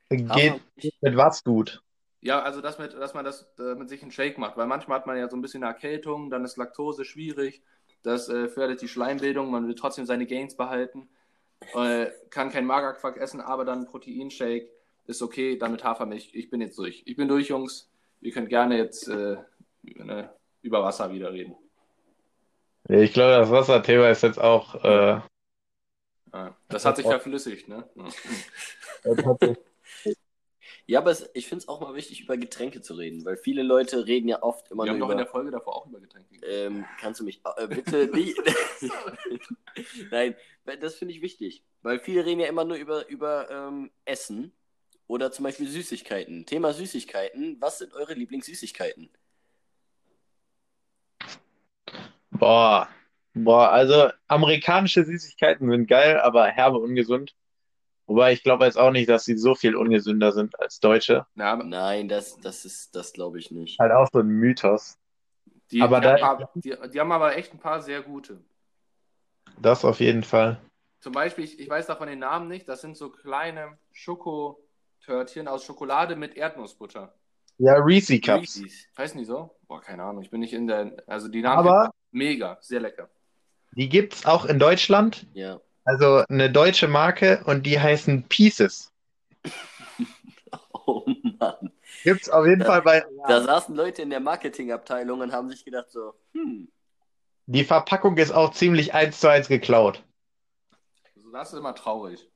Geht 0.09 0.61
mit 0.99 1.15
was 1.15 1.45
gut? 1.45 1.81
Ja, 2.19 2.41
also 2.41 2.59
dass, 2.59 2.77
mit, 2.77 2.93
dass 2.93 3.13
man 3.13 3.23
das 3.23 3.49
äh, 3.57 3.75
mit 3.75 3.87
sich 3.87 4.01
einen 4.01 4.11
Shake 4.11 4.37
macht, 4.37 4.57
weil 4.57 4.67
manchmal 4.67 4.99
hat 4.99 5.07
man 5.07 5.17
ja 5.17 5.29
so 5.29 5.37
ein 5.37 5.41
bisschen 5.41 5.63
Erkältung, 5.63 6.29
dann 6.29 6.43
ist 6.43 6.57
Laktose 6.57 7.05
schwierig, 7.05 7.63
das 8.03 8.27
äh, 8.27 8.49
fördert 8.49 8.81
die 8.81 8.89
Schleimbildung, 8.89 9.49
man 9.49 9.65
will 9.65 9.75
trotzdem 9.75 10.05
seine 10.05 10.25
Gains 10.27 10.57
behalten, 10.57 11.07
äh, 11.73 12.07
kann 12.29 12.49
kein 12.49 12.65
Magerquark 12.65 13.15
essen, 13.15 13.39
aber 13.39 13.63
dann 13.63 13.79
ein 13.79 13.85
Proteinshake 13.87 14.69
ist 15.05 15.21
okay, 15.21 15.57
dann 15.57 15.71
mit 15.71 15.83
Hafermilch. 15.83 16.31
Ich 16.33 16.49
bin 16.49 16.61
jetzt 16.61 16.77
durch. 16.77 17.03
Ich 17.05 17.15
bin 17.15 17.27
durch, 17.27 17.49
Jungs. 17.49 17.89
Ihr 18.21 18.31
könnt 18.31 18.49
gerne 18.49 18.77
jetzt 18.77 19.07
äh, 19.07 19.37
ne, 19.83 20.33
über 20.61 20.83
Wasser 20.83 21.11
wieder 21.13 21.33
reden. 21.33 21.55
Ich 22.89 23.13
glaube, 23.13 23.31
das 23.37 23.51
Wasserthema 23.51 24.09
ist 24.09 24.23
jetzt 24.23 24.39
auch. 24.39 24.75
Äh, 24.83 25.21
Ja, 26.33 26.57
das 26.69 26.85
hat 26.85 26.97
sich 26.97 27.05
verflüssigt, 27.05 27.67
ne? 27.67 27.89
Ja, 30.87 30.99
aber 30.99 31.11
es, 31.11 31.29
ich 31.33 31.47
finde 31.47 31.63
es 31.63 31.67
auch 31.69 31.79
mal 31.79 31.95
wichtig, 31.95 32.21
über 32.21 32.37
Getränke 32.37 32.81
zu 32.81 32.95
reden, 32.95 33.23
weil 33.23 33.37
viele 33.37 33.63
Leute 33.63 34.07
reden 34.07 34.27
ja 34.27 34.41
oft 34.43 34.69
immer 34.71 34.85
Wir 34.85 34.91
haben 34.91 34.99
nur 34.99 35.07
doch 35.07 35.11
in 35.11 35.17
über. 35.17 35.23
der 35.23 35.27
Folge 35.27 35.51
davor 35.51 35.75
auch 35.75 35.87
über 35.87 35.99
Getränke. 35.99 36.35
Ähm, 36.45 36.85
kannst 36.99 37.19
du 37.19 37.23
mich 37.23 37.41
äh, 37.57 37.67
bitte 37.67 38.07
nicht? 38.07 38.37
Nein, 40.11 40.35
das 40.81 40.95
finde 40.95 41.13
ich 41.13 41.21
wichtig, 41.21 41.63
weil 41.81 41.99
viele 41.99 42.25
reden 42.25 42.41
ja 42.41 42.47
immer 42.47 42.65
nur 42.65 42.77
über, 42.77 43.07
über 43.07 43.49
ähm, 43.49 43.91
Essen 44.05 44.53
oder 45.11 45.29
zum 45.29 45.43
Beispiel 45.43 45.67
Süßigkeiten. 45.67 46.45
Thema 46.45 46.71
Süßigkeiten. 46.71 47.57
Was 47.59 47.79
sind 47.79 47.93
eure 47.93 48.13
Lieblingssüßigkeiten? 48.13 49.09
boah. 52.31 52.87
Boah, 53.33 53.69
also 53.71 54.09
amerikanische 54.27 55.05
Süßigkeiten 55.05 55.69
sind 55.69 55.87
geil, 55.87 56.19
aber 56.19 56.47
herbe 56.47 56.77
ungesund. 56.79 57.33
Wobei 58.05 58.33
ich 58.33 58.43
glaube 58.43 58.65
jetzt 58.65 58.77
auch 58.77 58.91
nicht, 58.91 59.09
dass 59.09 59.23
sie 59.23 59.37
so 59.37 59.55
viel 59.55 59.75
ungesünder 59.75 60.31
sind 60.33 60.59
als 60.59 60.79
deutsche. 60.79 61.25
Na, 61.35 61.55
Nein, 61.55 62.09
das, 62.09 62.37
das 62.41 62.65
ist, 62.65 62.95
das 62.95 63.13
glaube 63.13 63.39
ich 63.39 63.51
nicht. 63.51 63.79
Halt 63.79 63.91
auch 63.93 64.07
so 64.11 64.19
ein 64.19 64.27
Mythos. 64.27 64.97
die, 65.71 65.81
aber 65.81 65.99
die, 66.01 66.07
da- 66.07 66.21
haben, 66.21 66.45
die, 66.55 66.75
die 66.93 66.99
haben 66.99 67.11
aber 67.11 67.37
echt 67.37 67.53
ein 67.53 67.59
paar 67.59 67.81
sehr 67.81 68.01
gute. 68.01 68.41
Das 69.61 69.85
auf 69.85 69.99
jeden 69.99 70.23
Fall. 70.23 70.59
Zum 70.99 71.13
Beispiel, 71.13 71.45
ich, 71.45 71.59
ich 71.59 71.69
weiß 71.69 71.87
davon 71.87 72.07
den 72.07 72.19
Namen 72.19 72.47
nicht, 72.47 72.67
das 72.67 72.81
sind 72.81 72.97
so 72.97 73.09
kleine 73.09 73.77
Schokotörtchen 75.01 75.47
aus 75.47 75.63
Schokolade 75.65 76.15
mit 76.15 76.35
Erdnussbutter. 76.35 77.13
Ja, 77.57 77.73
Reese 77.75 78.19
Cups. 78.19 78.57
Reese's. 78.59 78.87
Heißen 78.97 79.17
die 79.19 79.25
so? 79.25 79.55
Boah, 79.67 79.81
keine 79.81 80.03
Ahnung, 80.03 80.23
ich 80.23 80.29
bin 80.29 80.39
nicht 80.39 80.53
in 80.53 80.67
der. 80.67 80.95
Also 81.07 81.27
die 81.27 81.41
Namen 81.41 81.59
Aber 81.67 81.91
mega, 82.11 82.57
sehr 82.61 82.79
lecker. 82.79 83.09
die 83.73 83.89
gibt's 83.89 84.25
auch 84.25 84.45
in 84.45 84.59
Deutschland. 84.59 85.27
Ja. 85.33 85.59
Also 85.83 86.23
eine 86.29 86.51
deutsche 86.51 86.87
Marke 86.87 87.41
und 87.45 87.65
die 87.65 87.79
heißen 87.79 88.23
Pieces. 88.27 88.91
Oh 90.83 91.05
Mann. 91.39 91.71
Gibt's 92.03 92.27
auf 92.29 92.45
jeden 92.45 92.61
Ja. 92.61 92.67
Fall 92.67 92.81
bei. 92.81 93.05
Da 93.27 93.41
saßen 93.43 93.75
Leute 93.75 94.01
in 94.01 94.09
der 94.09 94.19
Marketingabteilung 94.19 95.21
und 95.21 95.31
haben 95.31 95.47
sich 95.49 95.63
gedacht 95.63 95.91
so, 95.91 96.15
hm, 96.33 96.69
Die 97.45 97.63
Verpackung 97.63 98.17
ist 98.17 98.31
auch 98.31 98.51
ziemlich 98.51 98.93
eins 98.93 99.19
zu 99.19 99.29
eins 99.29 99.47
geklaut. 99.47 100.03
Also 101.15 101.31
das 101.31 101.53
ist 101.53 101.59
immer 101.59 101.75
traurig. 101.75 102.30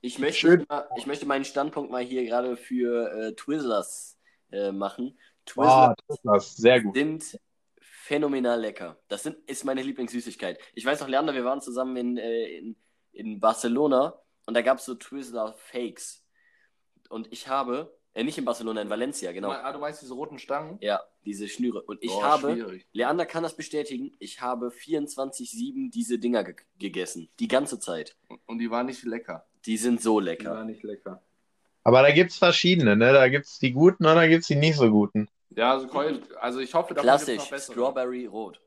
Ich 0.00 0.18
möchte, 0.18 0.38
Schön. 0.38 0.66
mal, 0.68 0.88
ich 0.96 1.06
möchte 1.06 1.26
meinen 1.26 1.44
Standpunkt 1.44 1.90
mal 1.90 2.02
hier 2.02 2.24
gerade 2.24 2.56
für 2.56 3.10
äh, 3.12 3.32
Twizzlers 3.34 4.18
äh, 4.52 4.72
machen. 4.72 5.18
Boah, 5.54 5.94
Twizzlers 6.06 6.46
ist 6.48 6.56
sehr 6.56 6.80
gut. 6.80 6.94
sind 6.94 7.38
phänomenal 7.80 8.60
lecker. 8.60 8.98
Das 9.08 9.24
sind, 9.24 9.36
ist 9.48 9.64
meine 9.64 9.82
Lieblingssüßigkeit. 9.82 10.60
Ich 10.74 10.84
weiß 10.84 11.00
noch, 11.00 11.08
Leander, 11.08 11.34
wir 11.34 11.44
waren 11.44 11.60
zusammen 11.60 11.96
in, 11.96 12.18
äh, 12.18 12.58
in, 12.58 12.76
in 13.12 13.40
Barcelona 13.40 14.20
und 14.46 14.54
da 14.54 14.62
gab 14.62 14.78
es 14.78 14.84
so 14.84 14.94
Twizzler 14.94 15.54
Fakes. 15.54 16.24
Und 17.08 17.32
ich 17.32 17.48
habe, 17.48 17.96
äh, 18.14 18.22
nicht 18.22 18.38
in 18.38 18.44
Barcelona, 18.44 18.82
in 18.82 18.90
Valencia, 18.90 19.32
genau. 19.32 19.50
Ah, 19.50 19.72
du 19.72 19.78
meinst 19.78 20.02
diese 20.02 20.14
roten 20.14 20.38
Stangen? 20.38 20.78
Ja, 20.80 21.02
diese 21.24 21.48
Schnüre. 21.48 21.82
Und 21.82 22.02
ich 22.02 22.10
Boah, 22.10 22.22
habe, 22.22 22.52
schwierig. 22.52 22.86
Leander 22.92 23.26
kann 23.26 23.42
das 23.42 23.56
bestätigen, 23.56 24.12
ich 24.18 24.40
habe 24.40 24.68
24-7 24.68 25.90
diese 25.90 26.18
Dinger 26.18 26.44
ge 26.44 26.54
gegessen. 26.78 27.28
Die 27.40 27.48
ganze 27.48 27.80
Zeit. 27.80 28.16
Und 28.46 28.58
die 28.58 28.70
waren 28.70 28.86
nicht 28.86 29.02
lecker. 29.04 29.45
Die 29.66 29.76
sind 29.76 30.00
so 30.00 30.20
Die 30.20 30.26
lecker. 30.26 30.50
waren 30.52 30.66
nicht 30.66 30.82
lecker. 30.82 31.22
Aber 31.84 32.02
da 32.02 32.10
gibt's 32.10 32.36
verschiedene, 32.38 32.96
ne? 32.96 33.12
Da 33.12 33.28
gibt's 33.28 33.58
die 33.58 33.72
guten 33.72 34.06
und 34.06 34.16
da 34.16 34.26
gibt's 34.26 34.48
die 34.48 34.56
nicht 34.56 34.76
so 34.76 34.90
guten. 34.90 35.28
Ja, 35.50 35.72
also, 35.72 35.88
also 36.40 36.60
ich 36.60 36.74
hoffe, 36.74 36.88
gibt's 36.88 37.02
Klassisch, 37.02 37.38
noch 37.38 37.50
bessere. 37.50 37.72
Strawberry 37.74 38.26
Rot. 38.26 38.60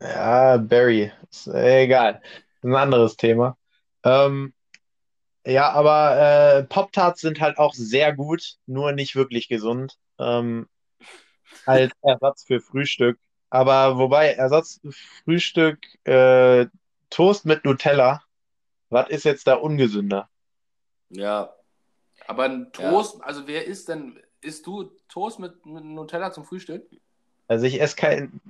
Ja, 0.00 0.56
Berry. 0.58 1.12
Ist 1.30 1.48
äh, 1.48 1.82
egal. 1.84 2.22
Ist 2.56 2.64
ein 2.64 2.74
anderes 2.74 3.16
Thema. 3.16 3.56
Ähm, 4.04 4.52
ja, 5.46 5.70
aber 5.72 6.58
äh, 6.58 6.64
Pop-Tarts 6.64 7.20
sind 7.22 7.40
halt 7.40 7.58
auch 7.58 7.74
sehr 7.74 8.14
gut, 8.14 8.56
nur 8.66 8.92
nicht 8.92 9.16
wirklich 9.16 9.48
gesund. 9.48 9.98
Ähm, 10.18 10.68
als 11.66 11.92
Ersatz 12.02 12.44
für 12.44 12.60
Frühstück. 12.60 13.18
Aber 13.50 13.98
wobei, 13.98 14.32
Ersatz 14.34 14.80
für 14.82 14.92
Frühstück, 15.24 15.78
äh, 16.04 16.66
Toast 17.10 17.46
mit 17.46 17.64
Nutella. 17.64 18.22
Was 18.90 19.08
ist 19.10 19.24
jetzt 19.24 19.46
da 19.46 19.54
ungesünder? 19.54 20.28
Ja, 21.10 21.54
Aber 22.26 22.44
ein 22.44 22.72
Toast, 22.72 23.22
also 23.22 23.46
wer 23.46 23.66
isst 23.66 23.88
denn, 23.88 24.20
isst 24.40 24.66
du 24.66 24.84
Toast 25.08 25.38
mit, 25.38 25.64
mit 25.66 25.84
Nutella 25.84 26.32
zum 26.32 26.44
Frühstück? 26.44 26.86
Also 27.48 27.64
ich 27.64 27.80
esse 27.80 27.96
kein 27.96 28.40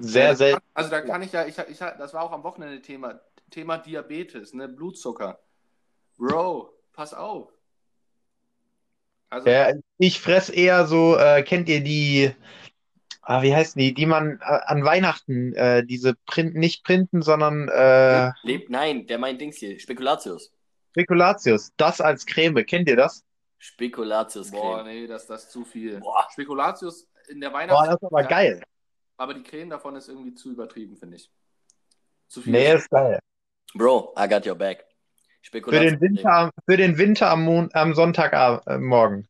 sehr 0.00 0.28
Ja, 0.28 0.34
selten. 0.34 0.62
Also 0.74 0.90
da 0.90 1.00
kann 1.00 1.22
ich 1.22 1.32
ja, 1.32 1.46
ich, 1.46 1.58
ich, 1.58 1.78
das 1.78 2.14
war 2.14 2.22
auch 2.22 2.32
am 2.32 2.44
Wochenende 2.44 2.80
Thema, 2.80 3.20
Thema 3.50 3.78
Diabetes, 3.78 4.54
ne, 4.54 4.68
Blutzucker. 4.68 5.38
Bro, 6.16 6.72
pass 6.92 7.12
auf. 7.12 7.52
Also, 9.30 9.48
Ja, 9.48 9.72
ich 9.98 10.20
fress 10.20 10.48
eher 10.48 10.86
so, 10.86 11.16
äh, 11.16 11.42
kennt 11.42 11.68
ihr 11.68 11.82
die, 11.82 12.32
ah, 13.26 13.42
wie 13.42 13.54
heißen 13.54 13.78
die, 13.78 13.92
die 13.92 14.06
man 14.06 14.40
äh, 14.40 14.44
an 14.44 14.84
Weihnachten, 14.84 15.52
äh, 15.54 15.84
diese 15.84 16.14
Print, 16.26 16.54
nicht 16.54 16.84
Printen, 16.84 17.22
sondern 17.22 17.68
äh, 17.68 18.30
lebt, 18.42 18.70
nein, 18.70 19.06
der 19.06 19.18
meint 19.18 19.40
Dings 19.40 19.56
hier, 19.56 19.78
Spekulatius. 19.78 20.52
Spekulatius, 20.92 21.72
das 21.76 22.00
als 22.00 22.24
Creme, 22.24 22.64
kennt 22.64 22.88
ihr 22.88 22.96
das? 22.96 23.22
Spekulatius 23.58 24.50
boah, 24.50 24.82
Creme. 24.82 24.86
nee, 24.86 25.06
das, 25.06 25.26
das 25.26 25.44
ist 25.44 25.50
zu 25.50 25.64
viel. 25.64 26.00
Boah. 26.00 26.26
Spekulatius 26.32 27.06
in 27.28 27.40
der 27.40 27.50
Boah, 27.50 27.58
Weihnachts... 27.58 27.86
das 27.88 27.96
ist 27.96 28.04
aber 28.04 28.22
Ja, 28.22 28.28
geil. 28.28 28.62
Aber 29.18 29.34
die 29.34 29.42
Creme 29.42 29.70
davon 29.70 29.96
ist 29.96 30.08
irgendwie 30.08 30.34
zu 30.34 30.52
übertrieben, 30.52 30.96
finde 30.96 31.16
ich. 31.16 31.30
Zu 32.28 32.42
viel. 32.42 32.52
Nee, 32.52 32.74
ist 32.74 32.90
geil. 32.90 33.18
Bro, 33.74 34.14
I 34.18 34.28
got 34.28 34.46
your 34.46 34.54
back. 34.54 34.84
Für 35.42 35.46
Spekulatius 35.48 35.92
den 35.92 36.00
Winter, 36.00 36.30
am- 36.32 36.50
für 36.68 36.76
den 36.76 36.98
Winter 36.98 37.30
am, 37.30 37.42
Mon 37.44 37.70
am 37.72 37.94
Sonntagmorgen. 37.94 39.26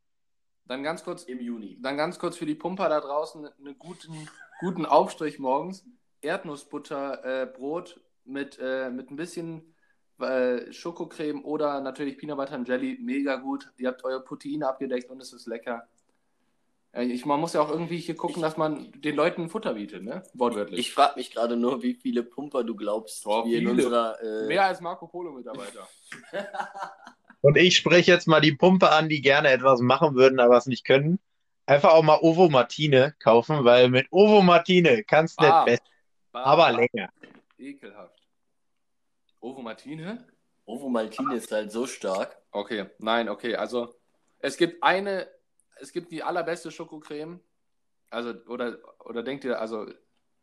Dann 0.68 0.82
ganz 0.82 1.04
kurz, 1.04 1.24
im 1.24 1.40
Juni. 1.40 1.78
dann 1.80 1.96
ganz 1.96 2.18
kurz 2.18 2.36
für 2.36 2.46
die 2.46 2.54
Pumper 2.54 2.88
da 2.88 3.00
draußen 3.00 3.46
einen 3.46 3.78
guten, 3.78 4.28
guten 4.60 4.84
Aufstrich 4.86 5.38
morgens. 5.38 5.84
Erdnussbutter, 6.22 7.42
äh, 7.42 7.46
Brot 7.46 8.00
mit, 8.24 8.58
äh, 8.60 8.90
mit 8.90 9.10
ein 9.10 9.16
bisschen 9.16 9.74
äh, 10.18 10.72
Schokocreme 10.72 11.44
oder 11.44 11.80
natürlich 11.80 12.18
Peanut 12.18 12.38
Butter 12.38 12.54
and 12.54 12.68
Jelly. 12.68 12.98
Mega 13.00 13.36
gut. 13.36 13.70
Ihr 13.76 13.88
habt 13.88 14.02
euer 14.04 14.20
Proteine 14.20 14.66
abgedeckt 14.68 15.10
und 15.10 15.20
es 15.20 15.32
ist 15.32 15.46
lecker. 15.46 15.86
Äh, 16.92 17.04
Ich, 17.04 17.26
man 17.26 17.38
muss 17.38 17.52
ja 17.52 17.60
auch 17.60 17.70
irgendwie 17.70 17.98
hier 17.98 18.16
gucken, 18.16 18.42
dass 18.42 18.56
man 18.56 18.90
den 18.92 19.14
Leuten 19.14 19.48
Futter 19.50 19.74
bietet, 19.74 20.02
ne? 20.02 20.22
Wortwörtlich. 20.34 20.80
Ich 20.80 20.92
frage 20.92 21.14
mich 21.16 21.30
gerade 21.30 21.56
nur, 21.56 21.82
wie 21.82 21.94
viele 21.94 22.22
Pumper 22.22 22.64
du 22.64 22.74
glaubst, 22.74 23.22
Boah, 23.24 23.46
wir 23.46 23.58
in 23.58 23.68
unserer. 23.68 24.20
Äh, 24.20 24.46
Mehr 24.46 24.64
als 24.64 24.80
Marco 24.80 25.06
Polo-Mitarbeiter. 25.06 25.86
Und 27.40 27.56
ich 27.56 27.76
spreche 27.76 28.10
jetzt 28.10 28.26
mal 28.26 28.40
die 28.40 28.54
Pumpe 28.54 28.90
an, 28.90 29.08
die 29.08 29.20
gerne 29.20 29.50
etwas 29.50 29.80
machen 29.80 30.14
würden, 30.14 30.40
aber 30.40 30.56
es 30.56 30.66
nicht 30.66 30.84
können. 30.84 31.18
Einfach 31.66 31.92
auch 31.92 32.02
mal 32.02 32.18
Ovo 32.20 32.48
Martine 32.48 33.14
kaufen, 33.18 33.64
weil 33.64 33.88
mit 33.88 34.06
Ovo 34.10 34.42
Martine 34.42 35.04
kannst 35.04 35.40
du 35.40 35.44
nicht 35.44 35.64
besser, 35.64 35.82
aber 36.32 36.72
länger. 36.72 37.10
Ekelhaft. 37.58 38.22
Ovo 39.40 39.62
Martine? 39.62 40.26
Ovo 40.64 40.88
Maltine 40.88 41.36
ist 41.36 41.50
halt 41.52 41.70
so 41.70 41.86
stark. 41.86 42.36
Okay, 42.50 42.86
nein, 42.98 43.28
okay. 43.28 43.54
Also 43.54 43.94
es 44.40 44.56
gibt 44.56 44.82
eine, 44.82 45.28
es 45.80 45.92
gibt 45.92 46.10
die 46.10 46.22
allerbeste 46.22 46.70
Schokocreme. 46.70 47.40
Also, 48.10 48.30
oder, 48.48 48.78
oder 49.04 49.22
denkt 49.22 49.44
ihr, 49.44 49.60
also, 49.60 49.86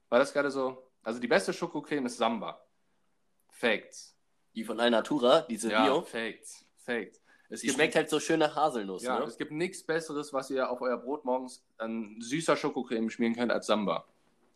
war 0.10 0.20
das 0.20 0.34
gerade 0.34 0.52
so? 0.52 0.92
Also 1.04 1.20
die 1.20 1.28
beste 1.28 1.54
Schokocreme 1.54 2.06
ist 2.06 2.18
Samba. 2.18 2.66
Facts. 3.50 4.18
Die 4.56 4.64
von 4.64 4.80
Alnatura, 4.80 5.42
diese 5.42 5.72
Ja, 5.72 5.84
Bio. 5.84 6.02
Facts. 6.02 6.63
Facts. 6.84 7.22
Es 7.50 7.62
Die 7.62 7.68
gibt, 7.68 7.78
schmeckt 7.78 7.96
halt 7.96 8.10
so 8.10 8.20
schön 8.20 8.40
nach 8.40 8.56
Haselnuss, 8.56 9.04
ja, 9.04 9.20
ne? 9.20 9.26
es 9.26 9.38
gibt 9.38 9.52
nichts 9.52 9.84
Besseres, 9.84 10.34
was 10.34 10.50
ihr 10.50 10.70
auf 10.72 10.82
euer 10.82 10.98
Brot 10.98 11.24
morgens 11.26 11.64
an 11.78 12.16
süßer 12.20 12.56
Schokocreme 12.56 13.10
schmieren 13.10 13.36
könnt 13.36 13.52
als 13.52 13.68
Samba. 13.68 14.06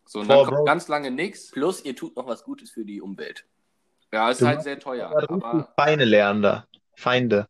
So, 0.04 0.20
und 0.20 0.28
dann 0.28 0.38
Boah, 0.38 0.44
kommt 0.46 0.56
Bro. 0.58 0.64
ganz 0.64 0.88
lange 0.88 1.10
nichts. 1.10 1.50
Plus, 1.50 1.84
ihr 1.84 1.94
tut 1.94 2.16
noch 2.16 2.26
was 2.26 2.42
Gutes 2.42 2.70
für 2.70 2.84
die 2.84 3.00
Umwelt. 3.00 3.44
Ja, 4.12 4.30
ist 4.30 4.40
Du 4.40 4.46
halt 4.46 4.62
sehr 4.62 4.78
teuer. 4.80 5.08
Aber 5.10 5.30
Aber, 5.30 5.72
Feinde, 5.76 6.04
Leander. 6.06 6.66
Feinde. 6.96 7.46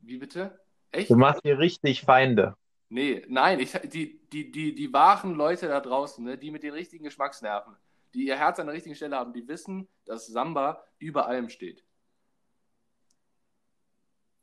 wie 0.00 0.16
bitte? 0.16 0.58
Echt? 0.90 1.10
Du 1.10 1.16
machst 1.16 1.42
hier 1.44 1.58
richtig 1.58 2.00
Feinde. 2.02 2.56
Nee, 2.88 3.24
nein, 3.28 3.60
ich, 3.60 3.72
die, 3.92 4.18
die, 4.32 4.50
die, 4.50 4.74
die 4.74 4.92
wahren 4.94 5.34
Leute 5.34 5.68
da 5.68 5.80
draußen, 5.80 6.24
ne, 6.24 6.38
die 6.38 6.50
mit 6.50 6.62
den 6.62 6.72
richtigen 6.72 7.04
Geschmacksnerven, 7.04 7.76
die 8.14 8.26
ihr 8.26 8.36
Herz 8.36 8.58
an 8.58 8.66
der 8.66 8.74
richtigen 8.74 8.94
Stelle 8.94 9.16
haben, 9.16 9.34
die 9.34 9.46
wissen, 9.46 9.86
dass 10.06 10.26
Samba 10.26 10.82
über 10.98 11.26
allem 11.28 11.50
steht. 11.50 11.84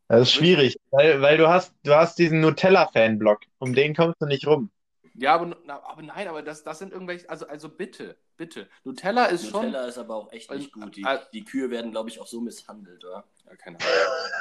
Das 0.08 0.22
ist 0.22 0.34
schwierig, 0.34 0.78
weil, 0.92 1.22
weil 1.22 1.38
du 1.38 1.48
hast, 1.48 1.74
du 1.84 1.96
hast 1.96 2.20
diesen 2.20 2.40
Nutella-Fanblock. 2.42 3.40
Um 3.58 3.74
den 3.74 3.96
kommst 3.96 4.22
du 4.22 4.26
nicht 4.28 4.46
rum. 4.46 4.70
Ja, 5.16 5.34
aber, 5.36 5.56
aber 5.68 6.02
nein, 6.02 6.28
aber 6.28 6.42
das, 6.42 6.64
das 6.64 6.80
sind 6.80 6.92
irgendwelche, 6.92 7.30
also, 7.30 7.48
also 7.48 7.70
bitte, 7.70 8.18
bitte. 8.36 8.68
Nutella 8.84 9.26
ist 9.26 9.50
schon. 9.50 9.68
Nutella 9.68 9.86
ist 9.88 9.98
aber 9.98 10.16
auch 10.16 10.32
echt 10.32 10.52
nicht 10.52 10.74
gut. 10.74 10.96
Die, 10.96 11.04
äh, 11.04 11.20
die 11.34 11.46
Kühe 11.46 11.72
werden, 11.72 11.92
glaube 11.92 12.10
ich, 12.10 12.20
auch 12.20 12.28
so 12.28 12.42
misshandelt, 12.42 13.04
oder? 13.06 13.24
Ja, 13.46 13.56
keine 13.56 13.78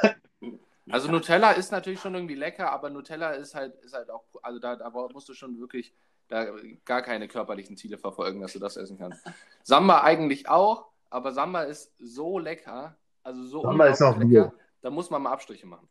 Ahnung. 0.02 0.20
Also 0.90 1.10
Nutella 1.10 1.52
ist 1.52 1.72
natürlich 1.72 2.00
schon 2.00 2.14
irgendwie 2.14 2.34
lecker, 2.34 2.70
aber 2.70 2.90
Nutella 2.90 3.30
ist 3.30 3.54
halt, 3.54 3.74
ist 3.76 3.94
halt 3.94 4.10
auch, 4.10 4.24
also 4.42 4.58
da, 4.58 4.76
da 4.76 4.90
musst 4.90 5.26
du 5.28 5.32
schon 5.32 5.58
wirklich 5.58 5.94
da 6.28 6.46
gar 6.84 7.02
keine 7.02 7.28
körperlichen 7.28 7.76
Ziele 7.76 7.96
verfolgen, 7.96 8.40
dass 8.40 8.52
du 8.52 8.58
das 8.58 8.76
essen 8.76 8.98
kannst. 8.98 9.24
Samba 9.62 10.02
eigentlich 10.02 10.48
auch, 10.48 10.86
aber 11.08 11.32
Samba 11.32 11.62
ist 11.62 11.94
so 11.98 12.38
lecker, 12.38 12.96
also 13.22 13.44
so 13.44 13.62
Samba 13.62 13.86
ist 13.86 14.02
auch 14.02 14.18
lecker, 14.18 14.52
da 14.84 14.90
muss 14.90 15.08
man 15.08 15.22
mal 15.22 15.32
Abstriche 15.32 15.66
machen. 15.66 15.88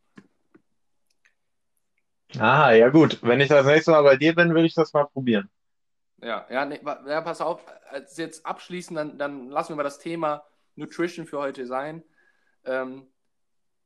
Ah, 2.39 2.71
ja 2.73 2.89
gut. 2.89 3.19
Wenn 3.23 3.41
ich 3.41 3.49
das 3.49 3.65
nächste 3.65 3.89
Mal 3.91 4.03
bei 4.03 4.17
dir 4.17 4.35
bin, 4.35 4.53
will 4.53 4.65
ich 4.65 4.75
das 4.75 4.93
mal 4.93 5.05
probieren. 5.05 5.49
Ja, 6.21 6.45
ja, 6.49 6.63
nee, 6.65 6.79
ja 7.07 7.21
pass 7.21 7.41
auf, 7.41 7.65
als 7.89 8.17
jetzt 8.17 8.45
abschließen, 8.45 8.95
dann, 8.95 9.17
dann 9.17 9.49
lassen 9.49 9.69
wir 9.69 9.77
mal 9.77 9.83
das 9.83 9.97
Thema 9.97 10.43
Nutrition 10.75 11.25
für 11.25 11.39
heute 11.39 11.65
sein. 11.65 12.03
Ähm, 12.65 13.07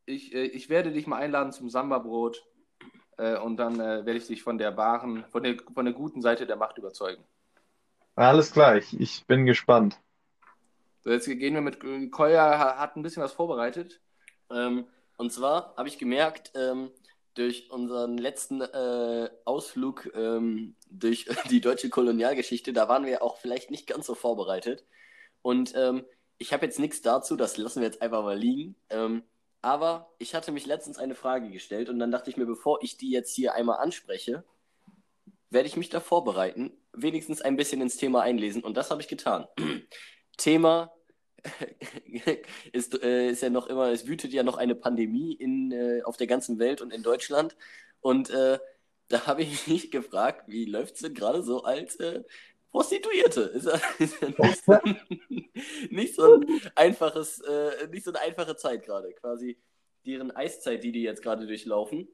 ich, 0.05 0.35
äh, 0.35 0.43
ich 0.43 0.69
werde 0.69 0.91
dich 0.91 1.07
mal 1.07 1.17
einladen 1.17 1.53
zum 1.53 1.69
Samba-Brot 1.69 2.45
äh, 3.17 3.37
und 3.37 3.55
dann 3.57 3.79
äh, 3.79 4.05
werde 4.05 4.17
ich 4.17 4.27
dich 4.27 4.43
von 4.43 4.57
der 4.57 4.75
wahren, 4.75 5.23
von 5.29 5.41
der, 5.41 5.55
von 5.73 5.85
der 5.85 5.93
guten 5.93 6.21
Seite 6.21 6.45
der 6.45 6.57
Macht 6.57 6.77
überzeugen. 6.77 7.23
Alles 8.15 8.51
klar, 8.51 8.75
ich, 8.75 8.99
bin 9.25 9.45
gespannt. 9.45 9.99
So, 10.99 11.11
jetzt 11.11 11.27
gehen 11.27 11.53
wir 11.53 11.61
mit 11.61 11.79
Kolja, 12.11 12.59
ha- 12.59 12.77
hat 12.77 12.97
ein 12.97 13.03
bisschen 13.03 13.23
was 13.23 13.31
vorbereitet. 13.31 14.01
Ähm, 14.51 14.87
und 15.17 15.31
zwar 15.31 15.75
habe 15.75 15.87
ich 15.87 15.97
gemerkt, 15.97 16.51
ähm, 16.55 16.91
durch 17.33 17.69
unseren 17.69 18.17
letzten 18.17 18.61
äh, 18.61 19.29
Ausflug 19.45 20.09
ähm, 20.15 20.75
durch 20.89 21.27
die 21.49 21.61
deutsche 21.61 21.89
Kolonialgeschichte, 21.89 22.73
da 22.73 22.89
waren 22.89 23.05
wir 23.05 23.21
auch 23.21 23.37
vielleicht 23.37 23.69
nicht 23.69 23.87
ganz 23.87 24.07
so 24.07 24.15
vorbereitet. 24.15 24.85
Und 25.41 25.73
ähm, 25.75 26.03
ich 26.39 26.53
habe 26.53 26.65
jetzt 26.65 26.79
nichts 26.79 27.01
dazu, 27.01 27.35
das 27.35 27.57
lassen 27.57 27.81
wir 27.81 27.87
jetzt 27.87 28.01
einfach 28.01 28.23
mal 28.23 28.37
liegen. 28.37 28.75
Ähm, 28.89 29.23
aber 29.61 30.13
ich 30.17 30.33
hatte 30.35 30.51
mich 30.51 30.65
letztens 30.65 30.97
eine 30.97 31.15
Frage 31.15 31.49
gestellt 31.49 31.89
und 31.89 31.99
dann 31.99 32.11
dachte 32.11 32.29
ich 32.29 32.37
mir, 32.37 32.45
bevor 32.45 32.81
ich 32.81 32.97
die 32.97 33.11
jetzt 33.11 33.35
hier 33.35 33.53
einmal 33.53 33.77
anspreche, 33.77 34.43
werde 35.49 35.67
ich 35.67 35.77
mich 35.77 35.89
da 35.89 35.99
vorbereiten, 35.99 36.71
wenigstens 36.93 37.41
ein 37.41 37.55
bisschen 37.55 37.81
ins 37.81 37.97
Thema 37.97 38.21
einlesen. 38.21 38.63
Und 38.63 38.77
das 38.77 38.91
habe 38.91 39.01
ich 39.01 39.07
getan. 39.07 39.47
Thema 40.37 40.91
ist, 42.71 43.01
äh, 43.03 43.29
ist 43.29 43.41
ja 43.41 43.49
noch 43.49 43.67
immer, 43.67 43.91
es 43.91 44.07
wütet 44.07 44.33
ja 44.33 44.43
noch 44.43 44.57
eine 44.57 44.75
Pandemie 44.75 45.33
in, 45.33 45.71
äh, 45.71 46.01
auf 46.03 46.17
der 46.17 46.27
ganzen 46.27 46.59
Welt 46.59 46.81
und 46.81 46.91
in 46.91 47.03
Deutschland. 47.03 47.55
Und 48.01 48.29
äh, 48.29 48.59
da 49.07 49.27
habe 49.27 49.41
ich 49.43 49.67
mich 49.67 49.91
gefragt, 49.91 50.45
wie 50.47 50.65
läuft 50.65 50.95
es 50.95 51.01
denn 51.01 51.13
gerade 51.13 51.43
so 51.43 51.63
als 51.63 51.95
äh, 51.97 52.23
Prostituierte? 52.71 53.41
Ist 53.41 53.65
ja, 53.65 53.79
ist 53.99 54.21
ja 54.21 54.29
nicht, 54.29 54.65
so, 54.65 54.79
nicht 55.89 56.15
so 56.15 56.35
ein 56.35 56.61
einfaches, 56.75 57.39
äh, 57.41 57.87
nicht 57.91 58.05
so 58.05 58.11
eine 58.11 58.21
einfache 58.21 58.55
Zeit 58.55 58.83
gerade, 58.83 59.11
quasi 59.13 59.57
deren 60.05 60.31
Eiszeit, 60.31 60.83
die 60.83 60.91
die 60.91 61.03
jetzt 61.03 61.21
gerade 61.21 61.47
durchlaufen. 61.47 62.07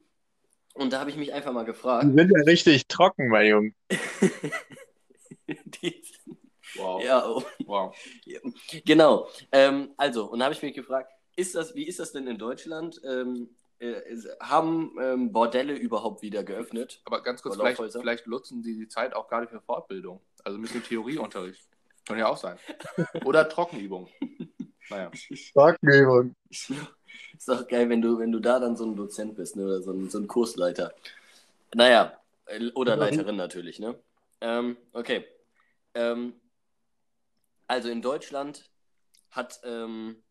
Und 0.74 0.92
da 0.92 0.98
habe 1.00 1.10
ich 1.10 1.16
mich 1.16 1.32
einfach 1.32 1.52
mal 1.52 1.64
gefragt. 1.64 2.04
Die 2.04 2.18
sind 2.18 2.32
ja 2.36 2.42
richtig 2.42 2.88
trocken, 2.88 3.28
mein 3.28 3.46
Junge. 3.46 3.72
Wow. 6.76 7.04
ja, 7.04 7.24
oh, 7.28 7.42
wow. 7.66 7.96
Genau. 8.84 9.28
Ähm, 9.52 9.90
also, 9.96 10.26
und 10.26 10.38
da 10.38 10.46
habe 10.46 10.54
ich 10.54 10.62
mich 10.62 10.74
gefragt, 10.74 11.12
ist 11.36 11.54
das, 11.54 11.74
wie 11.74 11.86
ist 11.86 11.98
das 11.98 12.12
denn 12.12 12.26
in 12.26 12.38
Deutschland? 12.38 13.00
Ähm, 13.04 13.48
äh, 13.80 14.00
haben 14.40 14.96
ähm, 15.00 15.32
Bordelle 15.32 15.74
überhaupt 15.74 16.22
wieder 16.22 16.44
geöffnet? 16.44 17.00
Aber 17.04 17.22
ganz 17.22 17.42
kurz, 17.42 17.56
vielleicht, 17.56 17.82
vielleicht 17.92 18.26
nutzen 18.26 18.62
die 18.62 18.78
die 18.78 18.88
Zeit 18.88 19.14
auch 19.14 19.28
gerade 19.28 19.48
für 19.48 19.60
Fortbildung. 19.60 20.20
Also 20.44 20.58
ein 20.58 20.62
bisschen 20.62 20.82
Theorieunterricht. 20.82 21.66
Kann 22.06 22.18
ja 22.18 22.28
auch 22.28 22.36
sein. 22.36 22.58
Oder 23.24 23.48
Trockenübung. 23.48 24.08
Naja. 24.90 25.10
Trockenübung. 25.54 26.34
Ist 26.50 26.72
doch 27.46 27.66
geil, 27.66 27.88
wenn 27.88 28.02
du, 28.02 28.18
wenn 28.18 28.30
du 28.30 28.40
da 28.40 28.60
dann 28.60 28.76
so 28.76 28.84
ein 28.84 28.94
Dozent 28.94 29.36
bist, 29.36 29.56
ne? 29.56 29.64
oder 29.64 29.82
so 29.82 29.92
ein, 29.92 30.10
so 30.10 30.18
ein 30.18 30.28
Kursleiter. 30.28 30.92
Naja, 31.74 32.18
äh, 32.46 32.70
oder 32.74 32.96
Leiterin 32.96 33.36
natürlich, 33.36 33.78
ne? 33.78 33.98
Ähm, 34.40 34.76
okay. 34.92 35.24
Ähm, 35.94 36.34
also 37.66 37.88
in 37.88 38.02
Deutschland 38.02 38.70
hat, 39.30 39.60
ähm, 39.64 40.22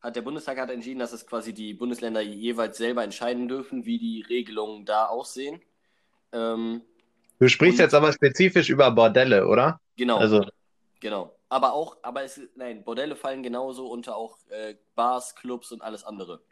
hat 0.00 0.16
der 0.16 0.22
Bundestag 0.22 0.58
hat 0.58 0.70
entschieden, 0.70 1.00
dass 1.00 1.12
es 1.12 1.26
quasi 1.26 1.54
die 1.54 1.74
Bundesländer 1.74 2.20
jeweils 2.22 2.78
selber 2.78 3.04
entscheiden 3.04 3.48
dürfen, 3.48 3.86
wie 3.86 3.98
die 3.98 4.22
Regelungen 4.22 4.84
da 4.86 5.06
aussehen. 5.06 5.62
Ähm, 6.32 6.82
Du 7.38 7.48
sprichst 7.48 7.78
jetzt 7.78 7.94
aber 7.94 8.12
spezifisch 8.12 8.70
über 8.70 8.90
Bordelle, 8.90 9.46
oder? 9.46 9.80
genau. 9.96 10.18
Also, 10.20 10.44
Genau. 11.00 11.36
Aber 11.48 11.72
auch, 11.74 11.98
aber 12.02 12.22
es, 12.24 12.40
nein, 12.56 12.82
Bordelle 12.84 13.14
fallen 13.16 13.42
genauso 13.42 13.86
unter 13.88 14.16
auch 14.16 14.38
äh, 14.48 14.76
Bars, 14.94 15.34
Clubs 15.36 15.70
und 15.72 15.82
alles 15.82 16.04
andere. 16.04 16.42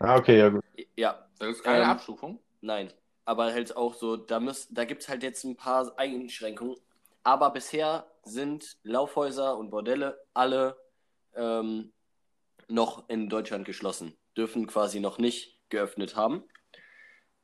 ah, 0.00 0.16
okay, 0.16 0.38
ja 0.38 0.48
gut. 0.48 0.64
Ja, 0.96 1.28
Das 1.38 1.56
ist 1.56 1.62
keine 1.62 1.84
Ähm, 1.84 1.90
Abstufung. 1.90 2.40
Nein, 2.60 2.92
aber 3.24 3.52
halt 3.52 3.76
auch 3.76 3.94
so, 3.94 4.16
da, 4.16 4.40
da 4.70 4.84
gibt 4.84 5.02
es 5.02 5.08
halt 5.08 5.22
jetzt 5.22 5.44
ein 5.44 5.56
paar 5.56 5.92
Einschränkungen. 5.98 6.76
Aber 7.22 7.50
bisher 7.50 8.06
sind 8.24 8.76
Laufhäuser 8.82 9.56
und 9.56 9.70
Bordelle 9.70 10.20
alle 10.34 10.76
ähm, 11.34 11.92
noch 12.68 13.08
in 13.08 13.28
Deutschland 13.28 13.64
geschlossen, 13.64 14.16
dürfen 14.36 14.66
quasi 14.66 15.00
noch 15.00 15.18
nicht 15.18 15.58
geöffnet 15.68 16.16
haben, 16.16 16.44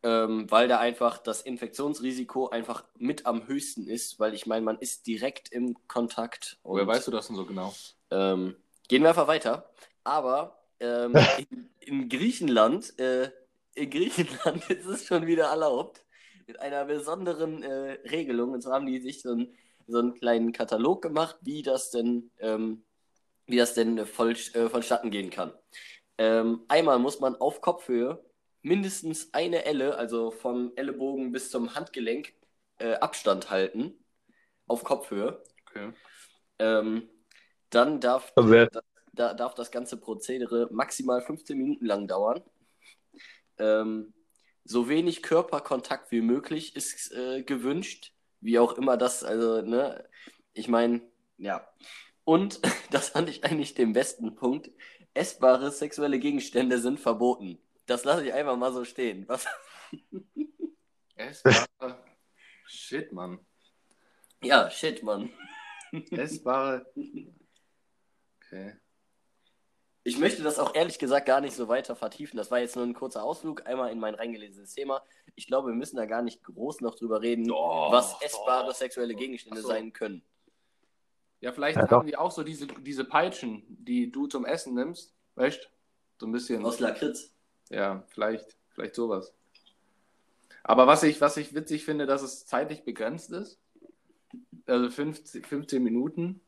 ähm, 0.03 0.51
weil 0.51 0.69
da 0.69 0.79
einfach 0.79 1.19
das 1.19 1.43
Infektionsrisiko 1.43 2.49
einfach 2.49 2.85
mit 2.97 3.27
am 3.27 3.47
höchsten 3.47 3.89
ist, 3.89 4.21
weil 4.21 4.35
ich 4.35 4.47
meine, 4.47 4.65
man 4.65 4.79
ist 4.79 5.07
direkt 5.07 5.51
im 5.51 5.77
Kontakt. 5.89 6.59
Woher 6.63 6.87
weißt 6.87 7.07
du 7.07 7.11
das 7.11 7.27
denn 7.27 7.37
so 7.37 7.45
genau? 7.45 7.75
Ähm, 8.11 8.57
gehen 8.89 9.03
wir 9.03 9.11
einfach 9.11 9.27
weiter. 9.27 9.71
Aber 10.05 10.59
ähm, 10.81 11.15
in, 11.51 11.71
in 11.81 12.09
Griechenland, 12.09 12.99
äh, 12.99 13.31
in 13.75 13.91
Griechenland 13.91 14.69
ist 14.71 14.87
es 14.87 15.07
schon 15.07 15.27
wieder 15.27 15.47
erlaubt, 15.47 16.05
mit 16.47 16.61
einer 16.61 16.85
besonderen 16.85 17.63
äh, 17.63 17.99
Regelung. 18.09 18.53
Und 18.53 18.63
zwar 18.63 18.75
haben 18.75 18.87
die 18.87 19.01
sich 19.01 19.21
so, 19.21 19.33
ein, 19.35 19.55
so 19.89 19.99
einen 19.99 20.15
kleinen 20.15 20.53
Katalog 20.53 21.03
gemacht, 21.03 21.37
wie 21.41 21.63
das 21.63 21.91
denn, 21.91 22.31
ähm, 22.39 22.85
wie 23.47 23.57
das 23.57 23.75
denn 23.75 23.99
äh, 23.99 24.07
voll, 24.07 24.33
äh, 24.33 24.69
vonstatten 24.69 25.11
gehen 25.11 25.31
kann. 25.31 25.53
Ähm, 26.19 26.65
einmal 26.69 26.99
muss 26.99 27.21
man 27.21 27.37
auf 27.37 27.61
Kopfhöhe 27.61 28.23
mindestens 28.63 29.33
eine 29.33 29.65
Elle, 29.65 29.97
also 29.97 30.31
vom 30.31 30.73
Ellenbogen 30.77 31.33
bis 31.33 31.51
zum 31.51 31.75
Handgelenk, 31.75 32.35
äh, 32.79 32.95
Abstand 32.95 33.51
halten. 33.51 34.05
Auf 34.67 34.85
Kopfhöhe. 34.85 35.43
Okay. 35.67 35.93
Ähm, 36.59 37.09
dann 37.71 38.01
darf, 38.01 38.33
Verwirrt. 38.35 38.75
da, 38.75 38.83
da, 39.13 39.35
darf 39.35 39.55
das 39.55 39.71
ganze 39.71 39.97
Prozedere 39.97 40.69
maximal 40.71 41.23
15 41.23 41.57
Minuten 41.57 41.87
lang 41.87 42.07
dauern. 42.07 42.43
Ähm, 43.59 44.13
so 44.65 44.89
wenig 44.89 45.23
Körperkontakt 45.23 46.11
wie 46.11 46.21
möglich 46.21 46.77
ist 46.77 47.13
äh, 47.13 47.43
gewünscht, 47.43 48.13
wie 48.41 48.59
auch 48.59 48.75
immer 48.75 48.97
das, 48.97 49.25
also, 49.25 49.63
ne, 49.63 50.09
ich 50.53 50.69
meine, 50.69 51.03
ja. 51.37 51.67
Und 52.25 52.61
das 52.91 53.11
fand 53.11 53.29
ich 53.29 53.45
eigentlich 53.45 53.75
den 53.75 53.93
besten 53.93 54.35
Punkt. 54.35 54.71
Essbare 55.15 55.71
sexuelle 55.71 56.19
Gegenstände 56.19 56.79
sind 56.79 57.01
verboten. 57.01 57.59
Das 57.87 58.05
lasse 58.05 58.27
ich 58.27 58.33
einfach 58.33 58.57
mal 58.57 58.73
so 58.73 58.85
stehen. 58.85 59.27
Was? 59.29 59.47
Essbare. 61.17 62.05
Shit, 62.67 63.13
Mann. 63.13 63.41
Ja, 64.43 64.71
shit, 64.71 65.03
Mann. 65.03 65.31
Essbare. 66.11 66.87
Okay. 68.37 68.77
Ich 70.09 70.19
möchte 70.19 70.43
das 70.43 70.59
auch 70.59 70.75
ehrlich 70.75 70.99
gesagt 70.99 71.27
gar 71.27 71.41
nicht 71.41 71.55
so 71.55 71.69
weiter 71.69 71.95
vertiefen. 71.97 72.37
Das 72.37 72.51
war 72.51 72.59
jetzt 72.59 72.77
nur 72.77 72.85
ein 72.85 72.95
kurzer 72.95 73.23
Ausflug, 73.23 73.67
einmal 73.67 73.91
in 73.93 73.99
mein 74.01 74.15
reingelesenes 74.15 74.75
Thema. 74.75 75.03
Ich 75.35 75.47
glaube, 75.47 75.69
wir 75.69 75.75
müssen 75.75 75.97
da 75.97 76.07
gar 76.07 76.23
nicht 76.23 76.43
groß 76.43 76.81
noch 76.81 76.95
drüber 76.95 77.21
reden, 77.23 77.47
Doch, 77.47 77.93
was 77.93 78.21
essbare 78.23 78.69
doch. 78.69 78.75
sexuelle 78.75 79.15
Gegenstände 79.15 79.61
so. 79.61 79.69
sein 79.69 79.93
können. 79.93 80.23
Ja, 81.41 81.53
vielleicht 81.53 81.77
Ja, 81.77 81.89
haben 81.89 82.07
die 82.07 82.17
auch 82.17 82.31
so 82.31 82.43
diese, 82.43 82.67
diese 82.67 83.05
Peitschen, 83.05 83.63
die 83.69 84.11
du 84.11 84.27
zum 84.27 84.45
Essen 84.45 84.75
nimmst. 84.75 85.15
Weißt 85.37 85.71
So 86.19 86.27
ein 86.27 86.33
bisschen. 86.33 86.65
Aus 86.65 86.81
Lakritz. 86.81 87.33
Ja, 87.71 88.03
vielleicht, 88.09 88.57
vielleicht 88.71 88.95
sowas. 88.95 89.33
Aber 90.65 90.87
was 90.87 91.03
ich, 91.03 91.21
was 91.21 91.37
ich 91.37 91.55
witzig 91.55 91.85
finde, 91.85 92.07
dass 92.07 92.23
es 92.23 92.47
zeitlich 92.47 92.85
begrenzt 92.85 93.31
ist. 93.31 93.61
Also 94.67 94.91
15, 94.91 95.45
15 95.45 95.83
Minuten. 95.83 96.41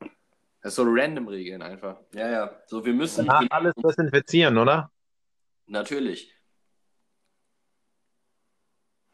Das 0.62 0.72
ist 0.72 0.76
so 0.76 0.84
random 0.86 1.28
Regeln 1.28 1.62
einfach. 1.62 2.00
Ja, 2.12 2.30
ja. 2.30 2.62
So, 2.66 2.84
wir 2.84 2.92
müssen. 2.92 3.26
Danach 3.26 3.46
alles 3.50 3.74
desinfizieren, 3.76 4.58
oder? 4.58 4.90
Natürlich. 5.66 6.34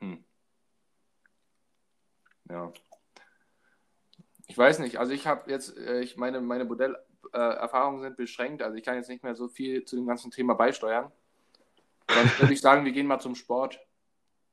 Hm. 0.01 0.25
Ja. 2.49 2.73
Ich 4.49 4.57
weiß 4.57 4.79
nicht, 4.79 4.99
also 4.99 5.13
ich 5.13 5.27
habe 5.27 5.51
jetzt, 5.51 5.77
äh, 5.77 6.01
ich 6.01 6.17
meine, 6.17 6.41
meine 6.41 6.65
Modellerfahrungen 6.65 8.01
sind 8.01 8.17
beschränkt, 8.17 8.63
also 8.63 8.77
ich 8.77 8.85
kann 8.85 8.95
jetzt 8.95 9.09
nicht 9.09 9.25
mehr 9.25 9.35
so 9.35 9.49
viel 9.49 9.85
zu 9.85 9.97
dem 9.97 10.07
ganzen 10.07 10.31
Thema 10.31 10.55
beisteuern. 10.55 11.11
Sonst 12.09 12.41
würde 12.41 12.53
ich 12.53 12.61
sagen, 12.61 12.85
wir 12.85 12.93
gehen 12.93 13.07
mal 13.07 13.19
zum 13.19 13.35
Sport. 13.35 13.81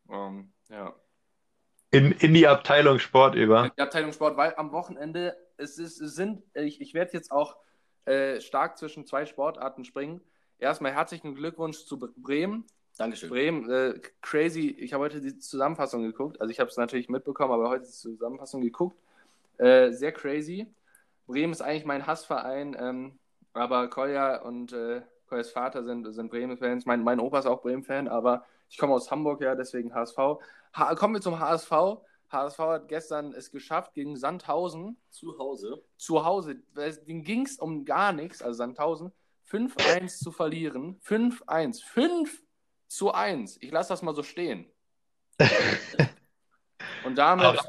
Ähm, 0.10 0.52
ja. 0.70 0.96
In, 1.92 2.12
in 2.14 2.34
die 2.34 2.48
Abteilung 2.48 2.98
Sport 2.98 3.36
über. 3.36 3.72
Die 3.78 3.82
Abteilung 3.82 4.12
Sport, 4.12 4.36
weil 4.36 4.56
am 4.56 4.72
Wochenende, 4.72 5.38
es, 5.64 5.78
ist, 5.78 6.02
es 6.02 6.16
sind, 6.16 6.44
ich, 6.54 6.82
ich 6.82 6.94
werde 6.94 7.14
jetzt 7.14 7.32
auch 7.32 7.58
äh, 8.06 8.42
stark 8.42 8.78
zwischen 8.78 9.06
zwei 9.06 9.26
Sportarten 9.26 9.86
springen. 9.86 10.22
Erstmal 10.60 10.94
herzlichen 10.94 11.36
Glückwunsch 11.36 11.86
zu 11.86 12.00
Bremen. 12.00 12.66
Dankeschön. 12.98 13.30
Bremen, 13.30 13.70
äh, 13.70 14.00
crazy. 14.22 14.70
Ich 14.80 14.94
habe 14.94 15.04
heute 15.04 15.22
die 15.22 15.40
Zusammenfassung 15.40 16.04
geguckt. 16.04 16.40
Also 16.40 16.52
ich 16.52 16.60
habe 16.60 16.70
es 16.70 16.78
natürlich 16.78 17.10
mitbekommen, 17.10 17.54
aber 17.54 17.70
heute 17.70 17.86
die 17.86 17.92
Zusammenfassung 17.92 18.62
geguckt. 18.62 18.98
Äh, 19.58 19.92
sehr 19.92 20.12
crazy. 20.12 20.68
Bremen 21.26 21.54
ist 21.54 21.62
eigentlich 21.62 21.86
mein 21.86 22.06
Hassverein, 22.06 22.76
ähm, 22.80 23.20
aber 23.54 23.90
Kolja 23.90 24.42
und 24.42 24.74
äh, 24.74 25.02
Koljas 25.28 25.52
Vater 25.52 25.84
sind, 25.84 26.12
sind 26.14 26.30
Bremen-Fans. 26.30 26.86
Mein, 26.86 27.04
mein 27.04 27.20
Opa 27.20 27.40
ist 27.40 27.46
auch 27.46 27.62
Bremen-Fan, 27.62 28.08
aber 28.08 28.46
ich 28.70 28.78
komme 28.78 28.94
aus 28.94 29.10
Hamburg, 29.10 29.42
ja, 29.42 29.56
deswegen 29.56 29.94
HSV. 29.94 30.18
Ha 30.74 30.96
kommen 30.96 31.16
wir 31.16 31.22
zum 31.22 31.40
HSV. 31.40 31.72
HSV 32.34 32.60
hat 32.60 32.88
gestern 32.88 33.34
es 33.34 33.52
geschafft 33.52 33.94
gegen 33.94 34.18
Sandhausen 34.18 34.98
Zu 35.10 35.38
Hause. 35.38 35.84
zu 35.98 36.26
Hause, 36.26 36.56
denen 36.76 37.24
ging 37.24 37.46
es 37.46 37.58
um 37.58 37.86
gar 37.86 38.12
nichts, 38.12 38.42
also 38.42 38.58
Sandhausen, 38.58 39.12
5-1 39.50 40.18
zu 40.18 40.32
verlieren. 40.32 41.00
5-1. 41.02 41.84
5 41.84 42.42
zu 42.88 43.14
1. 43.14 43.58
Ich 43.62 43.72
lasse 43.72 43.90
das 43.90 44.02
mal 44.02 44.16
so 44.16 44.24
stehen. 44.24 44.72
Und 47.06 47.18
damit, 47.18 47.60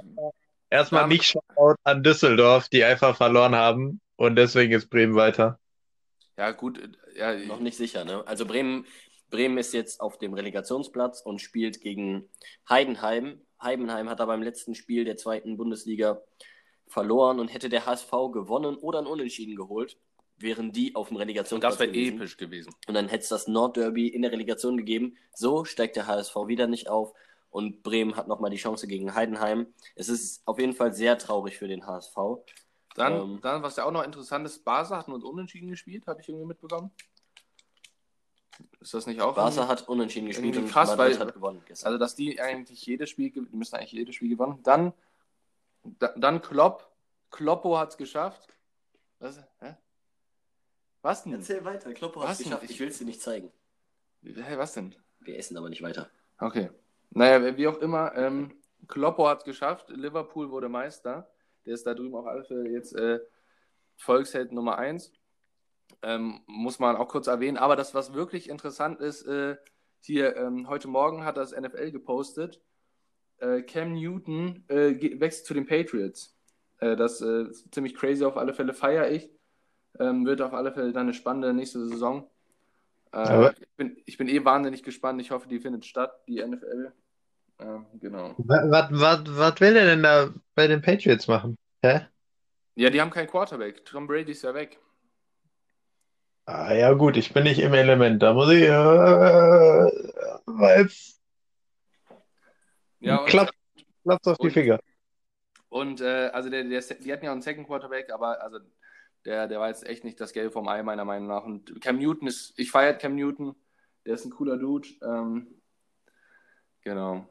Erstmal 0.71 1.07
nicht 1.07 1.25
Shoutout 1.25 1.77
an 1.85 2.03
Düsseldorf, 2.03 2.69
die 2.69 2.83
einfach 2.83 3.17
verloren 3.17 3.55
haben 3.55 4.01
und 4.17 4.35
deswegen 4.35 4.73
ist 4.73 4.91
Bremen 4.91 5.15
weiter. 5.15 5.61
ja 6.37 6.51
gut, 6.51 6.79
äh, 6.79 7.19
ja, 7.19 7.47
Noch 7.47 7.61
nicht 7.61 7.77
sicher, 7.77 8.05
ne? 8.05 8.27
Also 8.27 8.45
Bremen, 8.45 8.85
Bremen 9.31 9.57
ist 9.59 9.73
jetzt 9.73 10.01
auf 10.01 10.19
dem 10.19 10.35
Relegationsplatz 10.35 11.21
und 11.21 11.41
spielt 11.41 11.81
gegen 11.81 12.29
Heidenheim. 12.69 13.41
Heidenheim 13.65 14.09
hat 14.09 14.21
aber 14.21 14.35
im 14.35 14.43
letzten 14.43 14.75
Spiel 14.75 15.05
der 15.05 15.17
zweiten 15.17 15.57
Bundesliga 15.57 16.23
verloren 16.87 17.41
und 17.41 17.49
hätte 17.49 17.69
der 17.69 17.87
HSV 17.87 18.11
gewonnen 18.33 18.77
oder 18.77 19.01
ein 19.01 19.07
Unentschieden 19.07 19.57
geholt, 19.57 19.99
wären 20.37 20.73
die 20.73 20.95
auf 20.95 21.09
dem 21.09 21.17
und 21.17 21.23
Relegationsplatz 21.23 21.79
das 21.79 21.81
wäre 21.81 21.97
episch 21.97 22.37
gewesen. 22.37 22.75
Und 22.87 22.95
dann 22.95 23.09
hätte 23.09 23.23
es 23.23 23.29
das 23.29 23.49
Nordderby 23.49 24.09
in 24.09 24.23
der 24.23 24.33
Relegation 24.33 24.77
gegeben. 24.77 25.17
So 25.35 25.65
steigt 25.65 25.97
der 25.97 26.07
HSV 26.07 26.35
wieder 26.47 26.67
nicht 26.67 26.89
auf 26.89 27.15
und 27.51 27.83
Bremen 27.83 28.17
hat 28.17 28.29
nochmal 28.29 28.51
die 28.51 28.57
Chance 28.57 28.87
gegen 28.87 29.15
Heidenheim. 29.15 29.67
Es 29.95 30.09
ist 30.09 30.47
auf 30.47 30.59
jeden 30.59 30.73
Fall 30.73 30.93
sehr 30.93 31.19
traurig 31.19 31.57
für 31.57 31.69
den 31.69 31.87
HSV. 31.87 32.17
Dann, 32.97 33.13
Ähm. 33.15 33.39
dann 33.43 33.63
was 33.63 33.77
ja 33.77 33.85
auch 33.85 33.91
noch 33.93 34.05
interessant 34.05 34.47
ist, 34.47 34.65
Barca 34.65 34.99
hat 34.99 35.09
nur 35.09 35.23
unentschieden 35.25 35.69
gespielt, 35.69 36.07
habe 36.07 36.21
ich 36.21 36.29
irgendwie 36.29 36.47
mitbekommen. 36.47 36.91
Ist 38.81 38.95
das 38.95 39.07
nicht 39.07 39.21
auch? 39.21 39.35
Barca 39.35 39.67
hat 39.69 39.89
unentschieden 39.89 40.29
gespielt 40.29 40.57
und 40.57 40.69
krass, 40.69 40.97
Madrid 40.97 41.19
weil- 41.19 41.27
hat 41.27 41.35
gewonnen 41.35 41.63
gestern. 41.67 41.87
Also, 41.89 41.99
dass 41.99 42.15
die 42.15 42.41
eigentlich 42.41 42.85
jedes 42.87 43.11
Spiel, 43.11 43.31
die 43.31 43.41
müssen 43.57 43.77
eigentlich 43.77 43.93
jedes 43.93 44.15
Spiel 44.15 44.29
gewonnen. 44.29 44.61
Dann, 44.63 44.93
da, 45.83 46.13
dann 46.17 46.41
Klopp. 46.43 46.91
Kloppo 47.31 47.77
hat 47.79 47.91
es 47.91 47.97
geschafft. 47.97 48.49
Was? 49.19 49.43
Hä? 49.61 49.75
Was 51.03 51.25
denn? 51.25 51.33
Erzähl 51.33 51.65
weiter, 51.65 51.93
Kloppo 51.93 52.23
hat 52.23 52.33
es 52.33 52.39
geschafft. 52.39 52.65
Ich 52.71 52.79
will 52.79 52.89
es 52.89 52.99
dir 52.99 53.05
nicht 53.05 53.21
zeigen. 53.21 53.51
Hä, 54.23 54.57
was 54.57 54.73
denn? 54.75 54.95
Wir 55.21 55.37
essen 55.39 55.57
aber 55.57 55.69
nicht 55.69 55.83
weiter. 55.83 56.09
Okay. 56.39 56.71
Naja, 57.11 57.57
wie 57.57 57.67
auch 57.69 57.79
immer, 57.79 58.15
ähm, 58.17 58.55
Kloppo 58.89 59.27
hat 59.29 59.39
es 59.39 59.45
geschafft. 59.45 59.89
Liverpool 59.91 60.51
wurde 60.51 60.69
Meister. 60.69 61.31
Der 61.65 61.75
ist 61.75 61.87
da 61.87 61.95
drüben 61.95 62.15
auf 62.15 62.27
alle 62.27 62.45
Fälle 62.45 62.69
jetzt 62.71 62.95
äh, 62.95 63.21
Volksheld 63.97 64.53
Nummer 64.53 64.79
1. 64.79 65.13
Ähm, 66.03 66.41
muss 66.47 66.79
man 66.79 66.97
auch 66.97 67.09
kurz 67.09 67.27
erwähnen. 67.27 67.57
Aber 67.57 67.77
das, 67.77 67.95
was 67.95 68.15
wirklich 68.15 68.49
interessant 68.49 69.01
ist, 69.01 69.23
äh, 69.23 69.57
hier, 70.01 70.37
ähm, 70.37 70.69
heute 70.69 70.89
Morgen 70.89 71.25
hat 71.25 71.37
das 71.37 71.53
NFL 71.53 71.91
gepostet. 71.91 72.61
Äh, 73.39 73.63
Cam 73.63 73.95
Newton 73.95 74.65
äh, 74.69 75.21
wechselt 75.21 75.47
zu 75.47 75.55
den 75.55 75.67
Patriots. 75.67 76.37
Äh, 76.79 76.97
das 76.97 77.21
äh, 77.21 77.45
ist 77.45 77.73
ziemlich 77.75 77.95
crazy, 77.95 78.25
auf 78.25 78.37
alle 78.37 78.55
Fälle 78.55 78.75
feiere 78.75 79.11
ich. 79.11 79.31
Ähm, 79.99 80.27
wird 80.27 80.43
auf 80.43 80.53
alle 80.53 80.73
Fälle 80.73 80.93
dann 80.93 81.03
eine 81.03 81.15
spannende 81.15 81.55
nächste 81.55 81.87
Saison. 81.89 82.29
Äh, 83.13 83.51
ich, 83.53 83.77
bin, 83.77 83.97
ich 84.05 84.19
bin 84.19 84.29
eh 84.29 84.45
wahnsinnig 84.45 84.83
gespannt. 84.83 85.21
Ich 85.21 85.31
hoffe, 85.31 85.49
die 85.49 85.61
findet 85.61 85.85
statt, 85.85 86.13
die 86.27 86.45
NFL. 86.45 86.93
genau. 88.01 88.35
Was, 88.39 88.89
was, 88.91 89.21
was 89.27 89.61
will 89.61 89.77
er 89.77 89.87
denn 89.87 90.03
da 90.03 90.35
bei 90.55 90.67
den 90.67 90.83
Patriots 90.83 91.29
machen? 91.29 91.57
Hä? 91.83 92.07
Ja, 92.75 92.91
die 92.91 93.01
haben 93.01 93.11
keinen 93.11 93.29
Quarterback. 93.29 93.85
Tom 93.85 94.07
Brady 94.07 94.33
ist 94.33 94.43
ja 94.43 94.53
weg. 94.53 94.81
Ah, 96.47 96.75
ja, 96.75 96.93
gut, 96.93 97.17
ich 97.17 97.33
bin 97.33 97.45
nicht 97.45 97.59
im 97.61 97.73
Element. 97.73 98.23
Da 98.23 98.35
muss 98.35 98.51
ich. 98.51 98.63
Äh, 98.63 99.91
jetzt 100.79 101.21
Ja, 103.01 103.17
und, 103.19 103.27
klappt 103.27 103.55
klappt's 104.03 104.29
auf 104.29 104.37
die 104.39 104.47
und- 104.47 104.53
Finger. 104.53 104.79
und 105.69 106.01
äh, 106.01 106.31
also 106.33 106.51
der, 106.51 106.65
der, 106.65 106.81
die 106.81 107.13
hatten 107.13 107.25
ja 107.25 107.33
einen 107.33 107.43
Second 107.43 107.67
Quarterback, 107.67 108.13
aber 108.13 108.43
also 108.43 108.59
der, 109.25 109.49
der 109.49 109.59
war 109.59 109.69
jetzt 109.69 109.87
echt 109.87 110.05
nicht 110.05 110.21
das 110.21 110.33
Gelbe 110.35 110.51
vom 110.51 110.69
Ei, 110.69 110.83
meiner 110.83 111.05
Meinung 111.07 111.29
nach. 111.29 111.45
Und 111.45 111.81
Cam 111.81 111.99
Newton 111.99 112.29
ist, 112.29 112.53
ich 112.59 112.71
feiere 112.71 112.95
Cam 112.95 113.15
Newton, 113.15 113.55
der 114.05 114.15
ist 114.15 114.25
ein 114.27 114.31
cooler 114.31 114.59
Dude. 114.59 114.89
Ähm, 115.03 115.47
genau. 116.83 117.27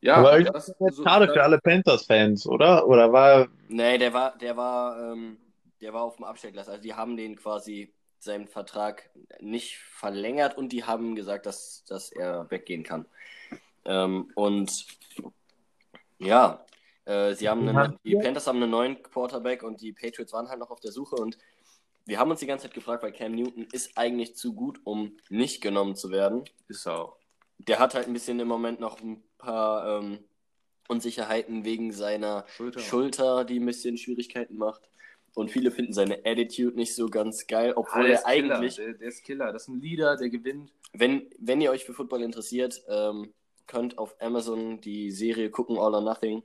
Ja, 0.00 0.14
Aber 0.16 0.42
das, 0.42 0.52
Das 0.52 0.68
ist 0.70 0.96
so- 0.96 1.04
schade 1.04 1.28
für 1.30 1.42
alle 1.42 1.58
Panthers-Fans, 1.58 2.46
oder? 2.46 2.86
Oder 2.88 3.12
war. 3.12 3.48
Nee, 3.68 3.98
der 3.98 4.14
war, 4.14 4.38
der 4.38 4.56
war, 4.56 5.12
ähm, 5.12 5.36
der 5.80 5.92
war 5.92 6.02
auf 6.02 6.16
dem 6.16 6.24
Abstellgleis. 6.24 6.68
Also 6.68 6.82
die 6.82 6.94
haben 6.94 7.16
den 7.16 7.36
quasi 7.36 7.92
seinen 8.18 8.48
Vertrag 8.48 9.10
nicht 9.40 9.78
verlängert 9.78 10.56
und 10.56 10.72
die 10.72 10.84
haben 10.84 11.14
gesagt, 11.14 11.46
dass, 11.46 11.84
dass 11.84 12.12
er 12.12 12.50
weggehen 12.50 12.82
kann. 12.82 13.06
Ähm, 13.84 14.30
und 14.34 14.86
ja, 16.18 16.64
äh, 17.06 17.34
sie 17.34 17.48
haben 17.48 17.66
einen, 17.66 17.98
die 18.04 18.16
Panthers 18.16 18.46
haben 18.46 18.62
einen 18.62 18.70
neuen 18.70 19.02
Quarterback 19.02 19.62
und 19.62 19.80
die 19.80 19.92
Patriots 19.92 20.32
waren 20.32 20.48
halt 20.48 20.60
noch 20.60 20.70
auf 20.70 20.80
der 20.80 20.92
Suche 20.92 21.16
und 21.16 21.38
wir 22.06 22.18
haben 22.18 22.30
uns 22.30 22.40
die 22.40 22.46
ganze 22.46 22.66
Zeit 22.66 22.74
gefragt, 22.74 23.02
weil 23.02 23.12
Cam 23.12 23.32
Newton 23.32 23.68
ist 23.72 23.96
eigentlich 23.96 24.36
zu 24.36 24.54
gut, 24.54 24.80
um 24.84 25.16
nicht 25.28 25.60
genommen 25.60 25.96
zu 25.96 26.10
werden. 26.10 26.44
ist 26.68 26.86
er 26.86 27.04
auch. 27.04 27.16
Der 27.58 27.78
hat 27.78 27.94
halt 27.94 28.06
ein 28.06 28.12
bisschen 28.12 28.40
im 28.40 28.48
Moment 28.48 28.80
noch 28.80 29.00
ein 29.00 29.22
paar 29.38 30.00
ähm, 30.00 30.24
Unsicherheiten 30.88 31.64
wegen 31.64 31.92
seiner 31.92 32.44
Schulter. 32.48 32.80
Schulter, 32.80 33.44
die 33.44 33.60
ein 33.60 33.66
bisschen 33.66 33.96
Schwierigkeiten 33.96 34.56
macht. 34.56 34.89
Und 35.34 35.50
viele 35.50 35.70
finden 35.70 35.92
seine 35.92 36.18
Attitude 36.24 36.76
nicht 36.76 36.94
so 36.94 37.08
ganz 37.08 37.46
geil, 37.46 37.72
Ah, 37.72 37.78
obwohl 37.78 38.02
der 38.04 38.12
er 38.12 38.18
ist 38.18 38.26
Killer. 38.26 38.54
eigentlich, 38.56 38.76
Der, 38.76 38.92
der 38.94 39.08
ist 39.08 39.22
Killer. 39.24 39.52
Das 39.52 39.62
ist 39.62 39.68
ein 39.68 39.80
Leader, 39.80 40.16
der 40.16 40.28
gewinnt. 40.30 40.72
wenn, 40.92 41.30
wenn 41.38 41.60
ihr 41.60 41.70
euch 41.70 41.84
für 41.84 41.94
Football 41.94 42.22
interessiert, 42.22 42.82
ähm, 42.88 43.32
könnt 43.66 43.98
auf 43.98 44.16
Amazon 44.20 44.80
die 44.80 45.10
Serie 45.12 45.50
gucken, 45.50 45.78
All 45.78 45.94
or 45.94 46.00
Nothing. 46.00 46.42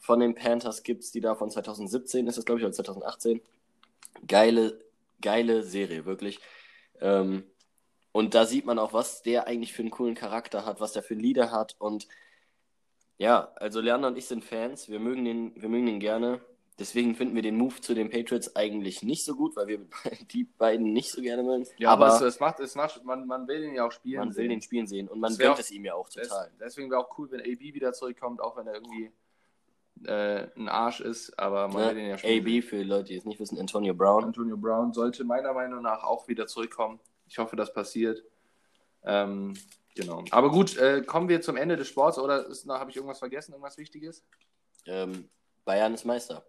Von 0.00 0.20
den 0.20 0.34
Panthers 0.34 0.82
gibt 0.82 1.04
es 1.04 1.12
die 1.12 1.20
da 1.20 1.34
von 1.36 1.50
2017, 1.50 2.26
ist 2.26 2.36
das 2.36 2.44
glaube 2.44 2.60
ich, 2.60 2.64
oder 2.66 2.74
2018. 2.74 3.40
Geile, 4.26 4.80
geile 5.20 5.62
Serie, 5.62 6.04
wirklich. 6.04 6.40
Ähm, 7.00 7.44
und 8.12 8.34
da 8.34 8.46
sieht 8.46 8.64
man 8.66 8.78
auch, 8.78 8.92
was 8.92 9.22
der 9.22 9.46
eigentlich 9.46 9.72
für 9.72 9.82
einen 9.82 9.90
coolen 9.90 10.14
Charakter 10.14 10.64
hat, 10.66 10.80
was 10.80 10.92
der 10.92 11.02
für 11.02 11.14
einen 11.14 11.22
Leader 11.22 11.50
hat. 11.52 11.76
Und 11.78 12.06
ja, 13.18 13.52
also 13.56 13.80
Leander 13.80 14.08
und 14.08 14.18
ich 14.18 14.26
sind 14.26 14.44
Fans, 14.44 14.88
wir 14.88 14.98
mögen 15.00 15.24
den, 15.24 15.52
wir 15.60 15.68
mögen 15.68 15.86
den 15.86 16.00
gerne. 16.00 16.40
Deswegen 16.78 17.14
finden 17.14 17.36
wir 17.36 17.42
den 17.42 17.56
Move 17.56 17.80
zu 17.80 17.94
den 17.94 18.10
Patriots 18.10 18.56
eigentlich 18.56 19.04
nicht 19.04 19.24
so 19.24 19.36
gut, 19.36 19.54
weil 19.54 19.68
wir 19.68 19.86
die 20.32 20.44
beiden 20.44 20.92
nicht 20.92 21.10
so 21.10 21.22
gerne 21.22 21.44
mögen. 21.44 21.66
Ja, 21.78 21.90
aber, 21.90 22.06
aber 22.06 22.16
es, 22.16 22.34
es 22.34 22.40
macht, 22.40 22.58
es 22.58 22.74
macht, 22.74 23.04
man, 23.04 23.26
man 23.26 23.46
will 23.46 23.62
ihn 23.62 23.74
ja 23.74 23.86
auch 23.86 23.92
spielen. 23.92 24.18
man 24.18 24.28
will 24.28 24.34
sehen. 24.34 24.48
den 24.50 24.62
spielen 24.62 24.86
sehen 24.86 25.08
und 25.08 25.20
man 25.20 25.36
gönnt 25.36 25.58
es 25.60 25.70
ihm 25.70 25.84
ja 25.84 25.94
auch 25.94 26.08
Des, 26.08 26.28
total. 26.28 26.50
deswegen 26.58 26.90
wäre 26.90 27.00
auch 27.00 27.16
cool, 27.18 27.30
wenn 27.30 27.40
AB 27.40 27.60
wieder 27.60 27.92
zurückkommt, 27.92 28.40
auch 28.40 28.56
wenn 28.56 28.66
er 28.66 28.74
irgendwie 28.74 29.12
äh, 30.04 30.48
ein 30.56 30.68
Arsch 30.68 31.00
ist, 31.00 31.38
aber 31.38 31.68
man 31.68 31.90
will 31.90 31.94
den 31.94 32.08
ja 32.08 32.18
spielen. 32.18 32.44
AB, 32.44 32.64
für 32.64 32.78
die 32.78 32.82
Leute, 32.82 33.04
die 33.04 33.16
es 33.16 33.24
nicht 33.24 33.38
wissen, 33.38 33.58
Antonio 33.58 33.94
Brown. 33.94 34.24
Antonio 34.24 34.56
Brown 34.56 34.92
sollte 34.92 35.22
meiner 35.22 35.52
Meinung 35.52 35.82
nach 35.82 36.02
auch 36.02 36.26
wieder 36.26 36.48
zurückkommen. 36.48 36.98
Ich 37.28 37.38
hoffe, 37.38 37.54
das 37.54 37.72
passiert. 37.72 38.22
Ähm, 39.04 39.54
genau. 39.94 40.24
Aber 40.30 40.50
gut, 40.50 40.76
äh, 40.76 41.02
kommen 41.02 41.28
wir 41.28 41.40
zum 41.40 41.56
Ende 41.56 41.76
des 41.76 41.86
Sports 41.86 42.18
oder 42.18 42.46
habe 42.68 42.90
ich 42.90 42.96
irgendwas 42.96 43.20
vergessen, 43.20 43.52
irgendwas 43.52 43.78
Wichtiges? 43.78 44.24
Ähm, 44.86 45.28
Bayern 45.64 45.94
ist 45.94 46.04
Meister. 46.04 46.44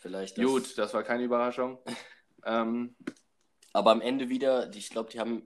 Vielleicht 0.00 0.38
das. 0.38 0.44
Gut, 0.44 0.78
das 0.78 0.94
war 0.94 1.02
keine 1.02 1.24
Überraschung. 1.24 1.78
ähm, 2.44 2.94
Aber 3.72 3.90
am 3.90 4.00
Ende 4.00 4.28
wieder, 4.28 4.72
ich 4.74 4.90
glaube, 4.90 5.10
die 5.10 5.20
haben 5.20 5.42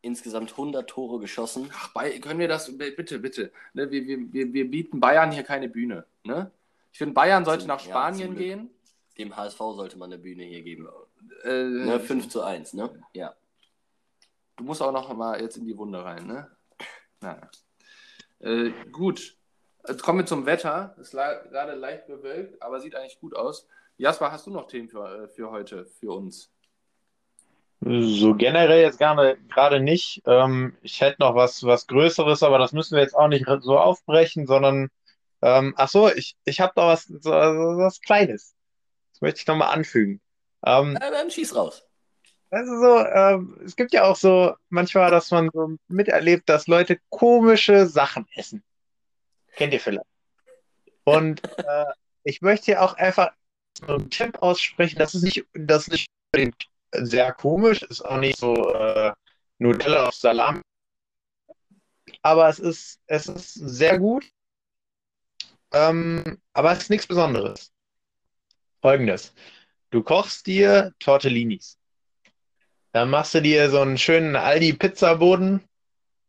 insgesamt 0.00 0.52
100 0.52 0.88
Tore 0.88 1.18
geschossen. 1.18 1.70
ach, 1.74 1.92
bei, 1.92 2.18
können 2.20 2.38
wir 2.38 2.48
das, 2.48 2.76
bitte, 2.78 3.18
bitte. 3.18 3.52
Ne, 3.74 3.90
wir, 3.90 4.06
wir, 4.06 4.52
wir, 4.52 4.70
bieten 4.70 5.00
Bayern 5.00 5.32
hier 5.32 5.42
keine 5.42 5.68
Bühne. 5.68 6.06
Ne? 6.22 6.50
Ich 6.92 6.98
finde, 6.98 7.14
Bayern 7.14 7.44
sollte 7.44 7.60
Zum- 7.60 7.68
nach 7.68 7.80
ja, 7.80 7.90
Spanien 7.90 8.28
Glück. 8.28 8.38
gehen. 8.38 8.70
Dem 9.18 9.34
HSV 9.36 9.58
sollte 9.58 9.98
man 9.98 10.12
eine 10.12 10.22
Bühne 10.22 10.44
hier 10.44 10.62
geben. 10.62 10.88
Äh, 11.42 11.64
Ne, 11.64 11.98
5 11.98 12.28
zu 12.28 12.42
1, 12.42 12.74
ne? 12.74 13.02
Ja. 13.14 13.34
Du 14.56 14.64
musst 14.64 14.80
auch 14.82 14.92
noch 14.92 15.12
mal 15.14 15.40
jetzt 15.40 15.56
in 15.56 15.66
die 15.66 15.76
Wunde 15.76 16.04
rein, 16.04 16.26
ne? 16.26 16.50
Naja. 17.20 17.50
Äh, 18.40 18.70
gut. 18.92 19.36
Jetzt 19.88 20.02
kommen 20.02 20.18
wir 20.20 20.26
zum 20.26 20.46
Wetter. 20.46 20.94
Ist 21.00 21.12
gerade 21.12 21.74
leicht 21.74 22.06
bewölkt, 22.06 22.60
aber 22.62 22.80
sieht 22.80 22.94
eigentlich 22.94 23.20
gut 23.20 23.34
aus. 23.34 23.66
Jasper, 23.98 24.30
hast 24.30 24.46
du 24.46 24.50
noch 24.50 24.66
Themen 24.66 24.88
für, 24.88 25.24
äh, 25.24 25.28
für 25.28 25.50
heute, 25.50 25.86
für 25.86 26.12
uns? 26.12 26.50
So 27.80 28.34
generell 28.34 28.80
jetzt 28.80 28.98
gerne, 28.98 29.36
gerade 29.48 29.80
nicht. 29.80 30.22
Ähm, 30.26 30.76
ich 30.82 31.00
hätte 31.00 31.16
noch 31.20 31.34
was, 31.34 31.62
was 31.62 31.86
Größeres, 31.86 32.42
aber 32.42 32.58
das 32.58 32.72
müssen 32.72 32.96
wir 32.96 33.02
jetzt 33.02 33.14
auch 33.14 33.28
nicht 33.28 33.46
so 33.60 33.78
aufbrechen, 33.78 34.46
sondern 34.46 34.88
ähm, 35.42 35.74
ach 35.76 35.88
so, 35.88 36.10
ich, 36.10 36.36
ich 36.44 36.60
habe 36.60 36.72
noch 36.76 36.88
was, 36.88 37.04
so, 37.04 37.30
was 37.30 38.00
Kleines. 38.00 38.54
Das 39.12 39.20
möchte 39.20 39.40
ich 39.40 39.46
noch 39.46 39.56
mal 39.56 39.70
anfügen. 39.70 40.20
Ähm, 40.64 40.96
Na, 40.98 41.10
dann 41.10 41.30
schieß 41.30 41.54
raus. 41.54 41.84
also 42.50 42.80
so, 42.80 42.98
ähm, 42.98 43.60
es 43.64 43.76
gibt 43.76 43.92
ja 43.92 44.04
auch 44.04 44.16
so 44.16 44.54
manchmal, 44.68 45.10
dass 45.10 45.30
man 45.30 45.50
so 45.52 45.76
miterlebt, 45.88 46.48
dass 46.48 46.66
Leute 46.66 46.98
komische 47.10 47.86
Sachen 47.86 48.26
essen. 48.34 48.64
Kennt 49.54 49.72
ihr 49.72 49.80
vielleicht? 49.80 50.06
Und 51.04 51.42
äh, 51.44 51.84
ich 52.24 52.42
möchte 52.42 52.66
hier 52.66 52.82
auch 52.82 52.94
einfach 52.94 53.30
Tipp 54.10 54.38
aussprechen, 54.42 54.98
das 54.98 55.14
ist 55.14 55.22
nicht, 55.22 55.44
das 55.52 55.88
nicht 55.88 56.08
sehr 56.92 57.32
komisch, 57.32 57.82
ist 57.82 58.02
auch 58.02 58.18
nicht 58.18 58.38
so 58.38 58.72
äh, 58.74 59.12
Nutella 59.58 60.08
auf 60.08 60.14
Salam, 60.14 60.62
aber 62.22 62.48
es 62.48 62.58
ist, 62.58 63.00
es 63.06 63.26
ist 63.26 63.54
sehr 63.54 63.98
gut, 63.98 64.24
ähm, 65.72 66.38
aber 66.52 66.72
es 66.72 66.80
ist 66.80 66.90
nichts 66.90 67.06
Besonderes. 67.06 67.72
Folgendes. 68.80 69.32
Du 69.90 70.02
kochst 70.02 70.46
dir 70.46 70.92
Tortellinis. 70.98 71.78
Dann 72.92 73.10
machst 73.10 73.34
du 73.34 73.42
dir 73.42 73.70
so 73.70 73.80
einen 73.80 73.98
schönen 73.98 74.36
Aldi-Pizzaboden 74.36 75.62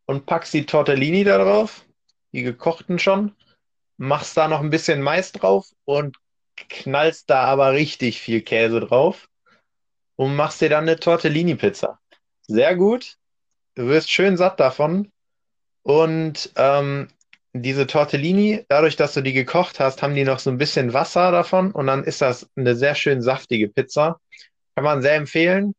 und 0.06 0.26
packst 0.26 0.54
die 0.54 0.66
Tortellini 0.66 1.24
da 1.24 1.38
drauf, 1.38 1.86
die 2.32 2.44
gekochten 2.44 3.00
schon, 3.00 3.36
machst 3.98 4.38
da 4.38 4.48
noch 4.48 4.60
ein 4.60 4.70
bisschen 4.70 5.02
Mais 5.02 5.32
drauf 5.32 5.68
und 5.86 6.18
knallst 6.70 7.30
da 7.30 7.44
aber 7.44 7.72
richtig 7.72 8.22
viel 8.22 8.42
Käse 8.42 8.80
drauf 8.80 9.30
und 10.16 10.36
machst 10.36 10.62
dir 10.62 10.70
dann 10.70 10.84
eine 10.84 11.00
Tortellini-Pizza. 11.00 12.00
Sehr 12.42 12.76
gut. 12.76 13.18
Du 13.76 13.88
wirst 13.88 14.10
schön 14.10 14.38
satt 14.38 14.60
davon. 14.60 15.12
Und 15.84 16.52
ähm, 16.56 17.08
diese 17.54 17.88
Tortellini, 17.88 18.66
dadurch, 18.68 18.96
dass 18.96 19.14
du 19.14 19.22
die 19.22 19.34
gekocht 19.34 19.80
hast, 19.80 20.02
haben 20.02 20.16
die 20.16 20.24
noch 20.24 20.40
so 20.40 20.50
ein 20.50 20.58
bisschen 20.58 20.94
Wasser 20.94 21.32
davon 21.32 21.72
und 21.72 21.88
dann 21.88 22.04
ist 22.04 22.22
das 22.22 22.50
eine 22.56 22.76
sehr 22.76 22.96
schön 22.96 23.22
saftige 23.22 23.70
Pizza. 23.70 24.20
Kann 24.76 24.84
man 24.84 25.02
sehr 25.02 25.16
empfehlen. 25.16 25.74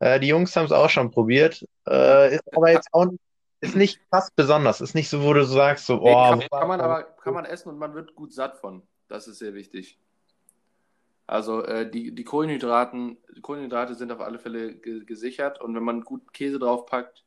Äh, 0.00 0.20
die 0.20 0.28
Jungs 0.28 0.54
haben 0.56 0.66
es 0.66 0.72
auch 0.72 0.90
schon 0.90 1.10
probiert. 1.10 1.64
Äh, 1.88 2.34
ist 2.34 2.54
aber 2.54 2.72
jetzt 2.72 2.88
auch 2.92 3.06
nicht, 3.06 3.20
ist 3.60 3.76
nicht 3.76 4.00
krass 4.10 4.30
besonders. 4.34 4.80
Ist 4.80 4.94
nicht 4.94 5.08
so, 5.08 5.22
wo 5.22 5.32
du 5.32 5.44
sagst, 5.44 5.86
so, 5.86 5.96
Nee, 5.96 6.12
oh, 6.12 6.30
kann, 6.30 6.40
kann 6.40 6.68
man 6.68 6.80
aber 6.80 7.02
kann 7.04 7.34
man 7.34 7.44
essen 7.44 7.70
und 7.70 7.78
man 7.78 7.94
wird 7.94 8.14
gut 8.14 8.32
satt 8.32 8.58
von. 8.58 8.82
Das 9.08 9.28
ist 9.28 9.38
sehr 9.38 9.54
wichtig. 9.54 9.98
Also 11.26 11.64
äh, 11.64 11.90
die, 11.90 12.14
die 12.14 12.24
Kohlenhydraten, 12.24 13.16
die 13.34 13.40
Kohlenhydrate 13.40 13.94
sind 13.94 14.12
auf 14.12 14.20
alle 14.20 14.38
Fälle 14.38 14.74
ge 14.74 15.04
gesichert 15.04 15.60
und 15.60 15.74
wenn 15.74 15.82
man 15.82 16.02
gut 16.02 16.32
Käse 16.34 16.58
draufpackt 16.58 17.24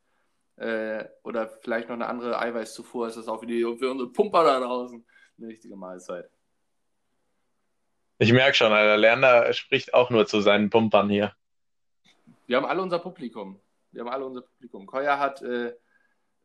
äh, 0.56 1.04
oder 1.24 1.48
vielleicht 1.48 1.88
noch 1.88 1.96
eine 1.96 2.06
andere 2.06 2.38
Eiweißzufuhr, 2.38 3.08
ist 3.08 3.16
das 3.16 3.28
auch 3.28 3.40
für, 3.40 3.46
die, 3.46 3.62
für 3.62 3.90
unsere 3.90 4.10
Pumper 4.10 4.44
da 4.44 4.60
draußen 4.60 5.04
eine 5.38 5.48
richtige 5.48 5.76
Mahlzeit. 5.76 6.30
Ich 8.18 8.32
merke 8.32 8.54
schon, 8.54 8.72
Alter, 8.72 8.96
Lerner 8.96 9.52
spricht 9.52 9.94
auch 9.94 10.10
nur 10.10 10.26
zu 10.26 10.40
seinen 10.40 10.70
Pumpern 10.70 11.08
hier. 11.08 11.34
Wir 12.46 12.56
haben 12.56 12.66
alle 12.66 12.82
unser 12.82 12.98
Publikum. 12.98 13.60
Wir 13.92 14.02
haben 14.02 14.10
alle 14.10 14.26
unser 14.26 14.42
Publikum. 14.42 14.86
Koya 14.86 15.18
hat 15.18 15.42
äh, 15.42 15.68
äh, 15.68 15.74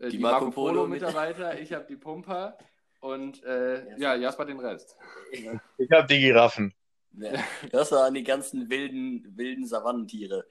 die, 0.02 0.10
Die 0.10 0.20
Marco 0.20 0.46
Marco 0.46 0.52
Polo 0.52 0.74
Polo 0.74 0.88
Mitarbeiter, 0.88 1.60
ich 1.60 1.74
habe 1.74 1.86
die 1.86 1.96
Pumper 1.96 2.58
und 3.00 3.44
äh, 3.44 3.86
ja, 3.98 4.16
Jasper 4.16 4.46
den 4.46 4.60
Rest. 4.60 4.98
Ich 5.32 5.92
habe 5.92 6.08
die 6.08 6.20
Giraffen. 6.20 6.74
Ja, 7.14 7.44
das 7.72 7.92
waren 7.92 8.14
die 8.14 8.24
ganzen 8.24 8.70
wilden, 8.70 9.38
wilden 9.38 9.66
Savannentiere. 9.66 10.46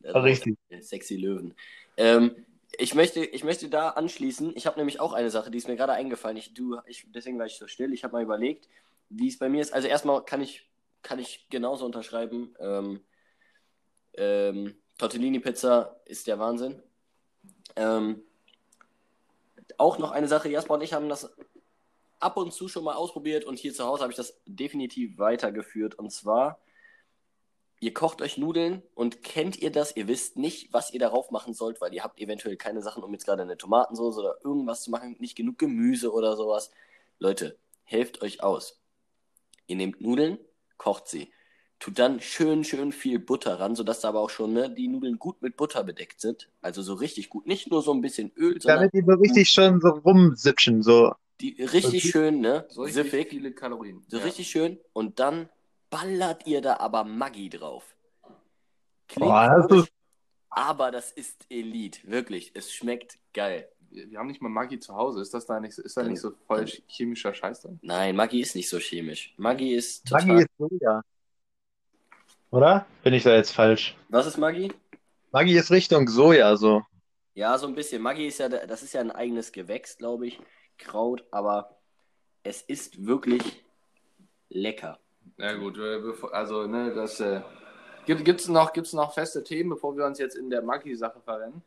Ja, 0.00 0.12
Richtig. 0.20 0.56
Sexy 0.80 1.16
Löwen. 1.16 1.54
Ähm, 1.96 2.34
ich, 2.78 2.94
möchte, 2.94 3.24
ich 3.24 3.44
möchte 3.44 3.68
da 3.68 3.90
anschließen. 3.90 4.52
Ich 4.54 4.66
habe 4.66 4.78
nämlich 4.78 5.00
auch 5.00 5.12
eine 5.12 5.30
Sache, 5.30 5.50
die 5.50 5.58
ist 5.58 5.68
mir 5.68 5.76
gerade 5.76 5.92
eingefallen. 5.92 6.36
Ich, 6.36 6.54
du, 6.54 6.78
ich, 6.86 7.06
deswegen 7.08 7.38
war 7.38 7.46
ich 7.46 7.56
so 7.56 7.66
still. 7.66 7.92
Ich 7.92 8.04
habe 8.04 8.12
mal 8.12 8.22
überlegt, 8.22 8.68
wie 9.08 9.28
es 9.28 9.38
bei 9.38 9.48
mir 9.48 9.60
ist. 9.60 9.72
Also 9.72 9.88
erstmal 9.88 10.24
kann 10.24 10.40
ich, 10.40 10.68
kann 11.02 11.18
ich 11.18 11.46
genauso 11.50 11.86
unterschreiben. 11.86 12.54
Ähm, 12.58 13.00
ähm, 14.16 14.76
Tortellini-Pizza 14.98 16.00
ist 16.04 16.26
der 16.26 16.38
Wahnsinn. 16.38 16.82
Ähm, 17.76 18.22
auch 19.78 19.98
noch 19.98 20.12
eine 20.12 20.28
Sache, 20.28 20.48
Jasper 20.48 20.74
und 20.74 20.82
ich 20.82 20.92
haben 20.92 21.08
das 21.08 21.34
ab 22.20 22.36
und 22.36 22.52
zu 22.52 22.68
schon 22.68 22.84
mal 22.84 22.94
ausprobiert 22.94 23.44
und 23.44 23.58
hier 23.58 23.74
zu 23.74 23.84
Hause 23.84 24.02
habe 24.02 24.12
ich 24.12 24.16
das 24.16 24.40
definitiv 24.46 25.18
weitergeführt. 25.18 25.96
Und 25.96 26.10
zwar, 26.10 26.60
ihr 27.80 27.92
kocht 27.94 28.22
euch 28.22 28.38
Nudeln 28.38 28.82
und 28.94 29.22
kennt 29.22 29.58
ihr 29.58 29.70
das? 29.70 29.96
Ihr 29.96 30.08
wisst 30.08 30.36
nicht, 30.36 30.72
was 30.72 30.92
ihr 30.92 31.00
darauf 31.00 31.30
machen 31.30 31.54
sollt, 31.54 31.80
weil 31.80 31.92
ihr 31.94 32.02
habt 32.02 32.20
eventuell 32.20 32.56
keine 32.56 32.82
Sachen, 32.82 33.02
um 33.02 33.12
jetzt 33.12 33.26
gerade 33.26 33.42
eine 33.42 33.58
Tomatensauce 33.58 34.18
oder 34.18 34.36
irgendwas 34.44 34.82
zu 34.82 34.90
machen, 34.90 35.16
nicht 35.18 35.36
genug 35.36 35.58
Gemüse 35.58 36.12
oder 36.12 36.36
sowas. 36.36 36.70
Leute, 37.18 37.58
helft 37.82 38.22
euch 38.22 38.42
aus. 38.42 38.80
Ihr 39.66 39.76
nehmt 39.76 40.00
Nudeln, 40.00 40.38
kocht 40.76 41.08
sie. 41.08 41.32
Tut 41.80 41.98
dann 41.98 42.20
schön, 42.20 42.64
schön 42.64 42.92
viel 42.92 43.18
Butter 43.18 43.60
ran, 43.60 43.74
sodass 43.74 44.00
da 44.00 44.08
aber 44.08 44.20
auch 44.20 44.30
schon 44.30 44.54
ne, 44.54 44.70
die 44.70 44.88
Nudeln 44.88 45.18
gut 45.18 45.42
mit 45.42 45.56
Butter 45.56 45.84
bedeckt 45.84 46.20
sind. 46.20 46.48
Also 46.62 46.80
so 46.82 46.94
richtig 46.94 47.28
gut. 47.28 47.46
Nicht 47.46 47.70
nur 47.70 47.82
so 47.82 47.92
ein 47.92 48.00
bisschen 48.00 48.32
Öl, 48.36 48.60
sondern 48.60 48.78
Damit 48.78 48.94
die 48.94 49.04
so 49.06 49.18
richtig 49.18 49.48
schön 49.50 49.80
so 49.80 49.88
rumsitschen, 49.88 50.82
so. 50.82 51.12
Die 51.40 51.60
richtig 51.62 51.86
Okay. 51.86 52.00
schön, 52.00 52.40
ne? 52.40 52.66
So 52.68 52.82
richtig 52.82 53.04
Siffig. 53.04 53.28
viele 53.30 53.52
Kalorien. 53.52 54.04
So 54.08 54.18
Ja. 54.18 54.24
richtig 54.24 54.48
schön. 54.48 54.78
Und 54.92 55.18
dann 55.20 55.48
ballert 55.90 56.46
ihr 56.46 56.60
da 56.60 56.76
aber 56.78 57.04
Maggi 57.04 57.48
drauf. 57.50 57.94
Klingt 59.08 59.28
Boah, 59.30 59.66
das 59.68 59.82
ist, 59.84 59.92
aber 60.50 60.90
das 60.90 61.12
ist 61.12 61.44
Elite. 61.50 62.00
Wirklich. 62.04 62.52
Es 62.54 62.72
schmeckt 62.72 63.18
geil. 63.32 63.68
Wir 63.90 64.10
wir 64.10 64.18
haben 64.18 64.26
nicht 64.28 64.42
mal 64.42 64.48
Maggi 64.48 64.78
zu 64.80 64.94
Hause. 64.94 65.20
Ist 65.20 65.34
das 65.34 65.46
da 65.46 65.60
nicht, 65.60 65.78
ist 65.78 65.96
da 65.96 66.02
nicht 66.02 66.20
so 66.20 66.32
voll 66.46 66.64
chemischer 66.88 67.32
Scheiß 67.34 67.62
drin? 67.62 67.78
Nein, 67.82 68.16
Maggi 68.16 68.40
ist 68.40 68.54
nicht 68.56 68.68
so 68.68 68.78
chemisch. 68.78 69.34
Maggi 69.36 69.74
ist 69.74 70.06
total. 70.06 70.26
Maggi 70.26 70.42
ist 70.42 70.50
Soja. 70.58 71.02
Oder? 72.50 72.86
Bin 73.02 73.14
ich 73.14 73.22
da 73.24 73.34
jetzt 73.34 73.50
falsch? 73.52 73.96
Was 74.08 74.26
ist 74.26 74.38
Maggi? 74.38 74.72
Maggi 75.32 75.56
ist 75.56 75.70
Richtung 75.70 76.08
Soja, 76.08 76.56
so. 76.56 76.82
Ja, 77.34 77.58
so 77.58 77.66
ein 77.66 77.74
bisschen. 77.74 78.00
Maggi 78.00 78.26
ist 78.28 78.38
ja, 78.38 78.48
das 78.48 78.82
ist 78.82 78.94
ja 78.94 79.00
ein 79.00 79.10
eigenes 79.10 79.50
Gewächs, 79.52 79.96
glaube 79.98 80.28
ich. 80.28 80.40
Kraut, 80.78 81.24
aber 81.30 81.76
es 82.42 82.62
ist 82.62 83.06
wirklich 83.06 83.64
lecker. 84.48 84.98
Ja 85.38 85.54
gut, 85.54 85.78
äh, 85.78 85.98
bevor- 86.00 86.32
also 86.32 86.66
ne, 86.66 86.92
das 86.94 87.18
äh, 87.20 87.40
gibt 88.06 88.24
gibt's 88.24 88.48
noch 88.48 88.72
gibt's 88.72 88.92
noch 88.92 89.14
feste 89.14 89.42
Themen, 89.42 89.70
bevor 89.70 89.96
wir 89.96 90.04
uns 90.04 90.18
jetzt 90.18 90.36
in 90.36 90.50
der 90.50 90.62
Maggi-Sache 90.62 91.20
verrennen. 91.20 91.62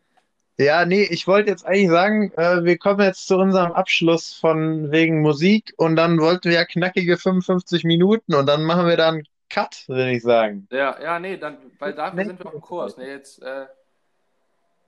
Ja, 0.59 0.85
nee, 0.85 1.03
ich 1.03 1.27
wollte 1.27 1.51
jetzt 1.51 1.65
eigentlich 1.65 1.89
sagen, 1.89 2.31
äh, 2.35 2.63
wir 2.63 2.77
kommen 2.79 3.01
jetzt 3.01 3.27
zu 3.27 3.37
unserem 3.37 3.71
Abschluss 3.73 4.33
von 4.33 4.91
wegen 4.91 5.21
Musik 5.21 5.73
und 5.77 5.95
dann 5.95 6.19
wollten 6.19 6.45
wir 6.49 6.53
ja 6.57 6.65
knackige 6.65 7.17
55 7.17 7.83
Minuten 7.83 8.33
und 8.33 8.47
dann 8.47 8.63
machen 8.63 8.87
wir 8.87 8.97
dann 8.97 9.23
Cut, 9.49 9.87
würde 9.87 10.11
ich 10.11 10.23
sagen. 10.23 10.67
Ja, 10.71 10.99
ja, 11.01 11.19
nee, 11.19 11.37
dann, 11.37 11.57
weil 11.79 11.93
dafür 11.95 12.17
Nee. 12.17 12.25
sind 12.25 12.39
wir 12.39 12.47
auf 12.47 12.51
dem 12.53 12.61
Kurs. 12.61 12.97
Ne, 12.97 13.07
jetzt, 13.07 13.41
äh, 13.43 13.67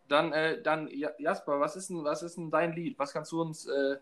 dann, 0.07 0.33
äh, 0.33 0.61
dann 0.61 0.87
Ja- 0.89 1.11
Jasper, 1.19 1.59
was 1.59 1.75
ist 1.75 1.89
denn, 1.89 2.03
was 2.03 2.23
ist 2.23 2.37
denn 2.37 2.49
dein 2.49 2.73
Lied? 2.73 2.97
Was 2.97 3.13
kannst 3.13 3.31
du 3.31 3.41
uns 3.41 3.67
äh, 3.67 3.97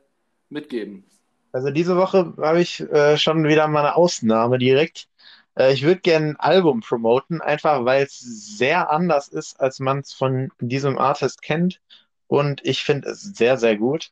mitgeben? 0.49 1.03
Also 1.51 1.71
diese 1.71 1.97
Woche 1.97 2.33
habe 2.37 2.61
ich 2.61 2.81
äh, 2.81 3.17
schon 3.17 3.45
wieder 3.45 3.67
mal 3.67 3.79
eine 3.81 3.95
Ausnahme 3.95 4.57
direkt. 4.57 5.07
Äh, 5.55 5.73
ich 5.73 5.83
würde 5.83 6.01
gerne 6.01 6.29
ein 6.29 6.35
Album 6.37 6.81
promoten, 6.81 7.41
einfach 7.41 7.85
weil 7.85 8.03
es 8.03 8.19
sehr 8.19 8.91
anders 8.91 9.27
ist, 9.27 9.59
als 9.59 9.79
man 9.79 9.99
es 9.99 10.13
von 10.13 10.49
diesem 10.59 10.97
Artist 10.97 11.41
kennt. 11.41 11.81
Und 12.27 12.63
ich 12.65 12.83
finde 12.83 13.09
es 13.09 13.21
sehr, 13.21 13.57
sehr 13.57 13.77
gut. 13.77 14.11